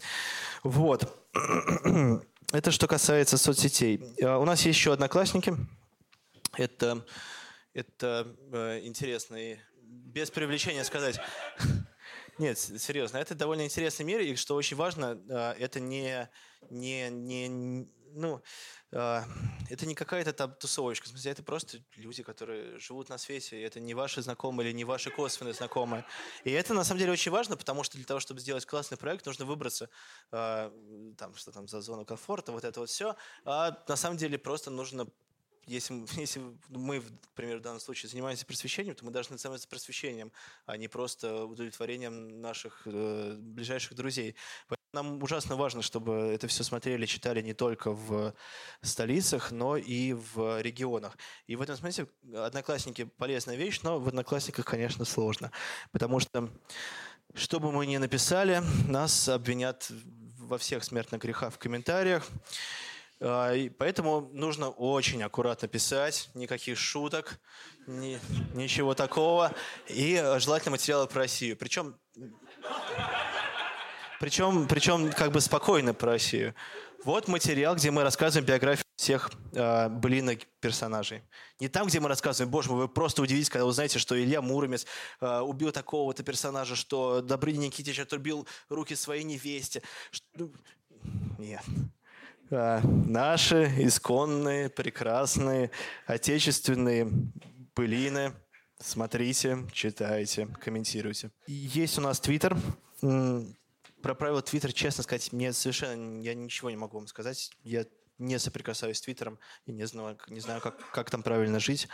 Вот. 0.63 1.20
Это 2.53 2.71
что 2.71 2.87
касается 2.87 3.37
соцсетей. 3.37 4.01
А, 4.23 4.37
у 4.37 4.45
нас 4.45 4.65
есть 4.65 4.77
еще 4.77 4.93
одноклассники. 4.93 5.55
Это, 6.57 7.05
это 7.73 8.35
э, 8.51 8.81
интересный, 8.83 9.61
без 9.81 10.29
привлечения 10.31 10.83
сказать. 10.83 11.19
Нет, 12.37 12.57
серьезно, 12.57 13.17
это 13.17 13.35
довольно 13.35 13.63
интересный 13.63 14.03
мир, 14.03 14.19
и 14.19 14.35
что 14.35 14.55
очень 14.55 14.75
важно, 14.75 15.21
э, 15.29 15.53
это 15.59 15.79
не, 15.79 16.27
не, 16.69 17.09
не, 17.09 17.87
ну, 18.13 18.41
э, 18.91 19.21
это 19.69 19.85
не 19.85 19.95
какая-то 19.95 20.33
там 20.33 20.53
тусовочка, 20.53 21.07
в 21.07 21.09
смысле, 21.09 21.31
это 21.31 21.43
просто 21.43 21.79
люди, 21.95 22.23
которые 22.23 22.79
живут 22.79 23.09
на 23.09 23.17
свете, 23.17 23.59
и 23.59 23.63
это 23.63 23.79
не 23.79 23.93
ваши 23.93 24.21
знакомые 24.21 24.69
или 24.69 24.75
не 24.75 24.83
ваши 24.83 25.11
косвенные 25.11 25.53
знакомые. 25.53 26.05
И 26.43 26.51
это 26.51 26.73
на 26.73 26.83
самом 26.83 26.99
деле 26.99 27.11
очень 27.11 27.31
важно, 27.31 27.57
потому 27.57 27.83
что 27.83 27.97
для 27.97 28.05
того, 28.05 28.19
чтобы 28.19 28.41
сделать 28.41 28.65
классный 28.65 28.97
проект, 28.97 29.25
нужно 29.25 29.45
выбраться 29.45 29.89
э, 30.31 30.71
там, 31.17 31.35
что 31.35 31.51
там 31.51 31.67
за 31.67 31.81
зону 31.81 32.05
комфорта, 32.05 32.51
вот 32.51 32.63
это 32.63 32.79
вот 32.79 32.89
все. 32.89 33.15
А 33.45 33.77
на 33.87 33.95
самом 33.95 34.17
деле 34.17 34.37
просто 34.37 34.71
нужно 34.71 35.07
если, 35.65 36.05
если 36.19 36.41
мы, 36.69 37.01
к 37.01 37.33
примеру, 37.33 37.59
в 37.59 37.63
данном 37.63 37.79
случае 37.79 38.09
занимаемся 38.09 38.45
просвещением, 38.45 38.95
то 38.95 39.05
мы 39.05 39.11
должны 39.11 39.37
заниматься 39.37 39.67
просвещением, 39.67 40.31
а 40.65 40.77
не 40.77 40.87
просто 40.87 41.45
удовлетворением 41.45 42.41
наших 42.41 42.81
э, 42.85 43.35
ближайших 43.37 43.95
друзей. 43.95 44.35
Нам 44.93 45.23
ужасно 45.23 45.55
важно, 45.55 45.81
чтобы 45.81 46.13
это 46.33 46.47
все 46.47 46.63
смотрели, 46.63 47.05
читали 47.05 47.41
не 47.41 47.53
только 47.53 47.91
в 47.91 48.33
столицах, 48.81 49.51
но 49.51 49.77
и 49.77 50.11
в 50.11 50.61
регионах. 50.61 51.17
И 51.47 51.55
в 51.55 51.61
этом 51.61 51.77
смысле 51.77 52.07
одноклассники 52.35 53.05
полезная 53.05 53.55
вещь, 53.55 53.79
но 53.83 53.99
в 53.99 54.09
одноклассниках, 54.09 54.65
конечно, 54.65 55.05
сложно. 55.05 55.51
Потому 55.93 56.19
что, 56.19 56.49
что 57.33 57.61
бы 57.61 57.71
мы 57.71 57.85
ни 57.85 57.95
написали, 57.95 58.61
нас 58.85 59.29
обвинят 59.29 59.89
во 60.51 60.57
всех 60.57 60.83
смертных 60.83 61.21
грехах 61.21 61.53
в 61.53 61.57
комментариях. 61.57 62.27
А, 63.21 63.53
поэтому 63.77 64.29
нужно 64.33 64.69
очень 64.69 65.21
аккуратно 65.21 65.67
писать, 65.67 66.29
никаких 66.33 66.77
шуток, 66.77 67.39
ни, 67.85 68.19
ничего 68.55 68.95
такого. 68.95 69.53
И 69.87 70.15
желательно 70.37 70.71
материалы 70.71 71.07
про 71.07 71.19
Россию. 71.19 71.55
Причем 71.55 71.95
причем, 74.19 74.67
причем 74.67 75.11
как 75.11 75.31
бы 75.31 75.41
спокойно 75.41 75.93
про 75.93 76.11
Россию. 76.11 76.53
Вот 77.03 77.27
материал, 77.27 77.75
где 77.75 77.89
мы 77.89 78.03
рассказываем 78.03 78.45
биографию 78.45 78.85
всех 78.95 79.31
э, 79.53 79.89
былинок 79.89 80.41
персонажей. 80.59 81.23
Не 81.59 81.67
там, 81.67 81.87
где 81.87 81.99
мы 81.99 82.07
рассказываем, 82.07 82.51
боже 82.51 82.69
мой, 82.69 82.81
вы 82.81 82.87
просто 82.87 83.23
удивитесь, 83.23 83.49
когда 83.49 83.65
узнаете, 83.65 83.97
что 83.97 84.15
Илья 84.15 84.43
Муромец 84.43 84.85
э, 85.19 85.39
убил 85.39 85.71
такого-то 85.71 86.21
персонажа, 86.21 86.75
что 86.75 87.21
Добрыня 87.21 87.65
Никитич 87.65 87.99
отрубил 87.99 88.47
руки 88.69 88.93
своей 88.93 89.23
невесте. 89.23 89.81
Что... 90.11 90.25
Ну, 90.35 90.53
нет. 91.39 91.63
А, 92.53 92.81
наши 92.83 93.63
исконные, 93.77 94.69
прекрасные, 94.69 95.71
отечественные 96.05 97.09
былины. 97.73 98.33
Смотрите, 98.77 99.59
читайте, 99.71 100.47
комментируйте. 100.59 101.31
Есть 101.47 101.97
у 101.97 102.01
нас 102.01 102.19
Твиттер. 102.19 102.57
Про 102.99 104.15
правила 104.15 104.41
Твиттера, 104.41 104.73
честно 104.73 105.03
сказать, 105.03 105.31
мне 105.31 105.53
совершенно 105.53 106.21
я 106.21 106.33
ничего 106.33 106.69
не 106.69 106.75
могу 106.75 106.97
вам 106.97 107.07
сказать. 107.07 107.51
Я 107.63 107.85
не 108.17 108.37
соприкасаюсь 108.37 108.97
с 108.97 109.01
Твиттером 109.01 109.39
и 109.65 109.71
не 109.71 109.87
знаю, 109.87 110.17
не 110.27 110.41
знаю 110.41 110.59
как, 110.59 110.91
как 110.91 111.09
там 111.09 111.23
правильно 111.23 111.59
жить. 111.59 111.87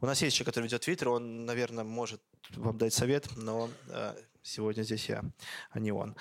У 0.00 0.06
нас 0.06 0.22
есть 0.22 0.36
человек, 0.36 0.54
который 0.54 0.64
ведет 0.64 0.82
Твиттер, 0.82 1.10
он, 1.10 1.44
наверное, 1.44 1.84
может 1.84 2.22
вам 2.56 2.78
дать 2.78 2.94
совет, 2.94 3.28
но 3.36 3.68
э, 3.88 4.14
сегодня 4.42 4.82
здесь 4.82 5.08
я, 5.08 5.22
а 5.70 5.78
не 5.78 5.92
он. 5.92 6.16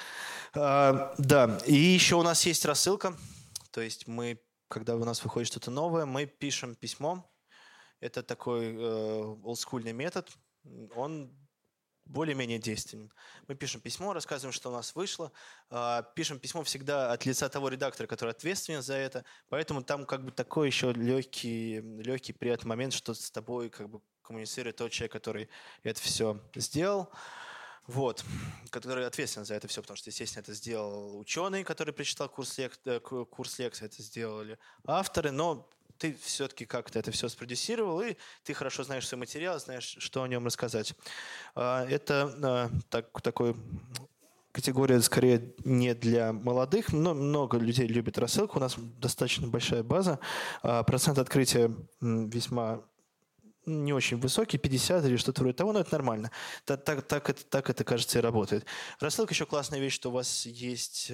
Э, 0.55 1.13
да, 1.17 1.57
и 1.65 1.73
еще 1.73 2.15
у 2.15 2.23
нас 2.23 2.45
есть 2.45 2.65
рассылка, 2.65 3.15
то 3.71 3.81
есть 3.81 4.07
мы, 4.07 4.39
когда 4.67 4.95
у 4.95 5.03
нас 5.03 5.23
выходит 5.23 5.47
что-то 5.47 5.71
новое, 5.71 6.05
мы 6.05 6.25
пишем 6.25 6.75
письмо. 6.75 7.29
Это 7.99 8.23
такой 8.23 8.75
э, 8.75 9.21
олдскульный 9.43 9.93
метод. 9.93 10.29
Он 10.95 11.31
более-менее 12.05 12.59
действенен. 12.59 13.11
Мы 13.47 13.55
пишем 13.55 13.81
письмо, 13.81 14.13
рассказываем, 14.13 14.53
что 14.53 14.69
у 14.69 14.73
нас 14.73 14.95
вышло. 14.95 15.31
А, 15.69 16.03
пишем 16.15 16.39
письмо 16.39 16.63
всегда 16.63 17.11
от 17.11 17.25
лица 17.25 17.47
того 17.49 17.69
редактора, 17.69 18.07
который 18.07 18.31
ответственен 18.31 18.81
за 18.81 18.95
это. 18.95 19.23
Поэтому 19.49 19.83
там 19.83 20.05
как 20.05 20.23
бы 20.23 20.31
такой 20.31 20.67
еще 20.67 20.91
легкий, 20.93 21.79
легкий 21.79 22.33
приятный 22.33 22.69
момент, 22.69 22.93
что 22.93 23.13
с 23.13 23.31
тобой 23.31 23.69
как 23.69 23.89
бы 23.89 24.01
коммуницирует 24.21 24.77
тот 24.77 24.91
человек, 24.91 25.11
который 25.13 25.49
это 25.83 26.01
все 26.01 26.41
сделал. 26.55 27.11
Вот, 27.93 28.23
который 28.69 29.05
ответственен 29.05 29.45
за 29.45 29.55
это 29.55 29.67
все, 29.67 29.81
потому 29.81 29.97
что, 29.97 30.09
естественно, 30.09 30.41
это 30.41 30.53
сделал 30.53 31.19
ученый, 31.19 31.65
который 31.65 31.93
прочитал 31.93 32.29
курс, 32.29 32.57
лек... 32.57 32.79
Э, 32.85 32.99
курс 32.99 33.59
лекции, 33.59 33.85
это 33.85 34.01
сделали 34.01 34.57
авторы, 34.85 35.31
но 35.31 35.67
ты 35.97 36.17
все-таки 36.23 36.65
как-то 36.65 36.99
это 36.99 37.11
все 37.11 37.27
спродюсировал, 37.27 38.01
и 38.01 38.15
ты 38.43 38.53
хорошо 38.53 38.83
знаешь 38.83 39.05
свой 39.05 39.19
материал, 39.19 39.59
знаешь, 39.59 39.97
что 39.99 40.23
о 40.23 40.27
нем 40.27 40.45
рассказать. 40.45 40.95
А, 41.53 41.85
это 41.85 42.33
а, 42.41 42.69
так, 42.89 43.21
такой 43.21 43.57
категория 44.53 45.01
скорее 45.01 45.53
не 45.65 45.93
для 45.93 46.31
молодых, 46.31 46.93
но 46.93 47.13
много 47.13 47.57
людей 47.57 47.87
любят 47.87 48.17
рассылку. 48.17 48.57
У 48.57 48.61
нас 48.61 48.75
достаточно 48.77 49.47
большая 49.47 49.83
база. 49.83 50.19
А, 50.63 50.83
процент 50.83 51.17
открытия 51.17 51.75
весьма 51.99 52.83
не 53.65 53.93
очень 53.93 54.17
высокий, 54.17 54.57
50 54.57 55.05
или 55.05 55.17
что-то 55.17 55.41
вроде 55.41 55.57
того, 55.57 55.73
но 55.73 55.79
это 55.79 55.93
нормально. 55.93 56.31
Так, 56.65 56.83
так, 56.83 57.01
так, 57.03 57.29
это, 57.29 57.45
так 57.45 57.69
это, 57.69 57.83
кажется, 57.83 58.19
и 58.19 58.21
работает. 58.21 58.65
Рассылка 58.99 59.33
еще 59.33 59.45
классная 59.45 59.79
вещь, 59.79 59.93
что 59.93 60.09
у 60.09 60.13
вас 60.13 60.45
есть 60.45 61.11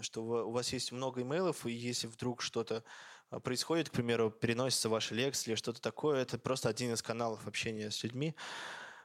что 0.00 0.22
у 0.24 0.50
вас 0.50 0.72
есть 0.72 0.92
много 0.92 1.22
имейлов, 1.22 1.66
и 1.66 1.72
если 1.72 2.06
вдруг 2.06 2.42
что-то 2.42 2.82
а, 3.30 3.40
происходит, 3.40 3.90
к 3.90 3.92
примеру, 3.92 4.30
переносится 4.30 4.88
ваша 4.88 5.14
лекция 5.14 5.52
или 5.52 5.56
что-то 5.56 5.80
такое, 5.80 6.20
это 6.20 6.38
просто 6.38 6.68
один 6.68 6.92
из 6.92 7.02
каналов 7.02 7.46
общения 7.46 7.90
с 7.90 8.02
людьми. 8.02 8.34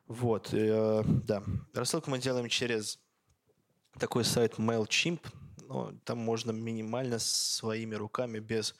Вот, 0.07 0.49
э, 0.53 1.03
да. 1.05 1.43
Рассылку 1.73 2.09
мы 2.09 2.19
делаем 2.19 2.47
через 2.49 2.99
такой 3.99 4.23
сайт 4.23 4.55
MailChimp. 4.57 5.19
Но 5.67 5.93
там 6.05 6.17
можно 6.17 6.51
минимально 6.51 7.19
своими 7.19 7.93
руками, 7.95 8.39
без 8.39 8.73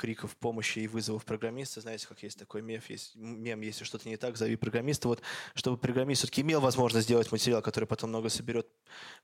криков 0.00 0.34
помощи 0.34 0.78
и 0.78 0.88
вызовов 0.88 1.26
программиста. 1.26 1.82
Знаете, 1.82 2.08
как 2.08 2.22
есть 2.22 2.38
такой 2.38 2.62
мем, 2.62 2.80
есть, 2.88 3.14
мем, 3.16 3.60
если 3.60 3.84
что-то 3.84 4.08
не 4.08 4.16
так, 4.16 4.38
зови 4.38 4.56
программиста. 4.56 5.08
Вот, 5.08 5.20
чтобы 5.54 5.76
программист 5.76 6.22
все-таки 6.22 6.40
имел 6.40 6.62
возможность 6.62 7.04
сделать 7.04 7.30
материал, 7.30 7.60
который 7.60 7.84
потом 7.84 8.08
много 8.08 8.30
соберет 8.30 8.66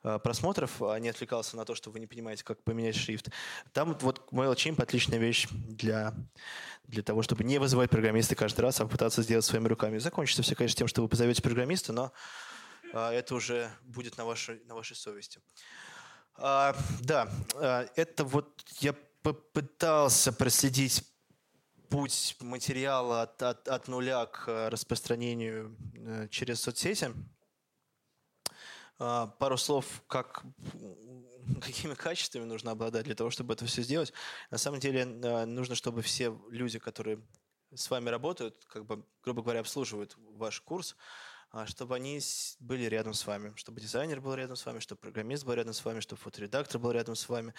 э, 0.02 0.18
просмотров, 0.18 0.82
а 0.82 0.98
не 0.98 1.08
отвлекался 1.08 1.56
на 1.56 1.64
то, 1.64 1.74
что 1.74 1.90
вы 1.90 1.98
не 1.98 2.06
понимаете, 2.06 2.44
как 2.44 2.62
поменять 2.62 2.94
шрифт. 2.94 3.30
Там 3.72 3.96
вот 4.02 4.28
MailChimp 4.32 4.82
отличная 4.82 5.18
вещь 5.18 5.48
для, 5.50 6.12
для 6.84 7.02
того, 7.02 7.22
чтобы 7.22 7.44
не 7.44 7.56
вызывать 7.58 7.88
программиста 7.88 8.34
каждый 8.34 8.60
раз, 8.60 8.78
а 8.78 8.84
попытаться 8.84 9.22
сделать 9.22 9.46
своими 9.46 9.68
руками. 9.68 9.96
Закончится 9.96 10.42
все, 10.42 10.54
конечно, 10.54 10.76
тем, 10.76 10.88
что 10.88 11.00
вы 11.00 11.08
позовете 11.08 11.40
программиста, 11.40 11.94
но 11.94 12.12
э, 12.92 12.98
это 12.98 13.34
уже 13.34 13.70
будет 13.82 14.18
на 14.18 14.26
вашей, 14.26 14.62
на 14.66 14.74
вашей 14.74 14.94
совести. 14.94 15.40
А, 16.38 16.76
да, 17.00 17.30
а, 17.54 17.86
это 17.96 18.24
вот 18.24 18.62
я 18.80 18.94
попытался 19.26 20.32
проследить 20.32 21.02
путь 21.88 22.36
материала 22.38 23.22
от, 23.22 23.42
от, 23.42 23.66
от 23.66 23.88
нуля 23.88 24.26
к 24.26 24.70
распространению 24.70 25.76
э, 25.94 26.28
через 26.30 26.60
соцсети. 26.60 27.12
А, 29.00 29.26
пару 29.26 29.56
слов, 29.56 30.04
как, 30.06 30.44
какими 31.60 31.94
качествами 31.94 32.44
нужно 32.44 32.70
обладать 32.70 33.04
для 33.04 33.16
того, 33.16 33.30
чтобы 33.30 33.54
это 33.54 33.66
все 33.66 33.82
сделать. 33.82 34.12
На 34.52 34.58
самом 34.58 34.78
деле 34.78 35.00
э, 35.00 35.44
нужно, 35.44 35.74
чтобы 35.74 36.02
все 36.02 36.32
люди, 36.48 36.78
которые 36.78 37.20
с 37.74 37.90
вами 37.90 38.10
работают, 38.10 38.64
как 38.66 38.86
бы, 38.86 39.04
грубо 39.24 39.42
говоря, 39.42 39.58
обслуживают 39.58 40.14
ваш 40.18 40.60
курс, 40.60 40.94
а, 41.50 41.66
чтобы 41.66 41.94
они 41.94 42.20
были 42.60 42.84
рядом 42.84 43.14
с 43.14 43.26
вами, 43.26 43.52
чтобы 43.56 43.80
дизайнер 43.80 44.20
был 44.20 44.34
рядом 44.34 44.56
с 44.56 44.66
вами, 44.66 44.80
чтобы 44.80 45.00
программист 45.00 45.44
был 45.44 45.54
рядом 45.54 45.72
с 45.72 45.84
вами, 45.84 46.00
чтобы 46.00 46.20
фоторедактор 46.20 46.80
был 46.80 46.90
рядом 46.90 47.14
с 47.14 47.28
вами. 47.28 47.54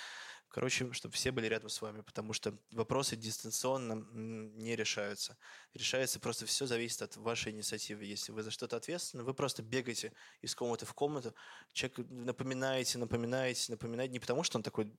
Короче, 0.49 0.91
чтобы 0.93 1.13
все 1.13 1.31
были 1.31 1.47
рядом 1.47 1.69
с 1.69 1.81
вами, 1.81 2.01
потому 2.01 2.33
что 2.33 2.57
вопросы 2.71 3.15
дистанционно 3.15 4.05
не 4.13 4.75
решаются. 4.75 5.37
Решается 5.73 6.19
просто 6.19 6.45
все 6.45 6.65
зависит 6.65 7.01
от 7.01 7.17
вашей 7.17 7.51
инициативы. 7.51 8.05
Если 8.05 8.31
вы 8.31 8.43
за 8.43 8.51
что-то 8.51 8.77
ответственны, 8.77 9.23
вы 9.23 9.33
просто 9.33 9.61
бегаете 9.61 10.13
из 10.41 10.55
комнаты 10.55 10.85
в 10.85 10.93
комнату, 10.93 11.35
человек 11.73 11.97
напоминаете, 12.09 12.97
напоминаете, 12.97 13.71
напоминаете, 13.71 14.13
не 14.13 14.19
потому 14.19 14.43
что 14.43 14.57
он 14.57 14.63
такой 14.63 14.91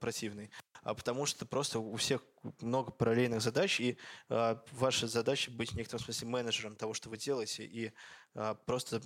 противный, 0.00 0.50
а 0.82 0.94
потому 0.94 1.24
что 1.24 1.46
просто 1.46 1.78
у 1.78 1.96
всех 1.96 2.22
много 2.60 2.90
параллельных 2.90 3.40
задач, 3.40 3.80
и 3.80 3.96
э, 4.28 4.56
ваша 4.72 5.06
задача 5.06 5.50
быть 5.50 5.72
в 5.72 5.76
некотором 5.76 6.04
смысле 6.04 6.28
менеджером 6.28 6.76
того, 6.76 6.92
что 6.92 7.08
вы 7.08 7.16
делаете, 7.16 7.64
и 7.64 7.92
э, 8.34 8.54
просто 8.66 9.00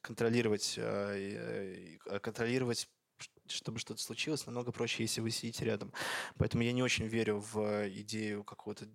контролировать, 0.00 0.74
э, 0.76 1.96
контролировать 2.22 2.88
чтобы 3.46 3.78
что-то 3.78 4.02
случилось, 4.02 4.46
намного 4.46 4.72
проще, 4.72 5.02
если 5.02 5.20
вы 5.20 5.30
сидите 5.30 5.64
рядом. 5.64 5.92
Поэтому 6.36 6.62
я 6.62 6.72
не 6.72 6.82
очень 6.82 7.06
верю 7.06 7.40
в 7.40 7.88
идею 8.00 8.44
какого-то 8.44 8.86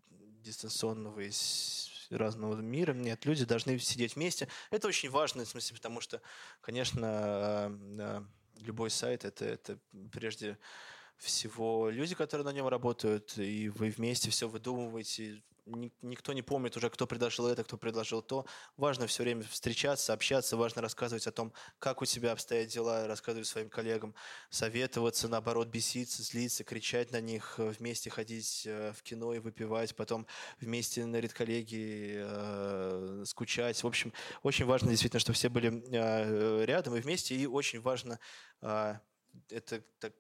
дистанционного 0.41 1.21
из 1.21 1.89
разного 2.09 2.59
мира. 2.59 2.93
Нет, 2.93 3.25
люди 3.25 3.45
должны 3.45 3.77
сидеть 3.79 4.15
вместе. 4.15 4.47
Это 4.71 4.87
очень 4.87 5.09
важно, 5.09 5.45
в 5.45 5.49
смысле, 5.49 5.75
потому 5.75 6.01
что, 6.01 6.21
конечно, 6.61 7.77
любой 8.57 8.89
сайт 8.89 9.25
это, 9.25 9.45
это 9.45 9.79
прежде 10.11 10.57
всего 11.17 11.89
люди, 11.89 12.15
которые 12.15 12.45
на 12.45 12.53
нем 12.53 12.67
работают, 12.67 13.37
и 13.37 13.69
вы 13.69 13.89
вместе 13.89 14.29
все 14.31 14.47
выдумываете, 14.47 15.43
никто 16.01 16.33
не 16.33 16.41
помнит 16.41 16.75
уже, 16.77 16.89
кто 16.89 17.07
предложил 17.07 17.47
это, 17.47 17.63
кто 17.63 17.77
предложил 17.77 18.21
то. 18.21 18.45
Важно 18.77 19.07
все 19.07 19.23
время 19.23 19.43
встречаться, 19.43 20.13
общаться, 20.13 20.57
важно 20.57 20.81
рассказывать 20.81 21.27
о 21.27 21.31
том, 21.31 21.53
как 21.79 22.01
у 22.01 22.05
тебя 22.05 22.31
обстоят 22.31 22.69
дела, 22.69 23.07
рассказывать 23.07 23.47
своим 23.47 23.69
коллегам, 23.69 24.15
советоваться, 24.49 25.27
наоборот, 25.27 25.67
беситься, 25.67 26.23
злиться, 26.23 26.63
кричать 26.63 27.11
на 27.11 27.21
них, 27.21 27.55
вместе 27.57 28.09
ходить 28.09 28.63
э, 28.65 28.93
в 28.93 29.03
кино 29.03 29.33
и 29.33 29.39
выпивать, 29.39 29.95
потом 29.95 30.25
вместе 30.59 31.05
на 31.05 31.17
редколлегии 31.17 32.17
э, 32.19 33.23
скучать. 33.25 33.81
В 33.83 33.87
общем, 33.87 34.13
очень 34.43 34.65
важно 34.65 34.89
действительно, 34.89 35.19
чтобы 35.19 35.35
все 35.35 35.49
были 35.49 35.83
э, 35.91 36.65
рядом 36.65 36.95
и 36.95 37.01
вместе, 37.01 37.35
и 37.35 37.45
очень 37.45 37.81
важно 37.81 38.19
э, 38.61 38.95
это 39.49 39.83
так, 39.99 40.13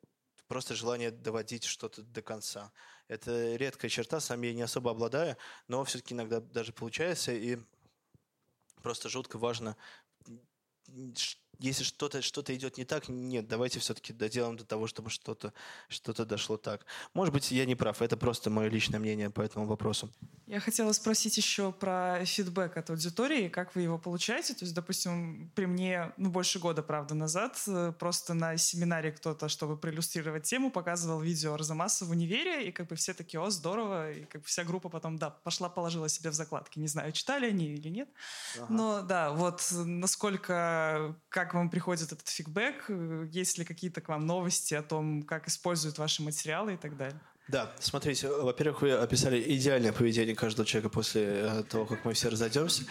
просто 0.47 0.75
желание 0.75 1.11
доводить 1.11 1.63
что-то 1.63 2.01
до 2.01 2.21
конца. 2.21 2.71
Это 3.09 3.55
редкая 3.55 3.89
черта, 3.89 4.19
сам 4.19 4.41
я 4.43 4.53
не 4.53 4.61
особо 4.61 4.91
обладаю, 4.91 5.35
но 5.67 5.83
все-таки 5.83 6.13
иногда 6.13 6.39
даже 6.39 6.71
получается, 6.71 7.33
и 7.33 7.57
просто 8.83 9.09
жутко 9.09 9.39
важно 9.39 9.75
если 11.59 11.83
что-то 11.83 12.21
что 12.21 12.41
идет 12.47 12.77
не 12.77 12.85
так, 12.85 13.09
нет, 13.09 13.47
давайте 13.47 13.79
все-таки 13.79 14.13
доделаем 14.13 14.57
до 14.57 14.65
того, 14.65 14.87
чтобы 14.87 15.09
что-то 15.09 15.53
что 15.87 16.25
дошло 16.25 16.57
так. 16.57 16.85
Может 17.13 17.33
быть, 17.33 17.51
я 17.51 17.65
не 17.65 17.75
прав, 17.75 18.01
это 18.01 18.17
просто 18.17 18.49
мое 18.49 18.69
личное 18.69 18.99
мнение 18.99 19.29
по 19.29 19.41
этому 19.41 19.65
вопросу. 19.65 20.09
Я 20.47 20.59
хотела 20.59 20.91
спросить 20.93 21.37
еще 21.37 21.71
про 21.71 22.25
фидбэк 22.25 22.75
от 22.75 22.89
аудитории, 22.89 23.49
как 23.49 23.75
вы 23.75 23.83
его 23.83 23.99
получаете? 23.99 24.55
То 24.55 24.65
есть, 24.65 24.73
допустим, 24.73 25.51
при 25.53 25.65
мне, 25.65 26.11
ну, 26.17 26.31
больше 26.31 26.57
года, 26.57 26.81
правда, 26.81 27.13
назад, 27.13 27.61
э, 27.67 27.93
просто 27.99 28.33
на 28.33 28.57
семинаре 28.57 29.11
кто-то, 29.11 29.47
чтобы 29.47 29.77
проиллюстрировать 29.77 30.43
тему, 30.43 30.71
показывал 30.71 31.21
видео 31.21 31.53
Арзамаса 31.53 32.05
в 32.05 32.09
универе, 32.09 32.67
и 32.67 32.71
как 32.71 32.87
бы 32.87 32.95
все 32.95 33.13
такие, 33.13 33.39
о, 33.39 33.51
здорово, 33.51 34.11
и 34.11 34.25
как 34.25 34.41
бы 34.41 34.47
вся 34.47 34.63
группа 34.63 34.89
потом, 34.89 35.19
да, 35.19 35.29
пошла, 35.29 35.69
положила 35.69 36.09
себе 36.09 36.31
в 36.31 36.33
закладки. 36.33 36.79
Не 36.79 36.87
знаю, 36.87 37.11
читали 37.11 37.45
они 37.45 37.67
или 37.67 37.89
нет, 37.89 38.09
ага. 38.55 38.65
но 38.69 39.01
да, 39.03 39.31
вот 39.31 39.67
насколько, 39.71 41.15
как 41.29 41.48
как 41.49 41.55
вам 41.55 41.69
приходит 41.71 42.11
этот 42.11 42.27
фидбэк, 42.29 42.91
есть 43.31 43.57
ли 43.57 43.65
какие-то 43.65 44.01
к 44.01 44.09
вам 44.09 44.27
новости 44.27 44.75
о 44.75 44.83
том, 44.83 45.23
как 45.23 45.47
используют 45.47 45.97
ваши 45.97 46.21
материалы 46.21 46.75
и 46.75 46.77
так 46.77 46.95
далее? 46.95 47.19
Да, 47.47 47.71
смотрите, 47.79 48.29
во-первых, 48.29 48.83
вы 48.83 48.91
описали 48.91 49.43
идеальное 49.55 49.91
поведение 49.91 50.35
каждого 50.35 50.67
человека 50.67 50.89
после 50.89 51.23
э, 51.23 51.63
того, 51.63 51.87
как 51.87 52.05
мы 52.05 52.13
все 52.13 52.29
разойдемся. 52.29 52.83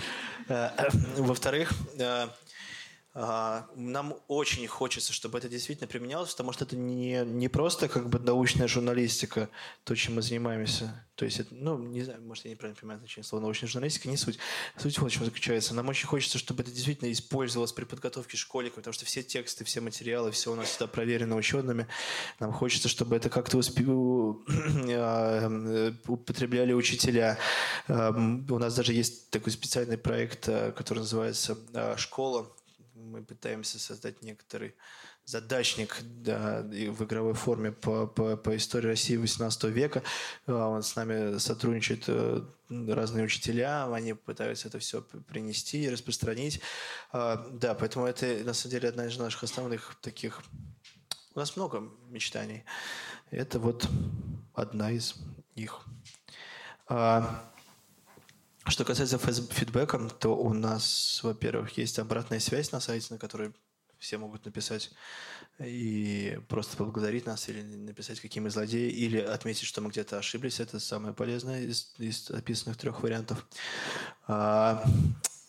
Э, 0.49 0.71
во-вторых, 1.19 1.71
э, 2.01 2.27
нам 3.19 4.15
очень 4.29 4.67
хочется, 4.69 5.13
чтобы 5.13 5.39
это 5.39 5.49
действительно 5.49 5.89
применялось, 5.89 6.31
потому 6.31 6.53
что 6.53 6.65
это 6.65 6.77
не, 6.77 7.25
не 7.25 7.49
просто 7.49 7.89
как 7.89 8.09
бы 8.09 8.21
научная 8.21 8.69
журналистика, 8.69 9.49
то, 9.83 9.97
чем 9.97 10.15
мы 10.17 10.23
занимаемся. 10.23 11.05
То 11.17 11.25
есть, 11.25 11.41
это, 11.41 11.53
ну, 11.53 11.79
не 11.79 12.05
знаю, 12.05 12.23
может, 12.23 12.45
я 12.45 12.53
неправильно 12.53 12.79
понимаю 12.79 13.01
значение 13.01 13.25
слова 13.25 13.43
научная 13.43 13.69
журналистика, 13.69 14.09
не 14.09 14.17
суть. 14.17 14.39
Суть 14.77 14.99
вот 15.01 15.11
в 15.11 15.15
чем 15.15 15.25
заключается. 15.25 15.75
Нам 15.75 15.89
очень 15.89 16.07
хочется, 16.07 16.39
чтобы 16.39 16.63
это 16.63 16.71
действительно 16.71 17.11
использовалось 17.11 17.73
при 17.73 17.83
подготовке 17.83 18.37
школьников, 18.37 18.77
потому 18.77 18.95
что 18.95 19.05
все 19.05 19.25
тексты, 19.25 19.65
все 19.65 19.81
материалы, 19.81 20.31
все 20.31 20.53
у 20.53 20.55
нас 20.55 20.69
всегда 20.69 20.87
проверено 20.87 21.35
учеными. 21.35 21.89
Нам 22.39 22.53
хочется, 22.53 22.89
чтобы 22.89 23.17
это 23.17 23.31
как-то 23.31 23.59
а, 24.91 25.93
употребляли 26.07 26.73
учителя. 26.73 27.37
У 27.89 28.59
нас 28.59 28.77
даже 28.77 28.93
есть 28.93 29.31
такой 29.31 29.51
специальный 29.51 29.99
проект, 29.99 30.49
а, 30.49 30.71
который 30.71 31.01
называется 31.01 31.59
«Школа», 31.97 32.49
мы 33.19 33.25
пытаемся 33.25 33.79
создать 33.79 34.23
некоторый 34.23 34.75
задачник 35.25 35.99
да, 36.03 36.63
в 36.63 37.05
игровой 37.05 37.35
форме 37.35 37.73
по, 37.73 38.07
по, 38.07 38.37
по 38.37 38.57
истории 38.57 38.89
России 38.89 39.17
18 39.17 39.65
века. 39.65 40.03
А, 40.47 40.69
он 40.69 40.83
с 40.83 40.97
нами 40.97 41.39
сотрудничает 41.39 42.05
э, 42.07 42.43
разные 42.69 43.25
учителя, 43.25 43.93
они 43.93 44.15
пытаются 44.15 44.69
это 44.69 44.79
все 44.79 45.03
принести 45.03 45.83
и 45.83 45.91
распространить. 45.91 46.61
А, 47.13 47.47
да, 47.53 47.75
поэтому 47.75 48.07
это 48.07 48.27
на 48.45 48.55
самом 48.55 48.71
деле 48.71 48.89
одна 48.89 49.07
из 49.07 49.19
наших 49.19 49.43
основных 49.43 49.97
таких... 50.01 50.43
У 51.35 51.39
нас 51.39 51.57
много 51.57 51.91
мечтаний. 52.09 52.65
Это 53.31 53.59
вот 53.59 53.89
одна 54.55 54.91
из 54.91 55.15
них. 55.57 55.81
А, 56.87 57.45
что 58.71 58.85
касается 58.85 59.19
фидбэка, 59.19 59.99
то 60.21 60.37
у 60.37 60.53
нас, 60.53 61.21
во-первых, 61.23 61.77
есть 61.79 61.99
обратная 61.99 62.41
связь 62.41 62.73
на 62.73 62.81
сайте, 62.81 63.15
на 63.15 63.19
которой 63.19 63.53
все 63.99 64.19
могут 64.19 64.45
написать 64.45 64.91
и 65.59 66.39
просто 66.49 66.77
поблагодарить 66.77 67.27
нас, 67.27 67.49
или 67.49 67.63
написать, 67.63 68.21
какие 68.21 68.43
мы 68.43 68.51
злодеи, 68.51 68.91
или 68.91 69.19
отметить, 69.19 69.67
что 69.67 69.81
мы 69.81 69.91
где-то 69.91 70.19
ошиблись. 70.19 70.61
Это 70.61 70.79
самое 70.79 71.15
полезное 71.15 71.63
из, 71.63 71.95
из 71.99 72.31
описанных 72.31 72.77
трех 72.77 73.03
вариантов. 73.03 73.45
А, 74.29 74.85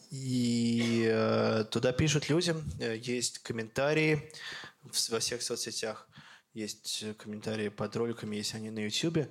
и 0.10 1.08
э, 1.08 1.66
туда 1.70 1.92
пишут 1.92 2.30
люди, 2.30 2.56
есть 2.80 3.40
комментарии 3.40 4.32
во 5.10 5.20
всех 5.20 5.44
соцсетях, 5.44 6.10
есть 6.54 7.06
комментарии 7.18 7.70
под 7.70 7.96
роликами, 7.96 8.38
если 8.38 8.58
они 8.58 8.72
на 8.72 8.80
YouTube. 8.80 9.28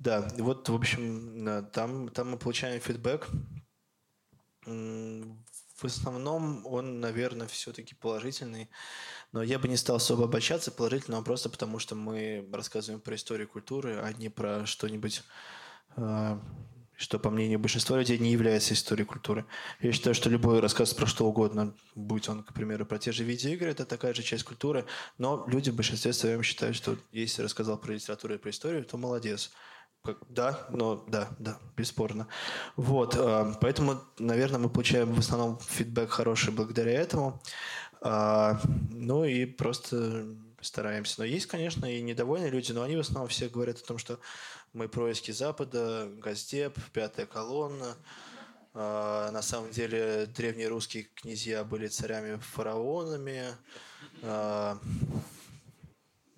Да, 0.00 0.26
вот, 0.38 0.66
в 0.66 0.74
общем, 0.74 1.68
там, 1.72 2.08
там 2.08 2.30
мы 2.30 2.38
получаем 2.38 2.80
фидбэк. 2.80 3.28
В 4.64 5.84
основном 5.84 6.66
он, 6.66 7.00
наверное, 7.00 7.46
все-таки 7.46 7.94
положительный. 7.94 8.70
Но 9.32 9.42
я 9.42 9.58
бы 9.58 9.68
не 9.68 9.76
стал 9.76 9.96
особо 9.96 10.24
обольщаться 10.24 10.70
положительно, 10.70 11.22
просто 11.22 11.50
потому 11.50 11.78
что 11.78 11.94
мы 11.94 12.48
рассказываем 12.50 13.00
про 13.02 13.14
историю 13.14 13.46
культуры, 13.46 13.98
а 14.02 14.10
не 14.14 14.30
про 14.30 14.64
что-нибудь, 14.64 15.22
а, 15.96 16.40
что, 16.96 17.18
по 17.18 17.28
мнению 17.28 17.58
большинства 17.58 17.98
людей, 17.98 18.18
не 18.18 18.32
является 18.32 18.72
историей 18.72 19.06
культуры. 19.06 19.44
Я 19.80 19.92
считаю, 19.92 20.14
что 20.14 20.30
любой 20.30 20.60
рассказ 20.60 20.94
про 20.94 21.06
что 21.06 21.26
угодно, 21.26 21.74
будь 21.94 22.26
он, 22.28 22.42
к 22.42 22.54
примеру, 22.54 22.86
про 22.86 22.98
те 22.98 23.12
же 23.12 23.24
видеоигры, 23.24 23.70
это 23.70 23.84
такая 23.84 24.14
же 24.14 24.22
часть 24.22 24.44
культуры, 24.44 24.86
но 25.18 25.44
люди 25.46 25.68
в 25.70 25.76
большинстве 25.76 26.14
своем 26.14 26.42
считают, 26.42 26.74
что 26.76 26.96
если 27.12 27.42
рассказал 27.42 27.78
про 27.78 27.92
литературу 27.92 28.34
и 28.34 28.38
про 28.38 28.50
историю, 28.50 28.84
то 28.84 28.96
молодец. 28.96 29.50
Да, 30.28 30.66
но 30.70 31.04
да, 31.08 31.28
да, 31.38 31.58
бесспорно. 31.76 32.26
Вот, 32.76 33.14
э, 33.16 33.54
поэтому, 33.60 34.00
наверное, 34.18 34.58
мы 34.58 34.70
получаем 34.70 35.12
в 35.12 35.18
основном 35.18 35.58
фидбэк 35.58 36.08
хороший 36.08 36.54
благодаря 36.54 36.92
этому. 36.92 37.42
Э, 38.00 38.54
ну 38.90 39.24
и 39.24 39.44
просто 39.44 40.34
стараемся. 40.62 41.16
Но 41.18 41.26
есть, 41.26 41.46
конечно, 41.46 41.84
и 41.84 42.00
недовольные 42.00 42.50
люди, 42.50 42.72
но 42.72 42.82
они 42.82 42.96
в 42.96 43.00
основном 43.00 43.28
все 43.28 43.50
говорят 43.50 43.78
о 43.78 43.86
том, 43.86 43.98
что 43.98 44.18
мы 44.72 44.88
происки 44.88 45.32
Запада, 45.32 46.08
Газдеп, 46.16 46.78
пятая 46.94 47.26
колонна. 47.26 47.94
Э, 48.72 49.28
на 49.30 49.42
самом 49.42 49.70
деле 49.70 50.24
древние 50.34 50.68
русские 50.68 51.04
князья 51.14 51.62
были 51.62 51.88
царями-фараонами. 51.88 53.48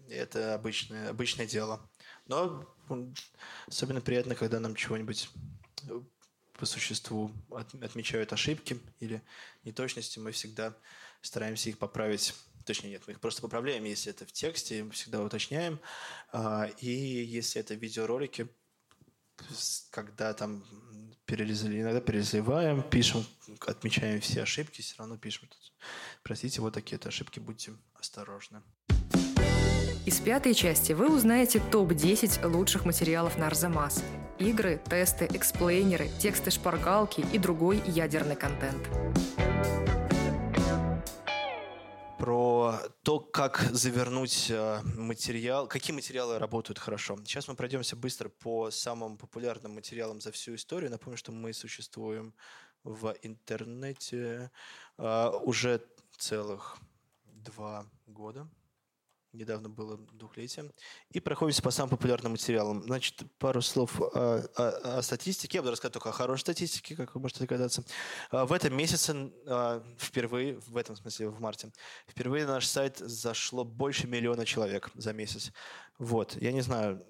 Это 0.09 0.55
обычное, 0.55 1.09
обычное 1.09 1.47
дело. 1.47 1.81
Но 2.27 2.67
особенно 3.67 4.01
приятно, 4.01 4.35
когда 4.35 4.61
нам 4.61 4.75
чего-нибудь 4.75 5.31
э, 5.89 6.01
по 6.55 6.67
существу 6.67 7.31
отмечают 7.51 8.33
ошибки 8.33 8.79
или 9.01 9.23
неточности, 9.65 10.19
мы 10.19 10.33
всегда 10.33 10.75
стараемся 11.21 11.71
их 11.71 11.79
поправить. 11.79 12.35
Точнее, 12.65 12.91
нет, 12.91 13.03
мы 13.07 13.15
их 13.15 13.21
просто 13.21 13.43
поправляем, 13.43 13.85
если 13.85 14.13
это 14.13 14.25
в 14.25 14.33
тексте, 14.33 14.85
мы 14.85 14.91
всегда 14.93 15.23
уточняем. 15.23 15.81
А, 16.33 16.71
и 16.79 16.91
если 16.91 17.61
это 17.61 17.75
видеоролики, 17.75 18.49
когда 19.91 20.33
там 20.35 20.65
перелезли, 21.27 21.81
иногда 21.81 22.01
перелезливаем, 22.01 22.83
пишем, 22.83 23.27
отмечаем 23.67 24.21
все 24.21 24.43
ошибки, 24.43 24.83
все 24.83 24.95
равно 24.99 25.17
пишем. 25.17 25.49
Простите, 26.23 26.61
вот 26.61 26.75
такие-то 26.75 27.09
ошибки, 27.09 27.41
будьте 27.41 27.73
осторожны. 27.95 28.63
Из 30.05 30.19
пятой 30.19 30.53
части 30.53 30.93
вы 30.93 31.15
узнаете 31.15 31.63
топ-10 31.71 32.45
лучших 32.49 32.85
материалов 32.85 33.39
на 33.39 33.47
Арзамас. 33.47 34.03
Игры, 34.37 34.83
тесты, 34.91 35.29
эксплейнеры, 35.33 36.09
тексты 36.19 36.51
шпаргалки 36.51 37.25
и 37.33 37.39
другой 37.39 37.81
ядерный 37.87 38.35
контент. 38.35 38.83
Про 42.19 42.81
то, 43.05 43.21
как 43.21 43.61
завернуть 43.71 44.51
э, 44.51 44.81
материал, 44.97 45.69
какие 45.69 45.95
материалы 45.95 46.41
работают 46.41 46.81
хорошо. 46.81 47.17
Сейчас 47.25 47.47
мы 47.47 47.55
пройдемся 47.55 47.95
быстро 47.95 48.29
по 48.29 48.73
самым 48.73 49.17
популярным 49.17 49.77
материалам 49.77 50.21
за 50.21 50.33
всю 50.33 50.57
историю. 50.57 50.91
Напомню, 50.91 51.17
что 51.17 51.31
мы 51.31 51.53
существуем 51.53 52.35
в 52.83 53.15
интернете 53.23 54.51
э, 54.99 55.31
уже 55.45 55.81
целых 56.19 56.77
два 57.25 57.87
года 58.07 58.49
недавно 59.33 59.69
было 59.69 59.97
двухлетие, 60.13 60.71
и 61.11 61.21
проходимся 61.21 61.63
по 61.63 61.71
самым 61.71 61.91
популярным 61.91 62.33
материалам. 62.33 62.83
Значит, 62.83 63.23
пару 63.39 63.63
слов 63.63 64.01
о, 64.01 64.45
о, 64.57 64.99
о 64.99 65.03
статистике. 65.03 65.59
Я 65.59 65.63
буду 65.63 65.71
рассказывать 65.71 65.95
только 65.95 66.11
о 66.11 66.13
хорошей 66.13 66.43
статистике, 66.43 66.97
как 66.97 67.15
вы 67.15 67.21
можете 67.21 67.41
догадаться. 67.41 67.85
А, 68.31 68.45
в 68.45 68.53
этом 68.53 68.77
месяце 68.77 69.33
а, 69.47 69.83
впервые, 69.99 70.59
в 70.59 70.77
этом 70.77 70.97
смысле 70.97 71.29
в 71.29 71.41
марте, 71.41 71.73
впервые 72.07 72.47
на 72.47 72.55
наш 72.55 72.67
сайт 72.67 72.99
зашло 72.99 73.65
больше 73.65 74.07
миллиона 74.07 74.45
человек 74.45 74.91
за 74.95 75.13
месяц. 75.13 75.53
Вот. 75.99 76.37
Я 76.41 76.53
не 76.53 76.61
знаю, 76.61 77.05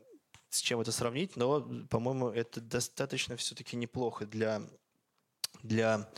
с 0.49 0.61
чем 0.61 0.81
это 0.81 0.93
сравнить, 0.93 1.37
но, 1.37 1.87
по-моему, 1.89 2.29
это 2.29 2.61
достаточно 2.61 3.37
все-таки 3.37 3.77
неплохо 3.77 4.27
для, 4.27 4.63
для 5.63 6.11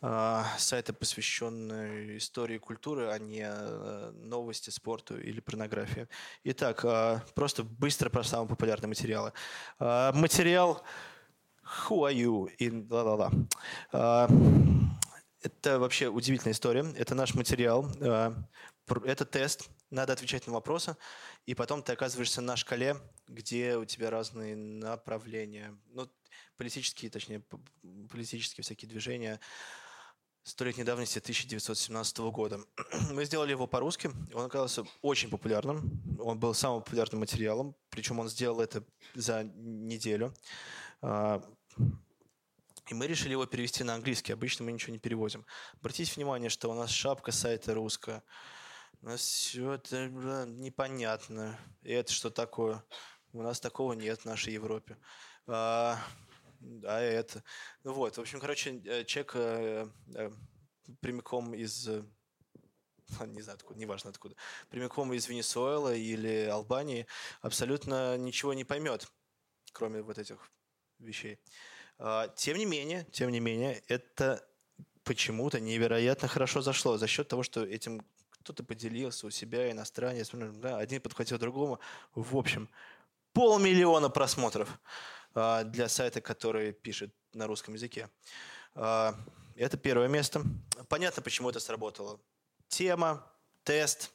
сайты, 0.00 0.92
посвященные 0.92 2.18
истории 2.18 2.58
культуры, 2.58 3.08
а 3.08 3.18
не 3.18 3.46
э, 3.48 4.10
новости, 4.12 4.70
спорту 4.70 5.18
или 5.18 5.40
порнографии. 5.40 6.08
Итак, 6.44 6.84
а, 6.84 7.22
просто 7.34 7.64
быстро 7.64 8.10
про 8.10 8.22
самые 8.22 8.48
популярные 8.48 8.88
материалы. 8.88 9.32
А, 9.78 10.12
материал 10.12 10.82
Who 11.88 12.08
are 12.08 12.14
you? 12.14 12.48
in 12.58 12.86
ла-ла-ла. 12.90 13.32
Это 15.42 15.78
вообще 15.78 16.08
удивительная 16.08 16.52
история. 16.52 16.84
Это 16.96 17.14
наш 17.14 17.34
материал. 17.34 17.90
Это 19.04 19.24
тест 19.24 19.68
надо 19.90 20.12
отвечать 20.12 20.46
на 20.46 20.52
вопросы, 20.52 20.96
и 21.44 21.54
потом 21.54 21.82
ты 21.82 21.92
оказываешься 21.92 22.40
на 22.40 22.56
шкале, 22.56 22.96
где 23.28 23.76
у 23.76 23.84
тебя 23.84 24.10
разные 24.10 24.56
направления, 24.56 25.76
ну, 25.86 26.10
политические, 26.56 27.10
точнее, 27.10 27.42
политические 28.10 28.62
всякие 28.62 28.88
движения, 28.88 29.40
столетней 30.46 30.84
давности 30.84 31.18
1917 31.18 32.18
года. 32.18 32.60
Мы 33.10 33.24
сделали 33.24 33.50
его 33.50 33.66
по-русски, 33.66 34.10
он 34.32 34.44
оказался 34.44 34.84
очень 35.02 35.28
популярным, 35.28 36.00
он 36.20 36.38
был 36.38 36.54
самым 36.54 36.82
популярным 36.82 37.20
материалом, 37.20 37.74
причем 37.90 38.20
он 38.20 38.28
сделал 38.28 38.60
это 38.60 38.84
за 39.14 39.42
неделю. 39.42 40.32
А, 41.02 41.42
и 42.88 42.94
мы 42.94 43.08
решили 43.08 43.32
его 43.32 43.46
перевести 43.46 43.82
на 43.82 43.94
английский. 43.94 44.32
Обычно 44.32 44.64
мы 44.64 44.70
ничего 44.70 44.92
не 44.92 45.00
переводим. 45.00 45.44
Обратите 45.80 46.12
внимание, 46.14 46.48
что 46.48 46.70
у 46.70 46.74
нас 46.74 46.90
шапка 46.90 47.32
сайта 47.32 47.74
русская. 47.74 48.22
У 49.02 49.06
нас 49.06 49.20
все 49.20 49.72
это 49.72 50.06
непонятно. 50.46 51.58
И 51.82 51.90
это 51.90 52.12
что 52.12 52.30
такое? 52.30 52.84
У 53.32 53.42
нас 53.42 53.58
такого 53.58 53.94
нет 53.94 54.20
в 54.20 54.24
нашей 54.24 54.52
Европе. 54.52 54.96
А, 56.84 56.98
а 56.98 57.00
это. 57.00 57.42
Ну 57.84 57.92
вот, 57.92 58.16
в 58.16 58.20
общем, 58.20 58.40
короче, 58.40 58.80
э, 58.84 59.04
человек 59.04 59.32
э, 59.34 59.88
э, 60.14 60.30
прямиком 61.00 61.54
из 61.54 61.88
не 63.26 63.42
знаю 63.42 63.56
откуда, 63.56 63.78
неважно 63.78 64.10
откуда, 64.10 64.34
прямиком 64.68 65.12
из 65.12 65.28
Венесуэлы 65.28 65.98
или 65.98 66.46
Албании 66.46 67.06
абсолютно 67.40 68.16
ничего 68.16 68.54
не 68.54 68.64
поймет, 68.64 69.10
кроме 69.72 70.02
вот 70.02 70.18
этих 70.18 70.50
вещей. 70.98 71.38
А, 71.98 72.28
тем 72.28 72.58
не 72.58 72.66
менее, 72.66 73.06
тем 73.12 73.30
не 73.30 73.40
менее, 73.40 73.82
это 73.88 74.46
почему-то 75.04 75.60
невероятно 75.60 76.28
хорошо 76.28 76.60
зашло 76.60 76.98
за 76.98 77.06
счет 77.06 77.28
того, 77.28 77.42
что 77.42 77.64
этим 77.64 78.04
кто-то 78.30 78.64
поделился 78.64 79.26
у 79.26 79.30
себя, 79.30 79.70
иностранец, 79.70 80.30
да, 80.32 80.78
один 80.78 81.00
подхватил 81.00 81.38
другому. 81.38 81.80
В 82.14 82.36
общем, 82.36 82.68
полмиллиона 83.32 84.08
просмотров 84.08 84.80
для 85.64 85.88
сайта, 85.88 86.20
который 86.20 86.72
пишет 86.72 87.14
на 87.34 87.46
русском 87.46 87.74
языке. 87.74 88.08
А, 88.74 89.14
это 89.54 89.76
первое 89.76 90.08
место. 90.08 90.42
Понятно, 90.88 91.22
почему 91.22 91.50
это 91.50 91.60
сработало. 91.60 92.20
Тема, 92.68 93.30
тест, 93.62 94.12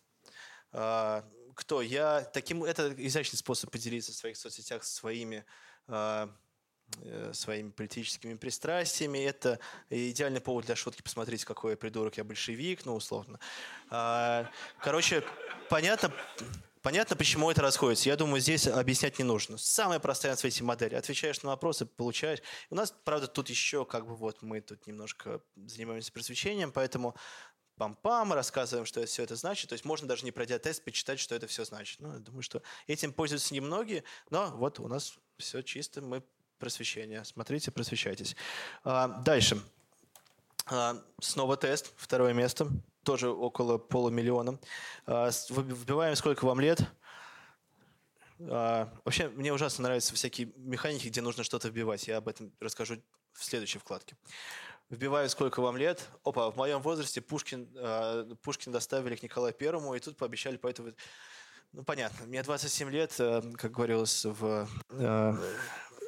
кто 0.72 1.82
я. 1.82 2.22
Таким, 2.34 2.64
это 2.64 2.94
изящный 2.98 3.38
способ 3.38 3.72
поделиться 3.72 4.12
в 4.12 4.16
своих 4.16 4.38
соцсетях 4.38 4.84
своими 4.84 5.46
Э, 7.04 7.32
своими 7.34 7.70
политическими 7.70 8.34
пристрастиями. 8.36 9.20
Это 9.20 9.60
идеальный 9.90 10.42
повод 10.42 10.66
для 10.66 10.76
шутки 10.76 11.02
посмотреть, 11.02 11.46
какой 11.46 11.72
я 11.72 11.78
придурок, 11.78 12.18
я 12.18 12.24
большевик, 12.24 12.86
ну, 12.86 12.96
условно. 12.96 13.40
А, 13.90 14.50
короче, 14.80 15.24
понятно, 15.70 16.12
Понятно, 16.82 17.16
почему 17.16 17.52
это 17.52 17.62
расходится. 17.62 18.10
Я 18.10 18.16
думаю, 18.16 18.42
здесь 18.42 18.68
объяснять 18.68 19.20
не 19.20 19.24
нужно. 19.24 19.58
Самая 19.58 20.00
простая 20.00 20.32
на 20.32 20.38
свете 20.38 20.64
модель. 20.64 20.96
Отвечаешь 20.96 21.42
на 21.44 21.50
вопросы, 21.50 21.86
получаешь. 21.86 22.40
У 22.72 22.76
нас, 22.76 22.94
правда, 23.04 23.28
тут 23.28 23.50
еще 23.50 23.86
как 23.86 24.08
бы 24.08 24.16
вот 24.16 24.42
мы 24.42 24.62
тут 24.62 24.88
немножко 24.88 25.42
занимаемся 25.56 26.12
просвещением, 26.12 26.72
поэтому 26.72 27.16
пам-пам, 27.78 28.34
рассказываем, 28.34 28.86
что 28.86 29.06
все 29.06 29.24
это 29.24 29.36
значит. 29.36 29.70
То 29.70 29.74
есть 29.74 29.86
можно 29.86 30.08
даже 30.08 30.26
не 30.26 30.32
пройдя 30.32 30.58
тест, 30.58 30.84
почитать, 30.84 31.20
что 31.20 31.36
это 31.36 31.46
все 31.46 31.66
значит. 31.66 32.00
Ну, 32.00 32.14
я 32.14 32.20
думаю, 32.20 32.42
что 32.42 32.64
этим 32.88 33.14
пользуются 33.14 33.54
немногие, 33.54 34.04
но 34.32 34.50
вот 34.50 34.80
у 34.80 34.88
нас 34.88 35.14
все 35.38 35.62
чисто, 35.62 36.02
мы 36.02 36.24
просвещения. 36.58 37.24
Смотрите, 37.24 37.70
просвещайтесь. 37.72 38.36
А, 38.84 39.08
дальше. 39.08 39.62
А, 40.66 40.96
снова 41.20 41.58
тест, 41.58 41.92
второе 41.96 42.34
место, 42.34 42.68
тоже 43.04 43.30
около 43.30 43.78
полумиллиона. 43.78 44.60
А, 45.06 45.30
вбиваем, 45.50 46.16
сколько 46.16 46.46
вам 46.46 46.60
лет. 46.60 46.82
Вообще, 48.40 49.30
мне 49.30 49.54
ужасно 49.54 49.84
нравятся 49.84 50.16
всякие 50.16 50.52
механики, 50.56 51.08
где 51.08 51.22
нужно 51.22 51.44
что-то 51.44 51.70
вбивать. 51.70 52.08
Я 52.08 52.18
об 52.18 52.28
этом 52.28 52.52
расскажу 52.60 52.96
в 53.34 53.44
следующей 53.44 53.78
вкладке. 53.78 54.16
Вбиваю, 54.90 55.30
сколько 55.30 55.62
вам 55.62 55.78
лет. 55.78 56.10
Опа, 56.24 56.50
в 56.50 56.56
моем 56.58 56.82
возрасте 56.82 57.22
Пушкин, 57.22 57.70
Пушкин 58.42 58.72
доставили 58.72 59.16
к 59.16 59.24
Николаю 59.24 59.54
Первому, 59.54 59.94
и 59.94 60.00
тут 60.00 60.18
пообещали 60.18 60.58
поэтому... 60.58 60.92
Ну, 61.72 61.84
понятно. 61.84 62.26
Мне 62.26 62.44
27 62.44 62.90
лет, 62.90 63.16
э, 63.20 63.42
как 63.58 63.72
говорилось 63.72 64.26
в 64.26 64.68
э, 64.90 65.34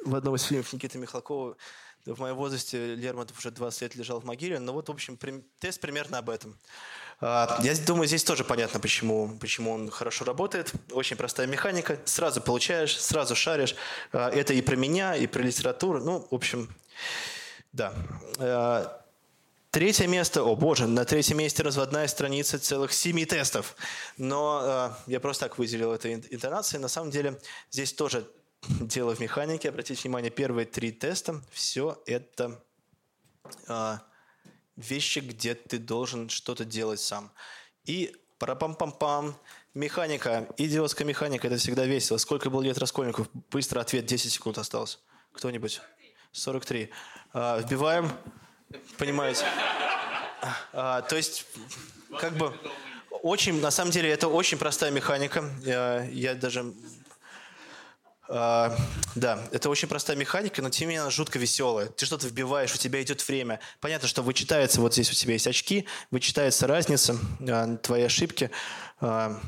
в 0.04 0.14
одном 0.14 0.34
из 0.34 0.42
фильмов 0.42 0.70
Никиты 0.72 0.98
Михалкова 0.98 1.56
в 2.06 2.20
моем 2.20 2.36
возрасте 2.36 2.94
Лермонтов 2.94 3.38
уже 3.38 3.50
20 3.50 3.82
лет 3.82 3.94
лежал 3.94 4.20
в 4.20 4.24
могиле. 4.24 4.58
Ну 4.58 4.72
вот, 4.72 4.88
в 4.88 4.92
общем, 4.92 5.18
тест 5.58 5.80
примерно 5.80 6.18
об 6.18 6.30
этом. 6.30 6.58
А, 7.20 7.58
я 7.62 7.74
думаю, 7.86 8.06
здесь 8.06 8.24
тоже 8.24 8.44
понятно, 8.44 8.80
почему, 8.80 9.38
почему 9.40 9.72
он 9.72 9.90
хорошо 9.90 10.24
работает. 10.24 10.72
Очень 10.92 11.16
простая 11.16 11.46
механика. 11.46 11.98
Сразу 12.04 12.40
получаешь, 12.40 13.00
сразу 13.00 13.34
шаришь. 13.34 13.74
А, 14.12 14.28
это 14.30 14.52
и 14.52 14.60
про 14.60 14.76
меня, 14.76 15.16
и 15.16 15.26
про 15.26 15.42
литературу. 15.42 16.00
Ну, 16.00 16.26
в 16.30 16.34
общем, 16.34 16.68
да. 17.72 17.94
А, 18.38 19.02
третье 19.70 20.06
место, 20.06 20.42
о 20.42 20.54
боже, 20.56 20.86
на 20.86 21.06
третьем 21.06 21.38
месте 21.38 21.62
разводная 21.62 22.06
страница 22.08 22.58
целых 22.58 22.92
семи 22.92 23.24
тестов. 23.24 23.76
Но 24.18 24.94
я 25.06 25.20
просто 25.20 25.46
так 25.46 25.58
выделил 25.58 25.92
это 25.92 26.12
интонацией. 26.12 26.82
На 26.82 26.88
самом 26.88 27.10
деле 27.10 27.40
здесь 27.70 27.92
тоже 27.92 28.28
дело 28.80 29.14
в 29.14 29.20
механике. 29.20 29.68
Обратите 29.68 30.00
внимание, 30.02 30.30
первые 30.30 30.66
три 30.66 30.92
теста, 30.92 31.42
все 31.50 32.02
это 32.06 32.62
э, 33.68 33.98
вещи, 34.76 35.18
где 35.20 35.54
ты 35.54 35.78
должен 35.78 36.28
что-то 36.28 36.64
делать 36.64 37.00
сам. 37.00 37.30
И 37.84 38.14
пара-пам-пам-пам, 38.38 39.34
механика, 39.74 40.48
идиотская 40.56 41.06
механика, 41.06 41.46
это 41.46 41.56
всегда 41.56 41.84
весело. 41.84 42.18
Сколько 42.18 42.50
было 42.50 42.62
лет 42.62 42.78
Раскольников? 42.78 43.28
Быстро 43.50 43.80
ответ, 43.80 44.06
10 44.06 44.32
секунд 44.32 44.58
осталось. 44.58 44.98
Кто-нибудь? 45.32 45.80
43. 46.32 46.90
А, 47.32 47.60
вбиваем, 47.60 48.10
понимаете? 48.98 49.44
А, 50.72 51.02
то 51.02 51.16
есть, 51.16 51.46
как 52.18 52.36
бы, 52.36 52.54
очень, 53.22 53.60
на 53.60 53.70
самом 53.70 53.90
деле, 53.90 54.10
это 54.10 54.28
очень 54.28 54.58
простая 54.58 54.90
механика. 54.90 55.44
Я, 55.62 56.04
я 56.04 56.34
даже 56.34 56.74
Uh, 58.26 58.74
да, 59.14 59.38
это 59.52 59.68
очень 59.68 59.86
простая 59.86 60.16
механика, 60.16 60.62
но 60.62 60.70
тем 60.70 60.86
не 60.86 60.94
менее 60.94 61.02
она 61.02 61.10
жутко 61.10 61.38
веселая. 61.38 61.88
Ты 61.88 62.06
что-то 62.06 62.26
вбиваешь, 62.26 62.74
у 62.74 62.78
тебя 62.78 63.02
идет 63.02 63.26
время. 63.26 63.60
Понятно, 63.80 64.08
что 64.08 64.22
вычитается, 64.22 64.80
вот 64.80 64.94
здесь 64.94 65.10
у 65.10 65.14
тебя 65.14 65.34
есть 65.34 65.46
очки, 65.46 65.86
вычитается 66.10 66.66
разница, 66.66 67.18
uh, 67.40 67.76
твои 67.78 68.02
ошибки. 68.02 68.50
Uh, 69.00 69.38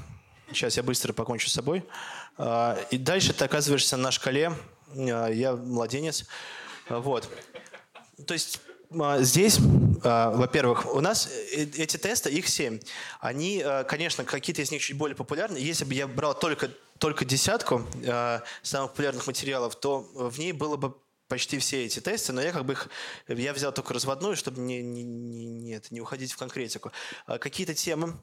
сейчас 0.52 0.76
я 0.76 0.82
быстро 0.82 1.12
покончу 1.12 1.48
с 1.48 1.52
собой. 1.52 1.84
И 2.90 2.98
дальше 2.98 3.32
ты 3.32 3.46
оказываешься 3.46 3.96
на 3.96 4.10
шкале. 4.10 4.52
Я 4.94 5.56
младенец. 5.56 6.26
Вот. 6.90 7.30
То 8.26 8.34
есть 8.34 8.60
а, 8.98 9.20
здесь, 9.22 9.58
а, 10.04 10.30
во-первых, 10.30 10.94
у 10.94 11.00
нас 11.00 11.28
э, 11.28 11.66
эти 11.76 11.96
тесты, 11.96 12.30
их 12.30 12.48
семь. 12.48 12.78
Они, 13.20 13.62
а, 13.64 13.84
конечно, 13.84 14.24
какие-то 14.24 14.62
из 14.62 14.70
них 14.70 14.82
чуть 14.82 14.96
более 14.96 15.16
популярны. 15.16 15.56
Если 15.56 15.84
бы 15.84 15.94
я 15.94 16.06
брал 16.06 16.38
только, 16.38 16.70
только 16.98 17.24
десятку 17.24 17.86
самых 18.62 18.90
популярных 18.92 19.26
материалов, 19.26 19.76
то 19.76 20.08
в 20.14 20.38
ней 20.38 20.52
было 20.52 20.76
бы 20.76 20.96
почти 21.28 21.58
все 21.58 21.84
эти 21.84 22.00
тесты, 22.00 22.32
но 22.32 22.40
я 22.40 22.52
как 22.52 22.64
бы 22.64 22.74
их, 22.74 22.88
я 23.28 23.52
взял 23.52 23.72
только 23.72 23.94
разводную, 23.94 24.36
чтобы 24.36 24.60
не, 24.60 24.82
не, 24.82 25.02
не, 25.02 25.46
нет, 25.46 25.90
не 25.90 26.00
уходить 26.00 26.32
в 26.32 26.36
конкретику. 26.36 26.92
Какие-то 27.26 27.74
темы, 27.74 28.14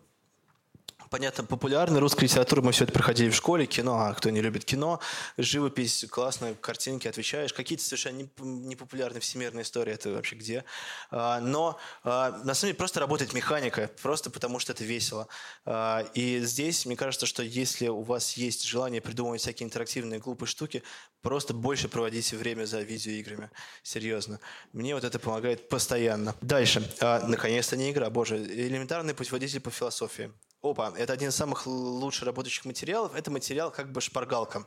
понятно, 1.14 1.44
популярной 1.44 2.00
русской 2.00 2.24
литературы. 2.24 2.64
Мы 2.64 2.72
все 2.72 2.86
это 2.86 2.94
проходили 2.94 3.30
в 3.30 3.36
школе. 3.36 3.68
Кино, 3.68 4.00
а 4.00 4.16
кто 4.16 4.32
не 4.32 4.42
любит 4.42 4.66
кино. 4.66 5.00
Живопись, 5.38 6.06
классные 6.10 6.56
картинки, 6.56 7.08
отвечаешь. 7.08 7.54
Какие-то 7.54 7.84
совершенно 7.84 8.28
непопулярные 8.40 9.22
всемирные 9.22 9.62
истории. 9.62 9.94
Это 9.94 10.10
вообще 10.10 10.36
где? 10.36 10.66
А, 11.12 11.40
но 11.40 11.78
а, 12.04 12.32
на 12.32 12.56
самом 12.56 12.70
деле 12.70 12.74
просто 12.74 13.00
работает 13.00 13.34
механика. 13.34 13.92
Просто 14.02 14.32
потому, 14.32 14.58
что 14.58 14.74
это 14.74 14.84
весело. 14.84 15.28
А, 15.66 16.04
и 16.16 16.40
здесь, 16.40 16.88
мне 16.88 16.96
кажется, 16.96 17.28
что 17.28 17.44
если 17.44 17.90
у 17.90 18.02
вас 18.02 18.34
есть 18.34 18.66
желание 18.66 19.00
придумывать 19.00 19.42
всякие 19.42 19.68
интерактивные 19.68 20.20
глупые 20.20 20.48
штуки, 20.48 20.82
просто 21.22 21.54
больше 21.54 21.90
проводите 21.90 22.38
время 22.38 22.66
за 22.66 22.82
видеоиграми. 22.82 23.52
Серьезно. 23.84 24.40
Мне 24.72 24.96
вот 24.96 25.04
это 25.04 25.20
помогает 25.20 25.70
постоянно. 25.70 26.34
Дальше. 26.42 26.82
Наконец-то 27.00 27.78
не 27.78 27.92
игра. 27.92 28.10
Боже, 28.10 28.38
элементарный 28.38 29.14
путеводитель 29.14 29.60
по 29.60 29.70
философии. 29.70 30.32
Опа, 30.64 30.94
это 30.98 31.12
один 31.12 31.28
из 31.28 31.36
самых 31.36 31.68
лучше 31.68 32.24
работающих 32.24 32.64
материалов. 32.64 33.14
Это 33.16 33.30
материал 33.30 33.70
как 33.70 33.92
бы 33.92 34.00
шпаргалка. 34.00 34.66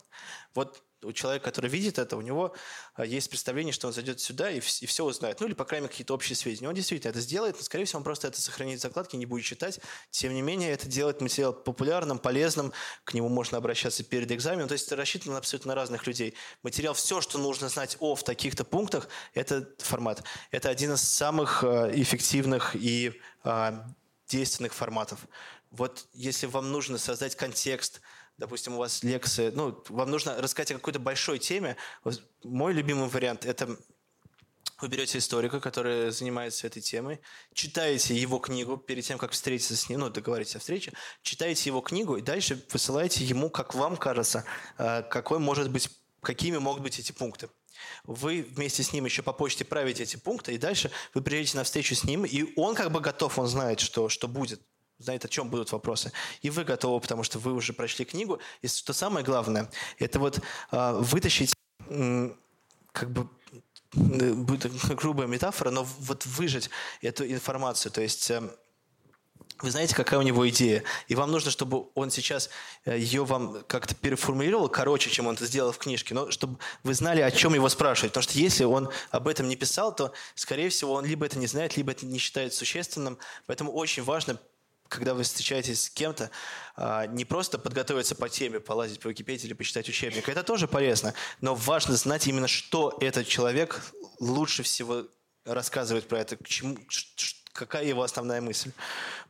Вот 0.55 0.83
у 1.03 1.11
человека, 1.13 1.47
который 1.47 1.71
видит 1.71 1.99
это, 1.99 2.19
у 2.19 2.21
него 2.21 2.55
а, 2.97 3.07
есть 3.07 3.31
представление, 3.31 3.73
что 3.73 3.87
он 3.87 3.95
зайдет 3.95 4.21
сюда 4.21 4.51
и, 4.51 4.59
и 4.59 4.61
все 4.87 5.05
узнает. 5.07 5.41
Ну 5.41 5.47
или, 5.47 5.55
по 5.55 5.65
крайней 5.65 5.85
мере, 5.85 5.93
какие-то 5.93 6.13
общие 6.13 6.37
сведения. 6.37 6.69
Он 6.69 6.75
действительно 6.75 7.13
это 7.13 7.21
сделает, 7.21 7.57
но, 7.57 7.63
скорее 7.63 7.87
всего, 7.87 7.99
он 7.99 8.05
просто 8.05 8.29
это 8.29 8.39
сохранит 8.39 8.79
в 8.79 8.83
закладке, 8.83 9.17
не 9.17 9.25
будет 9.25 9.47
читать. 9.47 9.81
Тем 10.11 10.35
не 10.35 10.43
менее, 10.43 10.71
это 10.73 10.87
делает 10.87 11.23
материал 11.23 11.55
популярным, 11.55 12.19
полезным, 12.19 12.75
к 13.05 13.15
нему 13.15 13.31
можно 13.31 13.57
обращаться 13.57 14.05
перед 14.05 14.31
экзаменом. 14.31 14.69
То 14.69 14.73
есть 14.73 14.89
это 14.89 14.97
рассчитано 14.97 15.39
абсолютно 15.39 15.75
разных 15.75 16.07
людей. 16.07 16.35
Материал, 16.63 16.93
все, 16.93 17.23
что 17.23 17.39
нужно 17.39 17.71
знать 17.71 17.97
о 18.01 18.17
в 18.17 18.23
таких-то 18.23 18.65
пунктах, 18.65 19.09
это 19.33 19.67
формат. 19.79 20.25
Это 20.51 20.69
один 20.69 20.93
из 20.93 21.01
самых 21.01 21.65
а, 21.65 21.91
эффективных 21.91 22.77
и 22.77 23.19
а, 23.45 23.87
действенных 24.29 24.75
форматов. 24.75 25.27
Вот 25.71 26.09
если 26.12 26.47
вам 26.47 26.73
нужно 26.73 26.99
создать 26.99 27.37
контекст, 27.37 28.01
допустим, 28.39 28.75
у 28.75 28.79
вас 28.79 29.03
лекция, 29.03 29.51
ну, 29.53 29.83
вам 29.89 30.11
нужно 30.11 30.41
рассказать 30.41 30.73
о 30.73 30.75
какой-то 30.75 30.99
большой 30.99 31.39
теме, 31.39 31.77
мой 32.45 32.73
любимый 32.73 33.09
вариант– 33.09 33.45
это 33.47 33.77
вы 34.81 34.89
берете 34.89 35.19
историка, 35.19 35.59
который 35.59 36.11
занимается 36.11 36.67
этой 36.67 36.83
темой, 36.83 37.21
читаете 37.55 38.14
его 38.14 38.39
книгу 38.39 38.77
перед 38.77 39.05
тем, 39.05 39.17
как 39.17 39.33
встретиться 39.33 39.75
с 39.75 39.89
ним, 39.89 40.01
ну, 40.01 40.11
договоритесь 40.11 40.57
о 40.57 40.59
встрече, 40.59 40.93
читаете 41.23 41.71
его 41.71 41.81
книгу 41.81 42.17
и 42.17 42.23
дальше 42.23 42.62
высылаете 42.71 43.25
ему, 43.25 43.49
как 43.49 43.75
вам 43.75 43.97
кажется, 43.97 44.45
э, 44.77 45.03
какой 45.03 45.39
может 45.39 45.71
быть, 45.71 45.89
какими 46.21 46.59
могут 46.59 46.83
быть 46.83 46.99
эти 46.99 47.12
пункты. 47.12 47.49
Вы 48.05 48.43
вместе 48.43 48.83
с 48.83 48.93
ним 48.93 49.05
еще 49.07 49.23
по 49.23 49.33
почте 49.33 49.64
правите 49.64 50.03
эти 50.03 50.17
пункты, 50.17 50.55
и 50.55 50.59
дальше 50.59 50.91
вы 51.14 51.23
приедете 51.23 51.57
на 51.57 51.64
встречу 51.64 51.95
с 51.95 52.05
ним, 52.05 52.25
и 52.25 52.53
он 52.57 52.75
как 52.75 52.91
бы 52.91 53.01
готов, 53.01 53.39
он 53.39 53.47
знает, 53.47 53.81
что, 53.81 54.09
что 54.09 54.29
будет, 54.29 54.61
знает, 54.99 55.25
о 55.25 55.29
чем 55.29 55.49
будут 55.49 55.73
вопросы. 55.73 56.13
И 56.43 56.51
вы 56.51 56.65
готовы, 56.65 57.01
потому 57.01 57.23
что 57.23 57.39
вы 57.39 57.53
уже 57.53 57.73
прочли 57.73 58.05
книгу. 58.05 58.39
И 58.63 58.69
что 58.69 58.93
самое 58.93 59.25
главное, 59.25 59.71
это 59.99 60.19
вот 60.19 60.41
э, 60.73 60.93
вытащить 61.01 61.55
как 62.93 63.11
бы 63.11 63.29
Э, 63.97 64.33
будет 64.35 64.73
грубая 64.97 65.27
метафора, 65.27 65.71
но 65.71 65.85
вот 65.85 66.27
выжать 66.27 66.71
эту 67.01 67.27
информацию. 67.27 67.93
То 67.93 68.03
есть 68.03 68.31
эм, 68.31 68.51
вы 69.63 69.71
знаете, 69.71 69.95
какая 69.95 70.21
у 70.21 70.23
него 70.23 70.47
идея, 70.51 70.83
и 71.09 71.15
вам 71.15 71.31
нужно, 71.31 71.51
чтобы 71.51 71.87
он 71.95 72.11
сейчас 72.11 72.51
э, 72.85 72.99
ее 72.99 73.25
вам 73.25 73.65
как-то 73.67 73.95
переформулировал 73.95 74.69
короче, 74.69 75.11
чем 75.11 75.27
он 75.27 75.35
это 75.35 75.47
сделал 75.47 75.73
в 75.73 75.79
книжке, 75.79 76.15
но 76.15 76.31
чтобы 76.31 76.59
вы 76.83 76.95
знали, 76.95 77.21
о 77.21 77.31
чем 77.31 77.55
его 77.55 77.69
спрашивать. 77.69 78.13
Потому 78.13 78.25
что 78.25 78.39
если 78.39 78.65
он 78.65 78.91
об 79.11 79.29
этом 79.29 79.49
не 79.49 79.57
писал, 79.57 79.95
то, 79.95 80.13
скорее 80.35 80.69
всего, 80.69 80.93
он 80.93 81.07
либо 81.07 81.25
это 81.25 81.39
не 81.39 81.47
знает, 81.47 81.77
либо 81.77 81.93
это 81.93 82.07
не 82.07 82.19
считает 82.19 82.53
существенным. 82.55 83.19
Поэтому 83.47 83.73
очень 83.73 84.03
важно 84.03 84.39
когда 84.89 85.14
вы 85.14 85.22
встречаетесь 85.22 85.84
с 85.84 85.91
кем-то, 85.91 86.30
а, 86.76 87.07
не 87.07 87.24
просто 87.24 87.59
подготовиться 87.59 88.14
по 88.14 88.28
теме, 88.28 88.61
полазить 88.61 89.01
по 89.01 89.09
Википедии 89.09 89.47
или 89.47 89.55
почитать 89.55 89.89
учебник. 89.89 90.28
Это 90.28 90.43
тоже 90.43 90.68
полезно, 90.68 91.14
но 91.41 91.55
важно 91.55 91.97
знать 91.97 92.26
именно, 92.26 92.49
что 92.49 92.97
этот 93.01 93.26
человек 93.26 93.82
лучше 94.20 94.62
всего 94.62 95.05
рассказывает 95.45 96.09
про 96.09 96.20
это, 96.20 96.37
к 96.37 96.47
чему, 96.47 96.76
какая 97.53 97.84
его 97.84 98.03
основная 98.03 98.41
мысль. 98.41 98.72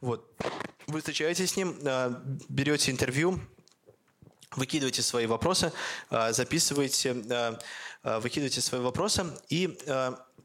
Вот. 0.01 0.31
Вы 0.87 1.01
встречаетесь 1.01 1.53
с 1.53 1.57
ним, 1.57 1.77
а, 1.85 2.23
берете 2.49 2.91
интервью, 2.91 3.41
выкидываете 4.53 5.03
свои 5.03 5.27
вопросы, 5.27 5.73
а, 6.11 6.33
записываете, 6.33 7.59
выкидываете 8.03 8.61
свои 8.61 8.81
вопросы 8.81 9.27
и 9.49 9.77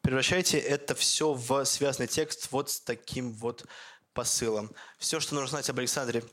превращаете 0.02 0.58
это 0.58 0.96
все 0.96 1.34
в 1.34 1.64
связанный 1.66 2.08
текст 2.08 2.48
вот 2.52 2.70
с 2.70 2.80
таким 2.80 3.34
вот 3.34 3.66
посылом. 4.14 4.72
Все, 4.98 5.20
что 5.20 5.36
нужно 5.36 5.50
знать 5.50 5.70
об 5.70 5.80
Александре 5.80 6.24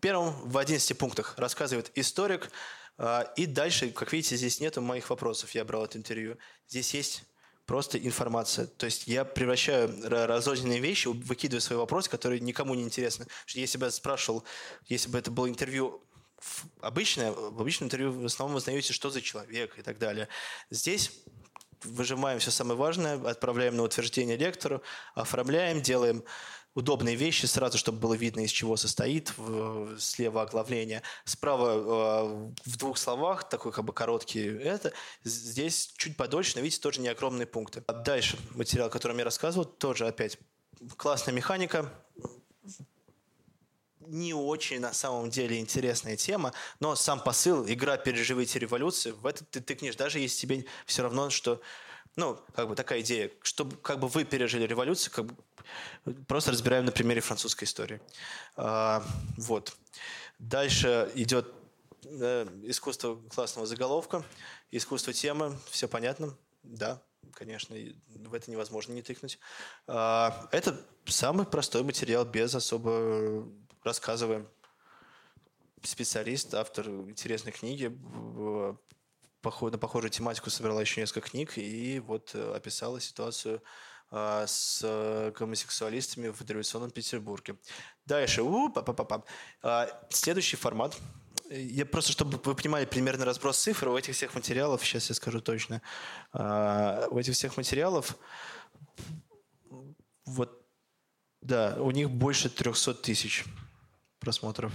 Первом 0.00 0.32
в 0.48 0.56
11 0.56 0.96
пунктах 0.96 1.34
рассказывает 1.36 1.90
историк. 1.94 2.50
А, 2.96 3.22
и 3.36 3.46
дальше, 3.46 3.90
как 3.90 4.12
видите, 4.12 4.36
здесь 4.36 4.60
нету 4.60 4.80
моих 4.80 5.10
вопросов. 5.10 5.54
Я 5.54 5.64
брал 5.64 5.84
это 5.84 5.98
интервью. 5.98 6.38
Здесь 6.68 6.94
есть 6.94 7.22
просто 7.66 7.98
информация. 7.98 8.66
То 8.66 8.86
есть 8.86 9.06
я 9.06 9.24
превращаю 9.24 9.92
разрозненные 10.08 10.80
вещи, 10.80 11.08
выкидываю 11.08 11.60
свои 11.60 11.78
вопросы, 11.78 12.08
которые 12.08 12.40
никому 12.40 12.74
не 12.74 12.82
интересны. 12.82 13.26
Если 13.48 13.78
бы 13.78 13.86
я 13.86 13.90
спрашивал, 13.90 14.42
если 14.86 15.10
бы 15.10 15.18
это 15.18 15.30
было 15.30 15.48
интервью 15.48 16.02
обычное, 16.80 17.32
в 17.32 17.60
обычном 17.60 17.88
интервью 17.88 18.12
в 18.12 18.24
основном 18.24 18.56
узнаете, 18.56 18.94
что 18.94 19.10
за 19.10 19.20
человек 19.20 19.78
и 19.78 19.82
так 19.82 19.98
далее. 19.98 20.28
Здесь 20.70 21.12
выжимаем 21.84 22.38
все 22.38 22.50
самое 22.50 22.78
важное, 22.78 23.20
отправляем 23.28 23.76
на 23.76 23.82
утверждение 23.82 24.36
лектору, 24.36 24.82
оформляем, 25.14 25.82
делаем 25.82 26.24
удобные 26.74 27.16
вещи 27.16 27.46
сразу, 27.46 27.78
чтобы 27.78 27.98
было 27.98 28.14
видно, 28.14 28.40
из 28.40 28.50
чего 28.50 28.76
состоит. 28.76 29.32
Слева 29.98 30.42
оглавление. 30.42 31.02
Справа 31.24 31.70
э, 31.70 32.52
в 32.64 32.76
двух 32.76 32.98
словах, 32.98 33.48
такой 33.48 33.72
как 33.72 33.84
бы 33.84 33.92
короткий 33.92 34.44
это. 34.44 34.92
Здесь 35.24 35.92
чуть 35.96 36.16
подольше, 36.16 36.52
но 36.56 36.62
видите, 36.62 36.82
тоже 36.82 37.00
не 37.00 37.08
огромные 37.08 37.46
пункты. 37.46 37.82
Дальше 38.04 38.38
материал, 38.54 38.88
о 38.88 38.90
котором 38.90 39.18
я 39.18 39.24
рассказывал, 39.24 39.64
тоже 39.64 40.06
опять 40.06 40.38
классная 40.96 41.34
механика, 41.34 41.92
не 44.10 44.34
очень 44.34 44.80
на 44.80 44.92
самом 44.92 45.30
деле 45.30 45.58
интересная 45.58 46.16
тема, 46.16 46.52
но 46.80 46.96
сам 46.96 47.20
посыл, 47.20 47.64
игра 47.66 47.96
«Переживите 47.96 48.58
революцию», 48.58 49.14
в 49.16 49.26
это 49.26 49.44
ты 49.44 49.60
тыкнешь, 49.60 49.94
даже 49.94 50.18
если 50.18 50.40
тебе 50.40 50.64
все 50.84 51.02
равно, 51.02 51.30
что 51.30 51.60
ну, 52.20 52.38
как 52.54 52.68
бы 52.68 52.76
такая 52.76 53.00
идея, 53.00 53.30
чтобы 53.42 53.76
как 53.76 53.98
бы 53.98 54.06
вы 54.06 54.24
пережили 54.24 54.66
революцию, 54.66 55.12
как 55.12 55.24
бы 55.24 55.34
просто 56.28 56.50
разбираем 56.50 56.84
на 56.84 56.92
примере 56.92 57.22
французской 57.22 57.64
истории. 57.64 57.98
А, 58.56 59.02
вот. 59.38 59.74
Дальше 60.38 61.10
идет 61.14 61.50
э, 62.04 62.46
искусство 62.64 63.16
классного 63.34 63.66
заголовка, 63.66 64.22
искусство 64.70 65.14
темы, 65.14 65.58
все 65.70 65.88
понятно, 65.88 66.36
да, 66.62 67.02
конечно, 67.32 67.74
в 68.08 68.34
это 68.34 68.50
невозможно 68.50 68.92
не 68.92 69.02
тыкнуть. 69.02 69.38
А, 69.86 70.46
это 70.52 70.78
самый 71.06 71.46
простой 71.46 71.82
материал, 71.82 72.26
без 72.26 72.54
особо 72.54 73.48
рассказываем. 73.82 74.46
Специалист, 75.82 76.52
автор 76.52 76.86
интересной 76.86 77.52
книги, 77.52 77.90
на 79.42 79.78
похожую 79.78 80.10
тематику 80.10 80.50
собрала 80.50 80.80
еще 80.80 81.00
несколько 81.00 81.30
книг 81.30 81.56
и 81.56 82.00
вот 82.00 82.30
э, 82.34 82.54
описала 82.54 83.00
ситуацию 83.00 83.62
а, 84.12 84.44
с 84.46 84.80
э, 84.82 85.32
гомосексуалистами 85.38 86.28
в 86.28 86.42
дореволюционном 86.42 86.90
Петербурге. 86.90 87.56
Дальше. 88.06 88.42
У, 88.42 88.68
па 88.68 88.80
-па 88.80 88.94
-па 88.94 89.06
-па. 89.06 89.22
А, 89.62 89.88
следующий 90.10 90.56
формат. 90.56 90.96
Я 91.50 91.86
просто, 91.86 92.12
чтобы 92.12 92.38
вы 92.44 92.54
понимали 92.54 92.86
примерно 92.86 93.24
разброс 93.24 93.58
цифр, 93.58 93.88
у 93.88 93.96
этих 93.96 94.14
всех 94.14 94.34
материалов, 94.34 94.84
сейчас 94.84 95.08
я 95.08 95.14
скажу 95.14 95.40
точно, 95.40 95.80
а, 96.32 97.06
у 97.10 97.18
этих 97.18 97.34
всех 97.34 97.56
материалов 97.56 98.16
вот, 100.26 100.66
да, 101.40 101.76
у 101.78 101.90
них 101.90 102.10
больше 102.10 102.50
300 102.50 102.94
тысяч 102.94 103.44
просмотров. 104.18 104.72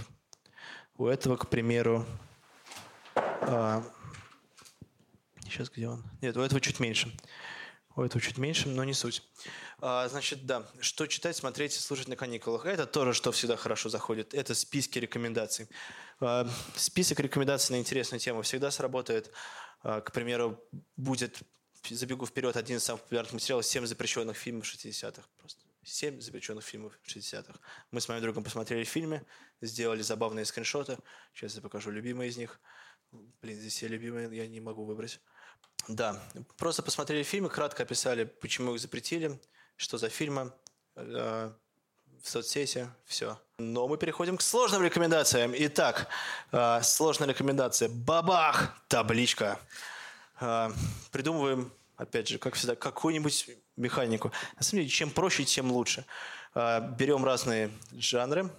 У 0.96 1.06
этого, 1.06 1.36
к 1.36 1.48
примеру, 1.48 2.06
Сейчас 5.50 5.70
где 5.70 5.88
он? 5.88 6.04
Нет, 6.20 6.36
у 6.36 6.40
этого 6.40 6.60
чуть 6.60 6.80
меньше. 6.80 7.12
У 7.96 8.02
этого 8.02 8.20
чуть 8.20 8.36
меньше, 8.36 8.68
но 8.68 8.84
не 8.84 8.92
суть. 8.92 9.22
А, 9.80 10.06
значит, 10.08 10.44
да, 10.44 10.66
что 10.80 11.06
читать, 11.06 11.34
смотреть 11.34 11.74
и 11.76 11.78
слушать 11.78 12.08
на 12.08 12.16
каникулах. 12.16 12.66
Это 12.66 12.86
тоже, 12.86 13.14
что 13.14 13.32
всегда 13.32 13.56
хорошо 13.56 13.88
заходит. 13.88 14.34
Это 14.34 14.54
списки 14.54 14.98
рекомендаций. 14.98 15.68
А, 16.20 16.46
список 16.74 17.20
рекомендаций 17.20 17.74
на 17.74 17.80
интересную 17.80 18.20
тему 18.20 18.42
всегда 18.42 18.70
сработает. 18.70 19.30
А, 19.82 20.02
к 20.02 20.12
примеру, 20.12 20.60
будет, 20.96 21.40
забегу 21.88 22.26
вперед, 22.26 22.56
один 22.56 22.76
из 22.76 22.84
самых 22.84 23.02
популярных 23.02 23.32
материалов 23.32 23.64
«Семь 23.64 23.86
запрещенных 23.86 24.36
фильмов 24.36 24.66
60-х». 24.66 25.22
Просто 25.38 25.60
семь 25.86 26.20
запрещенных 26.20 26.64
фильмов 26.64 26.98
60-х. 27.06 27.58
Мы 27.92 28.00
с 28.00 28.08
моим 28.08 28.20
другом 28.20 28.44
посмотрели 28.44 28.84
фильмы, 28.84 29.24
сделали 29.62 30.02
забавные 30.02 30.44
скриншоты. 30.44 30.98
Сейчас 31.32 31.54
я 31.54 31.62
покажу 31.62 31.90
любимые 31.90 32.28
из 32.28 32.36
них. 32.36 32.60
Блин, 33.40 33.58
здесь 33.58 33.74
все 33.74 33.88
любимые, 33.88 34.28
я 34.36 34.46
не 34.48 34.60
могу 34.60 34.84
выбрать. 34.84 35.20
Да, 35.88 36.20
просто 36.56 36.82
посмотрели 36.82 37.22
фильмы, 37.22 37.48
кратко 37.48 37.84
описали, 37.84 38.24
почему 38.24 38.74
их 38.74 38.80
запретили, 38.80 39.40
что 39.76 39.98
за 39.98 40.08
фильмы, 40.08 40.52
э, 40.96 41.52
в 42.22 42.28
соцсети, 42.28 42.88
все. 43.04 43.38
Но 43.58 43.86
мы 43.86 43.98
переходим 43.98 44.36
к 44.36 44.42
сложным 44.42 44.82
рекомендациям. 44.82 45.52
Итак, 45.54 46.08
э, 46.50 46.80
сложная 46.82 47.28
рекомендация. 47.28 47.88
Бабах! 47.88 48.76
Табличка. 48.88 49.60
Э, 50.40 50.70
придумываем, 51.12 51.72
опять 51.96 52.28
же, 52.28 52.38
как 52.38 52.54
всегда, 52.54 52.74
какую-нибудь 52.74 53.50
механику. 53.76 54.32
На 54.56 54.62
самом 54.62 54.80
деле, 54.80 54.88
чем 54.88 55.10
проще, 55.10 55.44
тем 55.44 55.70
лучше. 55.70 56.04
Э, 56.54 56.80
берем 56.98 57.24
разные 57.24 57.70
жанры, 57.92 58.50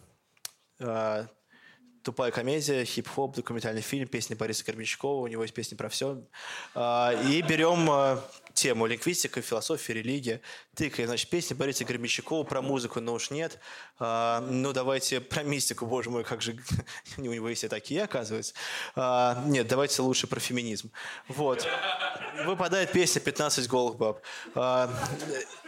э, 0.80 1.28
тупая 2.08 2.32
комедия, 2.32 2.86
хип-хоп, 2.86 3.36
документальный 3.36 3.82
фильм, 3.82 4.08
песни 4.08 4.34
Бориса 4.34 4.64
Горбачкова, 4.64 5.24
у 5.24 5.28
него 5.28 5.42
есть 5.42 5.54
песни 5.54 5.76
про 5.76 5.90
все. 5.90 6.22
А, 6.74 7.12
и 7.12 7.42
берем 7.42 7.86
а, 7.90 8.24
тему 8.58 8.88
лингвистика, 8.88 9.42
философия, 9.42 9.94
религия. 9.94 10.42
Тыкаем, 10.76 11.08
значит, 11.08 11.30
песни 11.30 11.54
Бориса 11.54 11.86
Гремячкова 11.86 12.44
про 12.44 12.62
музыку, 12.62 13.00
но 13.00 13.14
уж 13.14 13.30
нет. 13.30 13.60
А, 14.00 14.42
ну, 14.42 14.74
давайте 14.74 15.22
про 15.22 15.44
мистику, 15.44 15.86
боже 15.86 16.10
мой, 16.10 16.24
как 16.24 16.42
же 16.42 16.58
у 17.18 17.22
него 17.22 17.50
есть 17.50 17.64
и 17.64 17.68
такие, 17.68 18.04
оказывается. 18.04 18.54
Нет, 19.46 19.68
давайте 19.68 20.02
лучше 20.02 20.26
про 20.26 20.40
феминизм. 20.40 20.92
Вот. 21.28 21.68
Выпадает 22.46 22.92
песня 22.92 23.22
«15 23.22 23.68
голых 23.68 23.98
баб». 23.98 24.22
То 24.54 24.90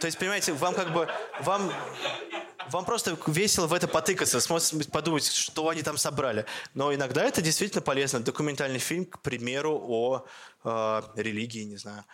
есть, 0.02 0.18
понимаете, 0.18 0.52
вам 0.52 0.74
как 0.74 0.92
бы... 0.92 1.08
Вам 1.42 1.72
вам 2.68 2.84
просто 2.84 3.18
весело 3.26 3.66
в 3.66 3.72
это 3.72 3.88
потыкаться, 3.88 4.38
подумать, 4.92 5.26
что 5.26 5.68
они 5.68 5.82
там 5.82 5.96
собрали. 5.96 6.44
Но 6.74 6.94
иногда 6.94 7.24
это 7.24 7.42
действительно 7.42 7.82
полезно. 7.82 8.20
Документальный 8.20 8.78
фильм, 8.78 9.06
к 9.06 9.20
примеру, 9.20 9.80
о 9.82 10.26
э, 10.64 11.02
религии, 11.16 11.64
не 11.64 11.76
знаю. 11.76 12.04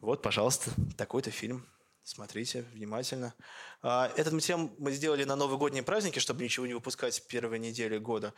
Вот, 0.00 0.22
пожалуйста, 0.22 0.70
такой-то 0.96 1.30
фильм. 1.30 1.66
смотрите 2.04 2.62
внимательно. 2.72 3.34
А, 3.82 4.10
этот 4.16 4.32
материал 4.32 4.70
мы 4.78 4.92
сделали 4.92 5.24
на 5.24 5.36
новогодние 5.36 5.82
праздники, 5.82 6.18
чтобы 6.20 6.42
ничего 6.44 6.66
не 6.66 6.74
выпускать 6.74 7.18
в 7.18 7.26
первой 7.26 7.58
неделе 7.58 7.98
года. 7.98 8.32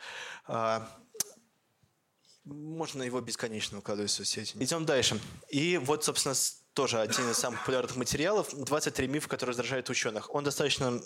А, 0.45 0.89
можно 2.43 3.03
его 3.03 3.21
бесконечно 3.21 3.77
выкладывать 3.77 4.11
в 4.11 4.13
соцсети. 4.15 4.57
Идем 4.59 4.85
дальше. 4.85 5.19
И 5.49 5.77
вот, 5.77 6.03
собственно, 6.03 6.35
тоже 6.73 6.99
один 6.99 7.29
из 7.29 7.37
самых 7.37 7.59
популярных 7.61 7.95
материалов. 7.95 8.49
23 8.53 9.07
мифа, 9.07 9.29
которые 9.29 9.51
раздражают 9.51 9.89
ученых. 9.89 10.33
Он 10.33 10.43
достаточно 10.43 11.01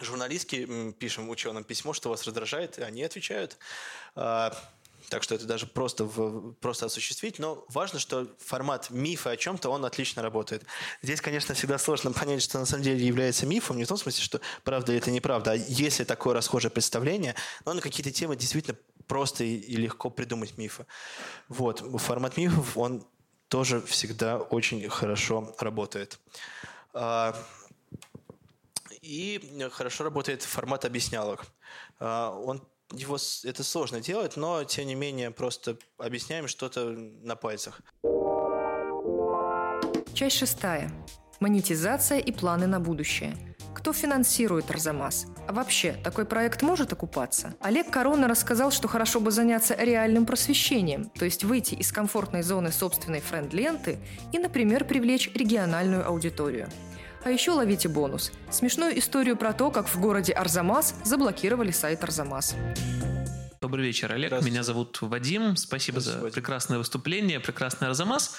журналистский. 0.00 0.92
Пишем 0.92 1.30
ученым 1.30 1.62
письмо, 1.62 1.92
что 1.92 2.10
вас 2.10 2.24
раздражает, 2.26 2.78
и 2.78 2.82
они 2.82 3.04
отвечают. 3.04 3.56
Так 5.08 5.22
что 5.22 5.34
это 5.34 5.46
даже 5.46 5.66
просто, 5.66 6.04
в, 6.04 6.52
просто 6.54 6.86
осуществить. 6.86 7.38
Но 7.38 7.64
важно, 7.68 7.98
что 7.98 8.28
формат 8.38 8.90
мифа 8.90 9.30
о 9.30 9.36
чем-то, 9.36 9.68
он 9.68 9.84
отлично 9.84 10.22
работает. 10.22 10.64
Здесь, 11.02 11.20
конечно, 11.20 11.54
всегда 11.54 11.78
сложно 11.78 12.12
понять, 12.12 12.42
что 12.42 12.58
на 12.58 12.66
самом 12.66 12.84
деле 12.84 13.04
является 13.04 13.46
мифом. 13.46 13.76
Не 13.76 13.84
в 13.84 13.88
том 13.88 13.96
смысле, 13.96 14.22
что 14.22 14.40
правда 14.64 14.92
это 14.92 15.10
неправда, 15.10 15.52
а 15.52 15.54
если 15.54 16.04
такое 16.04 16.34
расхожее 16.34 16.70
представление, 16.70 17.34
но 17.64 17.74
на 17.74 17.80
какие-то 17.80 18.10
темы 18.10 18.36
действительно 18.36 18.76
просто 19.06 19.44
и, 19.44 19.56
и 19.56 19.76
легко 19.76 20.10
придумать 20.10 20.56
мифы. 20.56 20.86
Вот. 21.48 21.80
Формат 22.00 22.36
мифов, 22.36 22.76
он 22.76 23.06
тоже 23.48 23.82
всегда 23.82 24.38
очень 24.38 24.88
хорошо 24.88 25.54
работает. 25.58 26.18
А, 26.94 27.36
и 29.02 29.68
хорошо 29.72 30.04
работает 30.04 30.42
формат 30.42 30.84
объяснялок. 30.84 31.44
А, 31.98 32.30
он 32.30 32.62
его 32.94 33.18
это 33.44 33.64
сложно 33.64 34.00
делать, 34.00 34.36
но 34.36 34.64
тем 34.64 34.86
не 34.86 34.94
менее 34.94 35.30
просто 35.30 35.76
объясняем 35.98 36.48
что-то 36.48 36.90
на 36.90 37.36
пальцах. 37.36 37.80
Часть 40.14 40.36
шестая. 40.36 40.92
Монетизация 41.40 42.18
и 42.18 42.30
планы 42.30 42.66
на 42.66 42.78
будущее. 42.78 43.36
Кто 43.74 43.92
финансирует 43.92 44.70
Арзамас? 44.70 45.26
А 45.48 45.52
вообще, 45.52 45.94
такой 46.04 46.24
проект 46.24 46.62
может 46.62 46.92
окупаться? 46.92 47.54
Олег 47.60 47.90
Корона 47.90 48.28
рассказал, 48.28 48.70
что 48.70 48.86
хорошо 48.86 49.18
бы 49.18 49.30
заняться 49.30 49.74
реальным 49.74 50.24
просвещением, 50.24 51.10
то 51.10 51.24
есть 51.24 51.42
выйти 51.42 51.74
из 51.74 51.90
комфортной 51.90 52.42
зоны 52.42 52.70
собственной 52.70 53.20
френд-ленты 53.20 53.98
и, 54.32 54.38
например, 54.38 54.84
привлечь 54.84 55.30
региональную 55.34 56.06
аудиторию. 56.06 56.68
А 57.24 57.30
еще 57.30 57.52
ловите 57.52 57.88
бонус. 57.88 58.32
Смешную 58.50 58.98
историю 58.98 59.36
про 59.36 59.52
то, 59.52 59.70
как 59.70 59.86
в 59.86 60.00
городе 60.00 60.32
Арзамас 60.32 60.96
заблокировали 61.04 61.70
сайт 61.70 62.02
Арзамас. 62.02 62.56
Добрый 63.60 63.86
вечер, 63.86 64.12
Олег. 64.12 64.32
Меня 64.42 64.64
зовут 64.64 65.00
Вадим. 65.00 65.54
Спасибо 65.56 66.00
за 66.00 66.18
Вадим. 66.18 66.32
прекрасное 66.32 66.78
выступление, 66.78 67.38
прекрасный 67.38 67.86
Арзамас. 67.86 68.34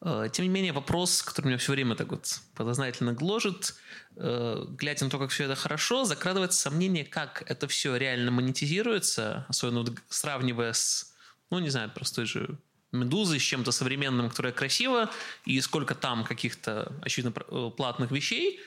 Э, 0.00 0.28
тем 0.32 0.44
не 0.44 0.48
менее, 0.48 0.72
вопрос, 0.72 1.22
который 1.22 1.48
меня 1.48 1.58
все 1.58 1.72
время 1.72 1.96
так 1.96 2.08
вот 2.12 2.40
подознательно 2.54 3.12
гложет, 3.12 3.74
э, 4.16 4.64
глядя 4.70 5.04
на 5.04 5.10
то, 5.10 5.18
как 5.18 5.28
все 5.28 5.44
это 5.44 5.54
хорошо, 5.54 6.04
закрадывается 6.04 6.58
сомнение, 6.58 7.04
как 7.04 7.42
это 7.46 7.68
все 7.68 7.94
реально 7.94 8.30
монетизируется, 8.30 9.44
особенно 9.50 9.80
вот 9.80 9.92
сравнивая 10.08 10.72
с, 10.72 11.14
ну, 11.50 11.58
не 11.58 11.68
знаю, 11.68 11.90
простой 11.94 12.24
же 12.24 12.58
Медузы 12.94 13.38
с 13.38 13.42
чем-то 13.42 13.72
современным, 13.72 14.30
которое 14.30 14.52
красиво, 14.52 15.10
и 15.44 15.60
сколько 15.60 15.94
там 15.94 16.24
каких-то, 16.24 16.92
очевидно, 17.02 17.32
э, 17.48 17.70
платных 17.76 18.10
вещей, 18.10 18.60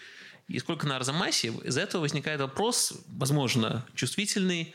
и 0.47 0.59
сколько 0.59 0.87
на 0.87 0.97
Арзамасе. 0.97 1.49
Из 1.63 1.77
этого 1.77 2.01
возникает 2.01 2.39
вопрос, 2.39 2.93
возможно, 3.07 3.85
чувствительный, 3.95 4.73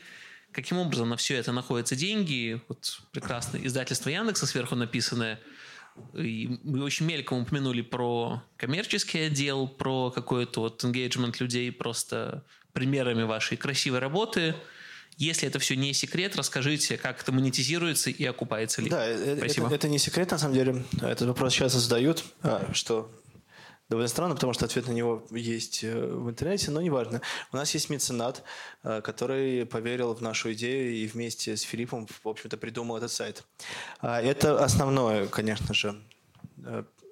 каким 0.51 0.77
образом 0.77 1.09
на 1.09 1.17
все 1.17 1.35
это 1.35 1.51
находятся 1.51 1.95
деньги. 1.95 2.61
Вот 2.67 3.01
прекрасное 3.11 3.65
издательство 3.65 4.09
Яндекса 4.09 4.45
сверху 4.45 4.75
написанное. 4.75 5.39
И 6.13 6.59
мы 6.63 6.83
очень 6.83 7.05
мельком 7.05 7.41
упомянули 7.41 7.81
про 7.81 8.43
коммерческий 8.57 9.19
отдел, 9.19 9.67
про 9.67 10.09
какой-то 10.11 10.61
вот 10.61 10.83
engagement 10.83 11.35
людей 11.39 11.71
просто 11.71 12.43
примерами 12.73 13.23
вашей 13.23 13.57
красивой 13.57 13.99
работы– 13.99 14.55
если 15.17 15.47
это 15.47 15.59
все 15.59 15.75
не 15.75 15.93
секрет, 15.93 16.35
расскажите, 16.35 16.97
как 16.97 17.21
это 17.21 17.31
монетизируется 17.31 18.09
и 18.09 18.25
окупается 18.25 18.81
ли. 18.81 18.89
Да, 18.89 19.07
э, 19.07 19.37
Спасибо. 19.37 19.67
Это, 19.67 19.75
это 19.75 19.89
не 19.89 19.99
секрет, 19.99 20.31
на 20.31 20.37
самом 20.37 20.55
деле. 20.55 20.83
Этот 21.01 21.27
вопрос 21.27 21.53
часто 21.53 21.79
задают, 21.79 22.23
а, 22.41 22.69
что 22.73 23.11
довольно 23.89 24.07
странно, 24.07 24.35
потому 24.35 24.53
что 24.53 24.65
ответ 24.65 24.87
на 24.87 24.91
него 24.91 25.25
есть 25.31 25.83
э, 25.83 26.07
в 26.07 26.29
интернете, 26.29 26.71
но 26.71 26.81
неважно. 26.81 27.21
У 27.51 27.57
нас 27.57 27.73
есть 27.73 27.89
меценат, 27.89 28.43
э, 28.83 29.01
который 29.01 29.65
поверил 29.65 30.13
в 30.13 30.21
нашу 30.21 30.53
идею 30.53 30.93
и 30.93 31.07
вместе 31.07 31.55
с 31.55 31.61
Филиппом, 31.61 32.07
в 32.07 32.27
общем-то, 32.27 32.57
придумал 32.57 32.97
этот 32.97 33.11
сайт. 33.11 33.43
А, 33.99 34.21
это 34.21 34.63
основное, 34.63 35.27
конечно 35.27 35.73
же, 35.73 36.01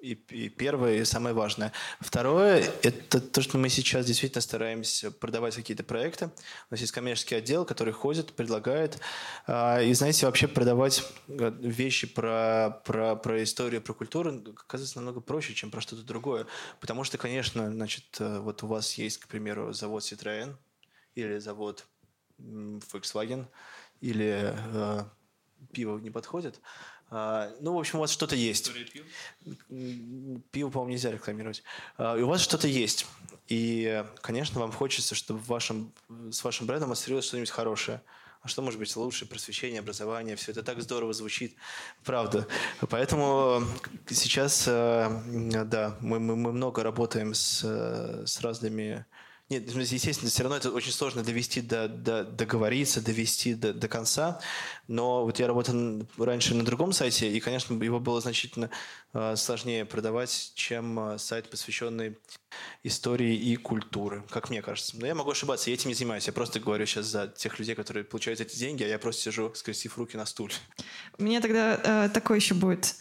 и, 0.02 0.14
и 0.30 0.48
первое, 0.48 0.96
и 0.96 1.04
самое 1.04 1.34
важное. 1.34 1.72
Второе, 2.00 2.58
это 2.82 3.20
то, 3.20 3.40
что 3.40 3.56
мы 3.56 3.68
сейчас 3.68 4.04
действительно 4.04 4.42
стараемся 4.42 5.12
продавать 5.12 5.54
какие-то 5.54 5.84
проекты. 5.84 6.26
У 6.26 6.72
нас 6.72 6.80
есть 6.80 6.92
коммерческий 6.92 7.36
отдел, 7.36 7.64
который 7.64 7.92
ходит, 7.92 8.32
предлагает. 8.32 8.98
А, 9.46 9.80
и, 9.80 9.94
знаете, 9.94 10.26
вообще 10.26 10.48
продавать 10.48 11.04
э, 11.28 11.52
вещи 11.60 12.08
про, 12.08 12.82
про, 12.84 13.14
про 13.14 13.42
историю, 13.44 13.80
про 13.80 13.94
культуру, 13.94 14.42
оказывается, 14.56 14.98
намного 14.98 15.20
проще, 15.20 15.54
чем 15.54 15.70
про 15.70 15.80
что-то 15.80 16.02
другое. 16.02 16.46
Потому 16.80 17.04
что, 17.04 17.16
конечно, 17.16 17.70
значит, 17.70 18.16
э, 18.18 18.40
вот 18.40 18.64
у 18.64 18.66
вас 18.66 18.94
есть, 18.94 19.18
к 19.18 19.28
примеру, 19.28 19.72
завод 19.72 20.02
Citroën 20.02 20.56
или 21.14 21.38
завод 21.38 21.86
Volkswagen, 22.40 23.46
или 24.00 24.52
э, 24.52 25.04
пиво 25.72 25.98
не 25.98 26.10
подходит, 26.10 26.60
ну, 27.60 27.74
в 27.74 27.78
общем, 27.78 27.98
у 27.98 28.00
вас 28.00 28.10
что-то 28.10 28.34
есть. 28.34 28.72
Пиво, 30.50 30.70
по-моему, 30.70 30.92
нельзя 30.92 31.10
рекламировать. 31.10 31.62
А, 31.98 32.16
и 32.16 32.22
у 32.22 32.28
вас 32.28 32.40
что-то 32.40 32.68
есть. 32.68 33.06
И, 33.48 34.02
конечно, 34.22 34.60
вам 34.60 34.72
хочется, 34.72 35.14
чтобы 35.14 35.40
в 35.40 35.48
вашем, 35.48 35.92
с 36.30 36.42
вашим 36.42 36.66
брендом 36.66 36.92
ассоциировалось 36.92 37.26
что-нибудь 37.26 37.50
хорошее. 37.50 38.00
А 38.40 38.48
что 38.48 38.62
может 38.62 38.80
быть 38.80 38.96
лучше? 38.96 39.26
Просвещение, 39.26 39.80
образование. 39.80 40.36
Все 40.36 40.52
это 40.52 40.62
так 40.62 40.80
здорово 40.80 41.12
звучит. 41.12 41.54
Правда. 42.02 42.48
Поэтому 42.88 43.62
сейчас, 44.08 44.64
э, 44.66 45.64
да, 45.66 45.96
мы, 46.00 46.18
мы, 46.18 46.34
мы 46.34 46.52
много 46.52 46.82
работаем 46.82 47.34
с, 47.34 47.60
э, 47.62 48.24
с 48.26 48.40
разными 48.40 49.04
нет, 49.52 49.70
естественно, 49.70 50.30
все 50.30 50.42
равно 50.42 50.56
это 50.56 50.70
очень 50.70 50.92
сложно 50.92 51.22
довести 51.22 51.60
до, 51.60 51.88
до 51.88 52.24
договориться, 52.24 53.00
довести 53.02 53.54
до, 53.54 53.74
до 53.74 53.88
конца. 53.88 54.40
Но 54.88 55.24
вот 55.24 55.38
я 55.38 55.46
работал 55.46 56.06
раньше 56.18 56.54
на 56.54 56.64
другом 56.64 56.92
сайте, 56.92 57.30
и, 57.30 57.40
конечно, 57.40 57.74
его 57.82 58.00
было 58.00 58.20
значительно 58.20 58.70
э, 59.12 59.36
сложнее 59.36 59.84
продавать, 59.84 60.52
чем 60.54 60.98
э, 60.98 61.18
сайт, 61.18 61.50
посвященный 61.50 62.16
истории 62.82 63.36
и 63.36 63.56
культуре, 63.56 64.22
как 64.30 64.50
мне 64.50 64.62
кажется. 64.62 64.96
Но 64.98 65.06
я 65.06 65.14
могу 65.14 65.30
ошибаться, 65.30 65.70
я 65.70 65.74
этим 65.74 65.88
не 65.88 65.94
занимаюсь. 65.94 66.26
Я 66.26 66.32
просто 66.32 66.60
говорю 66.60 66.86
сейчас 66.86 67.06
за 67.06 67.28
тех 67.28 67.58
людей, 67.58 67.74
которые 67.74 68.04
получают 68.04 68.40
эти 68.40 68.56
деньги, 68.56 68.82
а 68.82 68.88
я 68.88 68.98
просто 68.98 69.22
сижу, 69.22 69.52
скрестив 69.54 69.98
руки 69.98 70.16
на 70.16 70.26
стуле. 70.26 70.54
У 71.18 71.22
меня 71.22 71.40
тогда 71.40 71.80
э, 71.82 72.08
такой 72.08 72.38
еще 72.38 72.54
будет. 72.54 72.96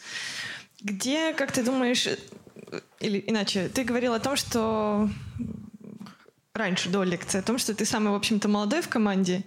Где, 0.82 1.34
как 1.34 1.52
ты 1.52 1.64
думаешь, 1.64 2.08
э, 2.08 2.18
или 3.00 3.24
иначе, 3.28 3.70
ты 3.70 3.84
говорил 3.84 4.14
о 4.14 4.20
том, 4.20 4.36
что 4.36 5.10
раньше, 6.54 6.90
до 6.90 7.04
лекции, 7.04 7.40
о 7.40 7.44
том, 7.44 7.58
что 7.58 7.74
ты 7.74 7.86
самый, 7.86 8.12
в 8.12 8.16
общем-то, 8.16 8.48
молодой 8.48 8.82
в 8.82 8.90
команде, 8.90 9.44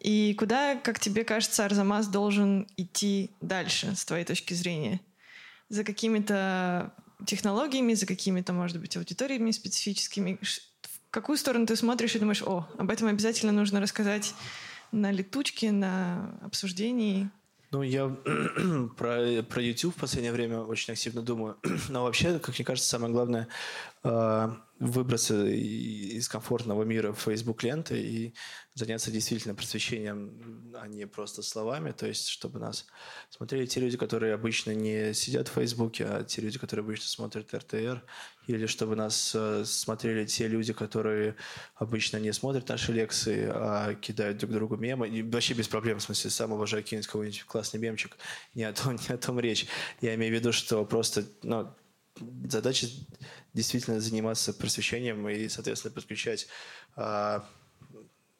и 0.00 0.34
куда, 0.34 0.76
как 0.76 1.00
тебе 1.00 1.24
кажется, 1.24 1.64
Арзамас 1.64 2.06
должен 2.06 2.68
идти 2.76 3.30
дальше, 3.40 3.94
с 3.96 4.04
твоей 4.04 4.24
точки 4.24 4.54
зрения? 4.54 5.00
За 5.68 5.84
какими-то 5.84 6.94
технологиями, 7.26 7.94
за 7.94 8.06
какими-то, 8.06 8.52
может 8.52 8.80
быть, 8.80 8.96
аудиториями 8.96 9.50
специфическими? 9.50 10.38
В 10.82 11.10
какую 11.10 11.36
сторону 11.36 11.66
ты 11.66 11.74
смотришь 11.74 12.14
и 12.14 12.18
думаешь, 12.18 12.42
о, 12.42 12.68
об 12.78 12.90
этом 12.90 13.08
обязательно 13.08 13.52
нужно 13.52 13.80
рассказать 13.80 14.34
на 14.92 15.10
летучке, 15.10 15.72
на 15.72 16.38
обсуждении? 16.42 17.28
Ну, 17.70 17.82
я 17.82 18.08
про, 18.96 19.42
про 19.42 19.62
YouTube 19.62 19.96
в 19.96 20.00
последнее 20.00 20.32
время 20.32 20.60
очень 20.60 20.92
активно 20.92 21.22
думаю. 21.22 21.56
Но 21.88 22.04
вообще, 22.04 22.38
как 22.38 22.56
мне 22.56 22.64
кажется, 22.64 22.88
самое 22.88 23.12
главное 23.12 23.48
э, 24.04 24.48
выбраться 24.80 25.46
из 25.46 26.28
комфортного 26.28 26.84
мира 26.84 27.12
Facebook 27.12 27.62
ленты 27.62 28.00
и 28.00 28.34
заняться 28.74 29.10
действительно 29.10 29.54
просвещением, 29.54 30.72
а 30.74 30.86
не 30.86 31.06
просто 31.06 31.42
словами. 31.42 31.90
То 31.90 32.06
есть, 32.06 32.28
чтобы 32.28 32.60
нас 32.60 32.86
смотрели 33.28 33.66
те 33.66 33.80
люди, 33.80 33.96
которые 33.96 34.34
обычно 34.34 34.72
не 34.72 35.14
сидят 35.14 35.48
в 35.48 35.52
Фейсбуке, 35.52 36.04
а 36.04 36.22
те 36.22 36.42
люди, 36.42 36.58
которые 36.58 36.84
обычно 36.84 37.08
смотрят 37.08 37.52
РТР, 37.52 38.04
или 38.46 38.66
чтобы 38.66 38.94
нас 38.94 39.32
э, 39.34 39.64
смотрели 39.64 40.24
те 40.26 40.46
люди, 40.46 40.72
которые 40.72 41.34
обычно 41.74 42.18
не 42.18 42.32
смотрят 42.32 42.68
наши 42.68 42.92
лекции, 42.92 43.50
а 43.52 43.94
кидают 43.94 44.38
друг 44.38 44.52
другу 44.52 44.76
мемы. 44.76 45.08
И 45.08 45.22
вообще 45.22 45.54
без 45.54 45.66
проблем, 45.66 45.98
в 45.98 46.02
смысле, 46.02 46.30
сам 46.30 46.52
уважаю 46.52 46.84
кинуть 46.84 47.06
какой-нибудь 47.06 47.44
классный 47.44 47.80
мемчик. 47.80 48.16
Не 48.54 48.64
о 48.64 48.72
том, 48.72 48.96
не 49.08 49.14
о 49.14 49.18
том 49.18 49.40
речь. 49.40 49.66
Я 50.00 50.14
имею 50.14 50.32
в 50.32 50.38
виду, 50.38 50.52
что 50.52 50.84
просто 50.84 51.24
ну, 51.42 51.74
задача 52.48 52.86
действительно 53.58 54.00
заниматься 54.00 54.54
просвещением 54.54 55.28
и, 55.28 55.48
соответственно, 55.48 55.92
подключать, 55.92 56.46
а, 56.96 57.44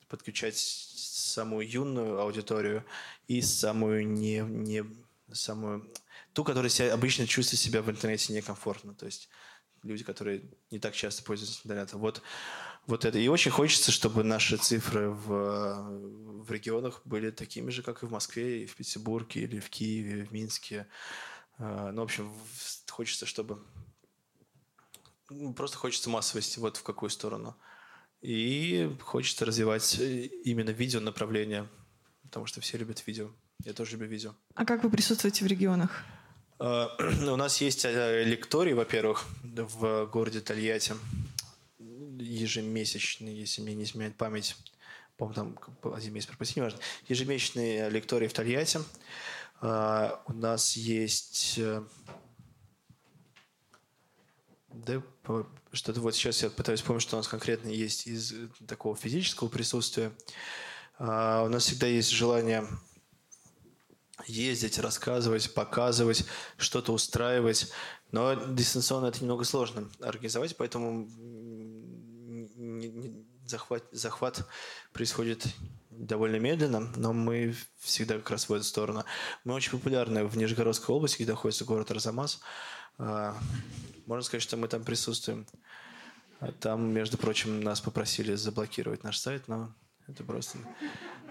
подключать 0.09 0.57
самую 0.57 1.69
юную 1.69 2.21
аудиторию 2.21 2.85
и 3.27 3.43
самую 3.43 4.09
не, 4.09 4.39
не 4.39 4.85
самую 5.33 5.93
ту, 6.33 6.45
которая 6.45 6.71
себя, 6.71 6.95
обычно 6.95 7.27
чувствует 7.27 7.61
себя 7.61 7.83
в 7.83 7.91
интернете 7.91 8.33
некомфортно. 8.33 8.95
То 8.95 9.07
есть 9.07 9.29
люди, 9.83 10.05
которые 10.05 10.43
не 10.71 10.79
так 10.79 10.95
часто 10.95 11.23
пользуются 11.25 11.61
интернетом. 11.65 12.01
Вот, 12.01 12.23
вот 12.87 13.05
это. 13.05 13.19
И 13.19 13.29
очень 13.29 13.51
хочется, 13.51 13.91
чтобы 13.91 14.23
наши 14.23 14.57
цифры 14.57 15.11
в, 15.11 16.45
в 16.45 16.51
регионах 16.51 17.03
были 17.05 17.31
такими 17.31 17.71
же, 17.71 17.83
как 17.83 18.03
и 18.03 18.07
в 18.07 18.13
Москве, 18.13 18.63
и 18.63 18.67
в 18.67 18.77
Петербурге, 18.77 19.43
или 19.43 19.59
в 19.59 19.69
Киеве, 19.69 20.25
в 20.25 20.33
Минске. 20.33 20.87
А, 21.59 21.91
ну, 21.93 22.03
в 22.03 22.05
общем, 22.05 22.33
хочется, 22.89 23.27
чтобы... 23.27 23.65
Просто 25.57 25.77
хочется 25.77 26.11
массовости 26.11 26.59
вот 26.59 26.77
в 26.77 26.83
какую 26.83 27.11
сторону. 27.11 27.57
И 28.21 28.91
хочется 29.03 29.45
развивать 29.45 29.99
именно 29.99 30.71
видео 30.71 31.01
направление, 31.01 31.69
потому 32.23 32.47
что 32.47 32.61
все 32.61 32.79
любят 32.79 33.07
видео. 33.07 33.31
Я 33.65 33.73
тоже 33.73 33.93
люблю 33.93 34.09
видео. 34.09 34.35
А 34.55 34.65
как 34.65 34.83
вы 34.83 34.91
присутствуете 34.91 35.45
в 35.45 35.49
регионах? 35.49 36.05
А, 36.59 36.97
у 36.99 37.37
нас 37.37 37.61
есть 37.61 37.85
э, 37.85 38.25
лекторий, 38.25 38.73
во-первых, 38.73 39.27
в 39.43 40.07
городе 40.07 40.41
Тольятти, 40.41 40.95
ежемесячный, 41.79 43.35
если 43.35 43.63
мне 43.63 43.75
не 43.75 43.85
изменяет 43.85 44.17
память, 44.17 44.57
по-моему, 45.17 45.57
там 45.83 45.93
один 45.93 46.13
месяц 46.13 46.29
пропустить, 46.29 46.57
неважно, 46.57 46.79
ежемесячный 47.09 47.91
лекторий 47.91 48.29
в 48.29 48.33
Тольятти. 48.33 48.81
А, 49.61 50.23
у 50.27 50.33
нас 50.33 50.77
есть 50.77 51.55
э, 51.59 51.83
да, 54.73 55.03
что-то 55.73 56.01
вот 56.01 56.15
сейчас 56.15 56.43
я 56.43 56.51
пытаюсь 56.51 56.81
вспомнить, 56.81 57.03
что 57.03 57.17
у 57.17 57.19
нас 57.19 57.29
конкретно 57.29 57.69
есть 57.69 58.07
из 58.07 58.35
такого 58.67 58.97
физического 58.97 59.49
присутствия. 59.49 60.13
А, 60.99 61.43
у 61.45 61.49
нас 61.49 61.65
всегда 61.65 61.87
есть 61.87 62.11
желание 62.11 62.67
ездить, 64.27 64.79
рассказывать, 64.79 65.55
показывать, 65.55 66.25
что-то 66.57 66.93
устраивать. 66.93 67.71
Но 68.11 68.35
дистанционно 68.35 69.07
это 69.07 69.21
немного 69.21 69.45
сложно 69.45 69.89
организовать, 70.01 70.57
поэтому 70.57 71.09
захват, 73.47 73.85
захват 73.93 74.47
происходит 74.93 75.47
довольно 75.99 76.37
медленно, 76.37 76.81
но 76.97 77.13
мы 77.13 77.55
всегда 77.81 78.17
как 78.17 78.31
раз 78.31 78.49
в 78.49 78.53
эту 78.53 78.65
сторону. 78.65 79.05
Мы 79.45 79.55
очень 79.55 79.73
популярны 79.73 80.25
в 80.25 80.37
Нижегородской 80.37 80.95
области, 80.95 81.23
где 81.23 81.33
находится 81.33 81.65
город 81.65 81.91
Арзамас. 81.91 82.41
А, 82.99 83.37
можно 84.07 84.23
сказать, 84.23 84.43
что 84.43 84.57
мы 84.57 84.69
там 84.69 84.85
присутствуем. 84.85 85.47
А 86.41 86.53
там, 86.53 86.93
между 86.93 87.19
прочим, 87.19 87.61
нас 87.61 87.81
попросили 87.81 88.35
заблокировать 88.35 89.03
наш 89.03 89.19
сайт, 89.19 89.49
но 89.49 89.75
это 90.07 90.23
просто 90.23 90.59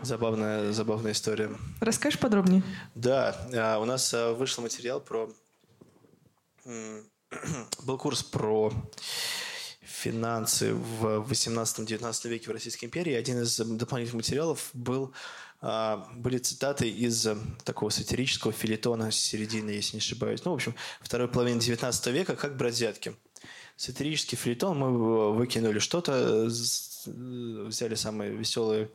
забавная, 0.01 0.71
забавная 0.73 1.13
история. 1.13 1.49
Расскажешь 1.79 2.19
подробнее? 2.19 2.61
Да, 2.93 3.35
а, 3.53 3.79
у 3.79 3.85
нас 3.85 4.13
вышел 4.13 4.63
материал 4.63 4.99
про... 4.99 5.31
Был 7.83 7.97
курс 7.97 8.23
про 8.23 8.73
финансы 9.97 10.73
в 10.73 11.25
18-19 11.29 12.29
веке 12.29 12.49
в 12.49 12.53
Российской 12.53 12.85
империи. 12.85 13.13
Один 13.13 13.41
из 13.41 13.57
дополнительных 13.57 14.13
материалов 14.13 14.69
был, 14.73 15.11
а, 15.59 16.07
были 16.15 16.37
цитаты 16.37 16.87
из 16.87 17.27
такого 17.63 17.89
сатирического 17.89 18.53
филитона 18.53 19.09
с 19.09 19.15
середины, 19.15 19.71
если 19.71 19.95
не 19.95 19.99
ошибаюсь. 19.99 20.45
Ну, 20.45 20.51
в 20.51 20.55
общем, 20.55 20.75
второй 21.01 21.27
половины 21.27 21.59
19 21.59 22.07
века 22.07 22.35
«Как 22.35 22.57
брать 22.57 22.75
взятки». 22.75 23.15
Сатирический 23.75 24.37
филитон 24.37 24.77
мы 24.77 25.33
выкинули 25.33 25.79
что-то, 25.79 26.45
взяли 27.05 27.95
самые 27.95 28.35
веселые 28.35 28.89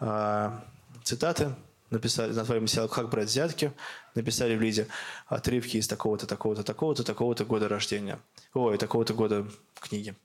а, 0.00 0.64
цитаты, 1.04 1.54
написали, 1.90 2.32
назвали 2.32 2.60
материал 2.60 2.88
«Как 2.88 3.08
брать 3.08 3.28
взятки», 3.28 3.72
написали 4.16 4.56
в 4.56 4.60
лиде 4.60 4.88
отрывки 5.26 5.76
из 5.76 5.86
такого-то, 5.86 6.26
такого-то, 6.26 6.64
такого-то, 6.64 7.04
такого-то 7.04 7.44
года 7.44 7.68
рождения. 7.68 8.18
Ой, 8.54 8.78
такого-то 8.78 9.14
года 9.14 9.46
книги. 9.80 10.16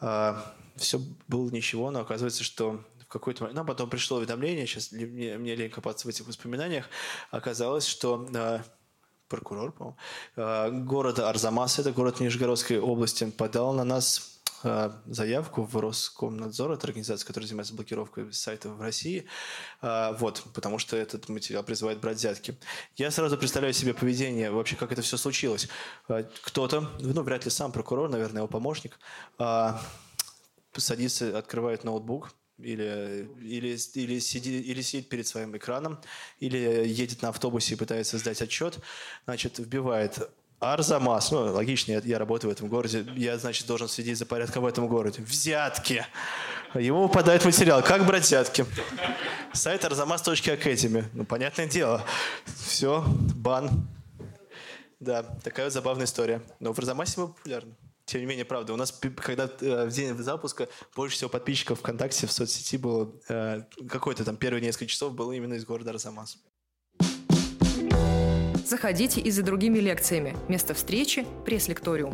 А, 0.00 0.54
все 0.76 1.00
было 1.26 1.50
ничего, 1.50 1.90
но 1.90 2.00
оказывается, 2.00 2.44
что 2.44 2.80
в 3.00 3.06
какой-то 3.06 3.44
момент... 3.44 3.58
Ну, 3.58 3.64
потом 3.64 3.90
пришло 3.90 4.18
уведомление, 4.18 4.66
сейчас 4.66 4.92
мне, 4.92 5.38
мне 5.38 5.54
лень 5.54 5.70
копаться 5.70 6.06
в 6.06 6.10
этих 6.10 6.26
воспоминаниях, 6.26 6.86
оказалось, 7.30 7.86
что 7.86 8.28
а, 8.34 8.62
прокурор, 9.28 9.72
по-моему, 9.72 9.96
а, 10.36 10.70
города 10.70 11.28
Арзамас, 11.28 11.78
это 11.78 11.92
город 11.92 12.20
Нижегородской 12.20 12.78
области, 12.78 13.24
подал 13.30 13.72
на 13.72 13.84
нас 13.84 14.37
Э, 14.37 14.37
заявку 14.62 15.62
в 15.62 15.76
Роскомнадзор, 15.76 16.72
это 16.72 16.86
организация, 16.86 17.26
которая 17.26 17.46
занимается 17.46 17.74
блокировкой 17.74 18.32
сайтов 18.32 18.72
в 18.72 18.80
России, 18.80 19.26
э, 19.82 20.16
вот, 20.18 20.44
потому 20.54 20.78
что 20.78 20.96
этот 20.96 21.28
материал 21.28 21.62
призывает 21.62 22.00
брать 22.00 22.16
взятки. 22.16 22.58
Я 22.96 23.10
сразу 23.10 23.38
представляю 23.38 23.74
себе 23.74 23.94
поведение, 23.94 24.50
вообще, 24.50 24.76
как 24.76 24.92
это 24.92 25.02
все 25.02 25.16
случилось. 25.16 25.68
Э, 26.08 26.24
кто-то, 26.42 26.90
ну, 27.00 27.22
вряд 27.22 27.44
ли 27.44 27.50
сам 27.50 27.72
прокурор, 27.72 28.10
наверное, 28.10 28.40
его 28.40 28.48
помощник, 28.48 28.98
садится, 30.76 31.36
открывает 31.36 31.84
ноутбук, 31.84 32.34
или, 32.58 33.28
или, 33.40 33.78
или, 33.94 34.18
сидит, 34.18 34.66
или 34.66 34.82
сидит 34.82 35.08
перед 35.08 35.26
своим 35.26 35.56
экраном, 35.56 36.00
или 36.40 36.58
едет 36.58 37.22
на 37.22 37.28
автобусе 37.28 37.74
и 37.74 37.78
пытается 37.78 38.18
сдать 38.18 38.42
отчет, 38.42 38.78
значит, 39.24 39.58
вбивает 39.58 40.28
Арзамас, 40.60 41.30
ну, 41.30 41.52
логично, 41.52 41.92
я, 41.92 42.00
я 42.04 42.18
работаю 42.18 42.50
в 42.50 42.52
этом 42.52 42.68
городе, 42.68 43.06
я, 43.16 43.38
значит, 43.38 43.66
должен 43.66 43.88
следить 43.88 44.18
за 44.18 44.26
порядком 44.26 44.64
в 44.64 44.66
этом 44.66 44.88
городе. 44.88 45.22
Взятки. 45.22 46.04
Ему 46.74 47.04
выпадает 47.04 47.44
материал. 47.44 47.82
Как 47.82 48.04
брать 48.04 48.24
взятки? 48.24 48.66
Сайт 49.52 49.84
arzamas.academy. 49.84 51.04
Ну, 51.14 51.24
понятное 51.24 51.66
дело. 51.66 52.04
Все, 52.66 53.04
бан. 53.36 53.88
Да, 55.00 55.22
такая 55.22 55.66
вот 55.66 55.72
забавная 55.72 56.06
история. 56.06 56.42
Но 56.58 56.72
в 56.72 56.78
Арзамасе 56.78 57.20
мы 57.20 57.28
популярны. 57.28 57.74
Тем 58.04 58.22
не 58.22 58.26
менее, 58.26 58.44
правда, 58.44 58.72
у 58.72 58.76
нас, 58.76 58.90
когда 59.16 59.50
э, 59.60 59.86
в 59.86 59.90
день 59.90 60.16
запуска 60.16 60.66
больше 60.96 61.16
всего 61.16 61.30
подписчиков 61.30 61.78
ВКонтакте 61.80 62.26
в 62.26 62.32
соцсети 62.32 62.78
было, 62.78 63.12
э, 63.28 63.62
какой-то 63.88 64.24
там 64.24 64.36
первые 64.36 64.62
несколько 64.62 64.86
часов 64.86 65.14
было 65.14 65.32
именно 65.32 65.54
из 65.54 65.64
города 65.64 65.90
Арзамас. 65.90 66.38
Заходите 68.68 69.22
и 69.22 69.30
за 69.30 69.42
другими 69.42 69.78
лекциями. 69.78 70.36
Место 70.46 70.74
встречи– 70.74 71.24
пресс-лекториум. 71.46 72.12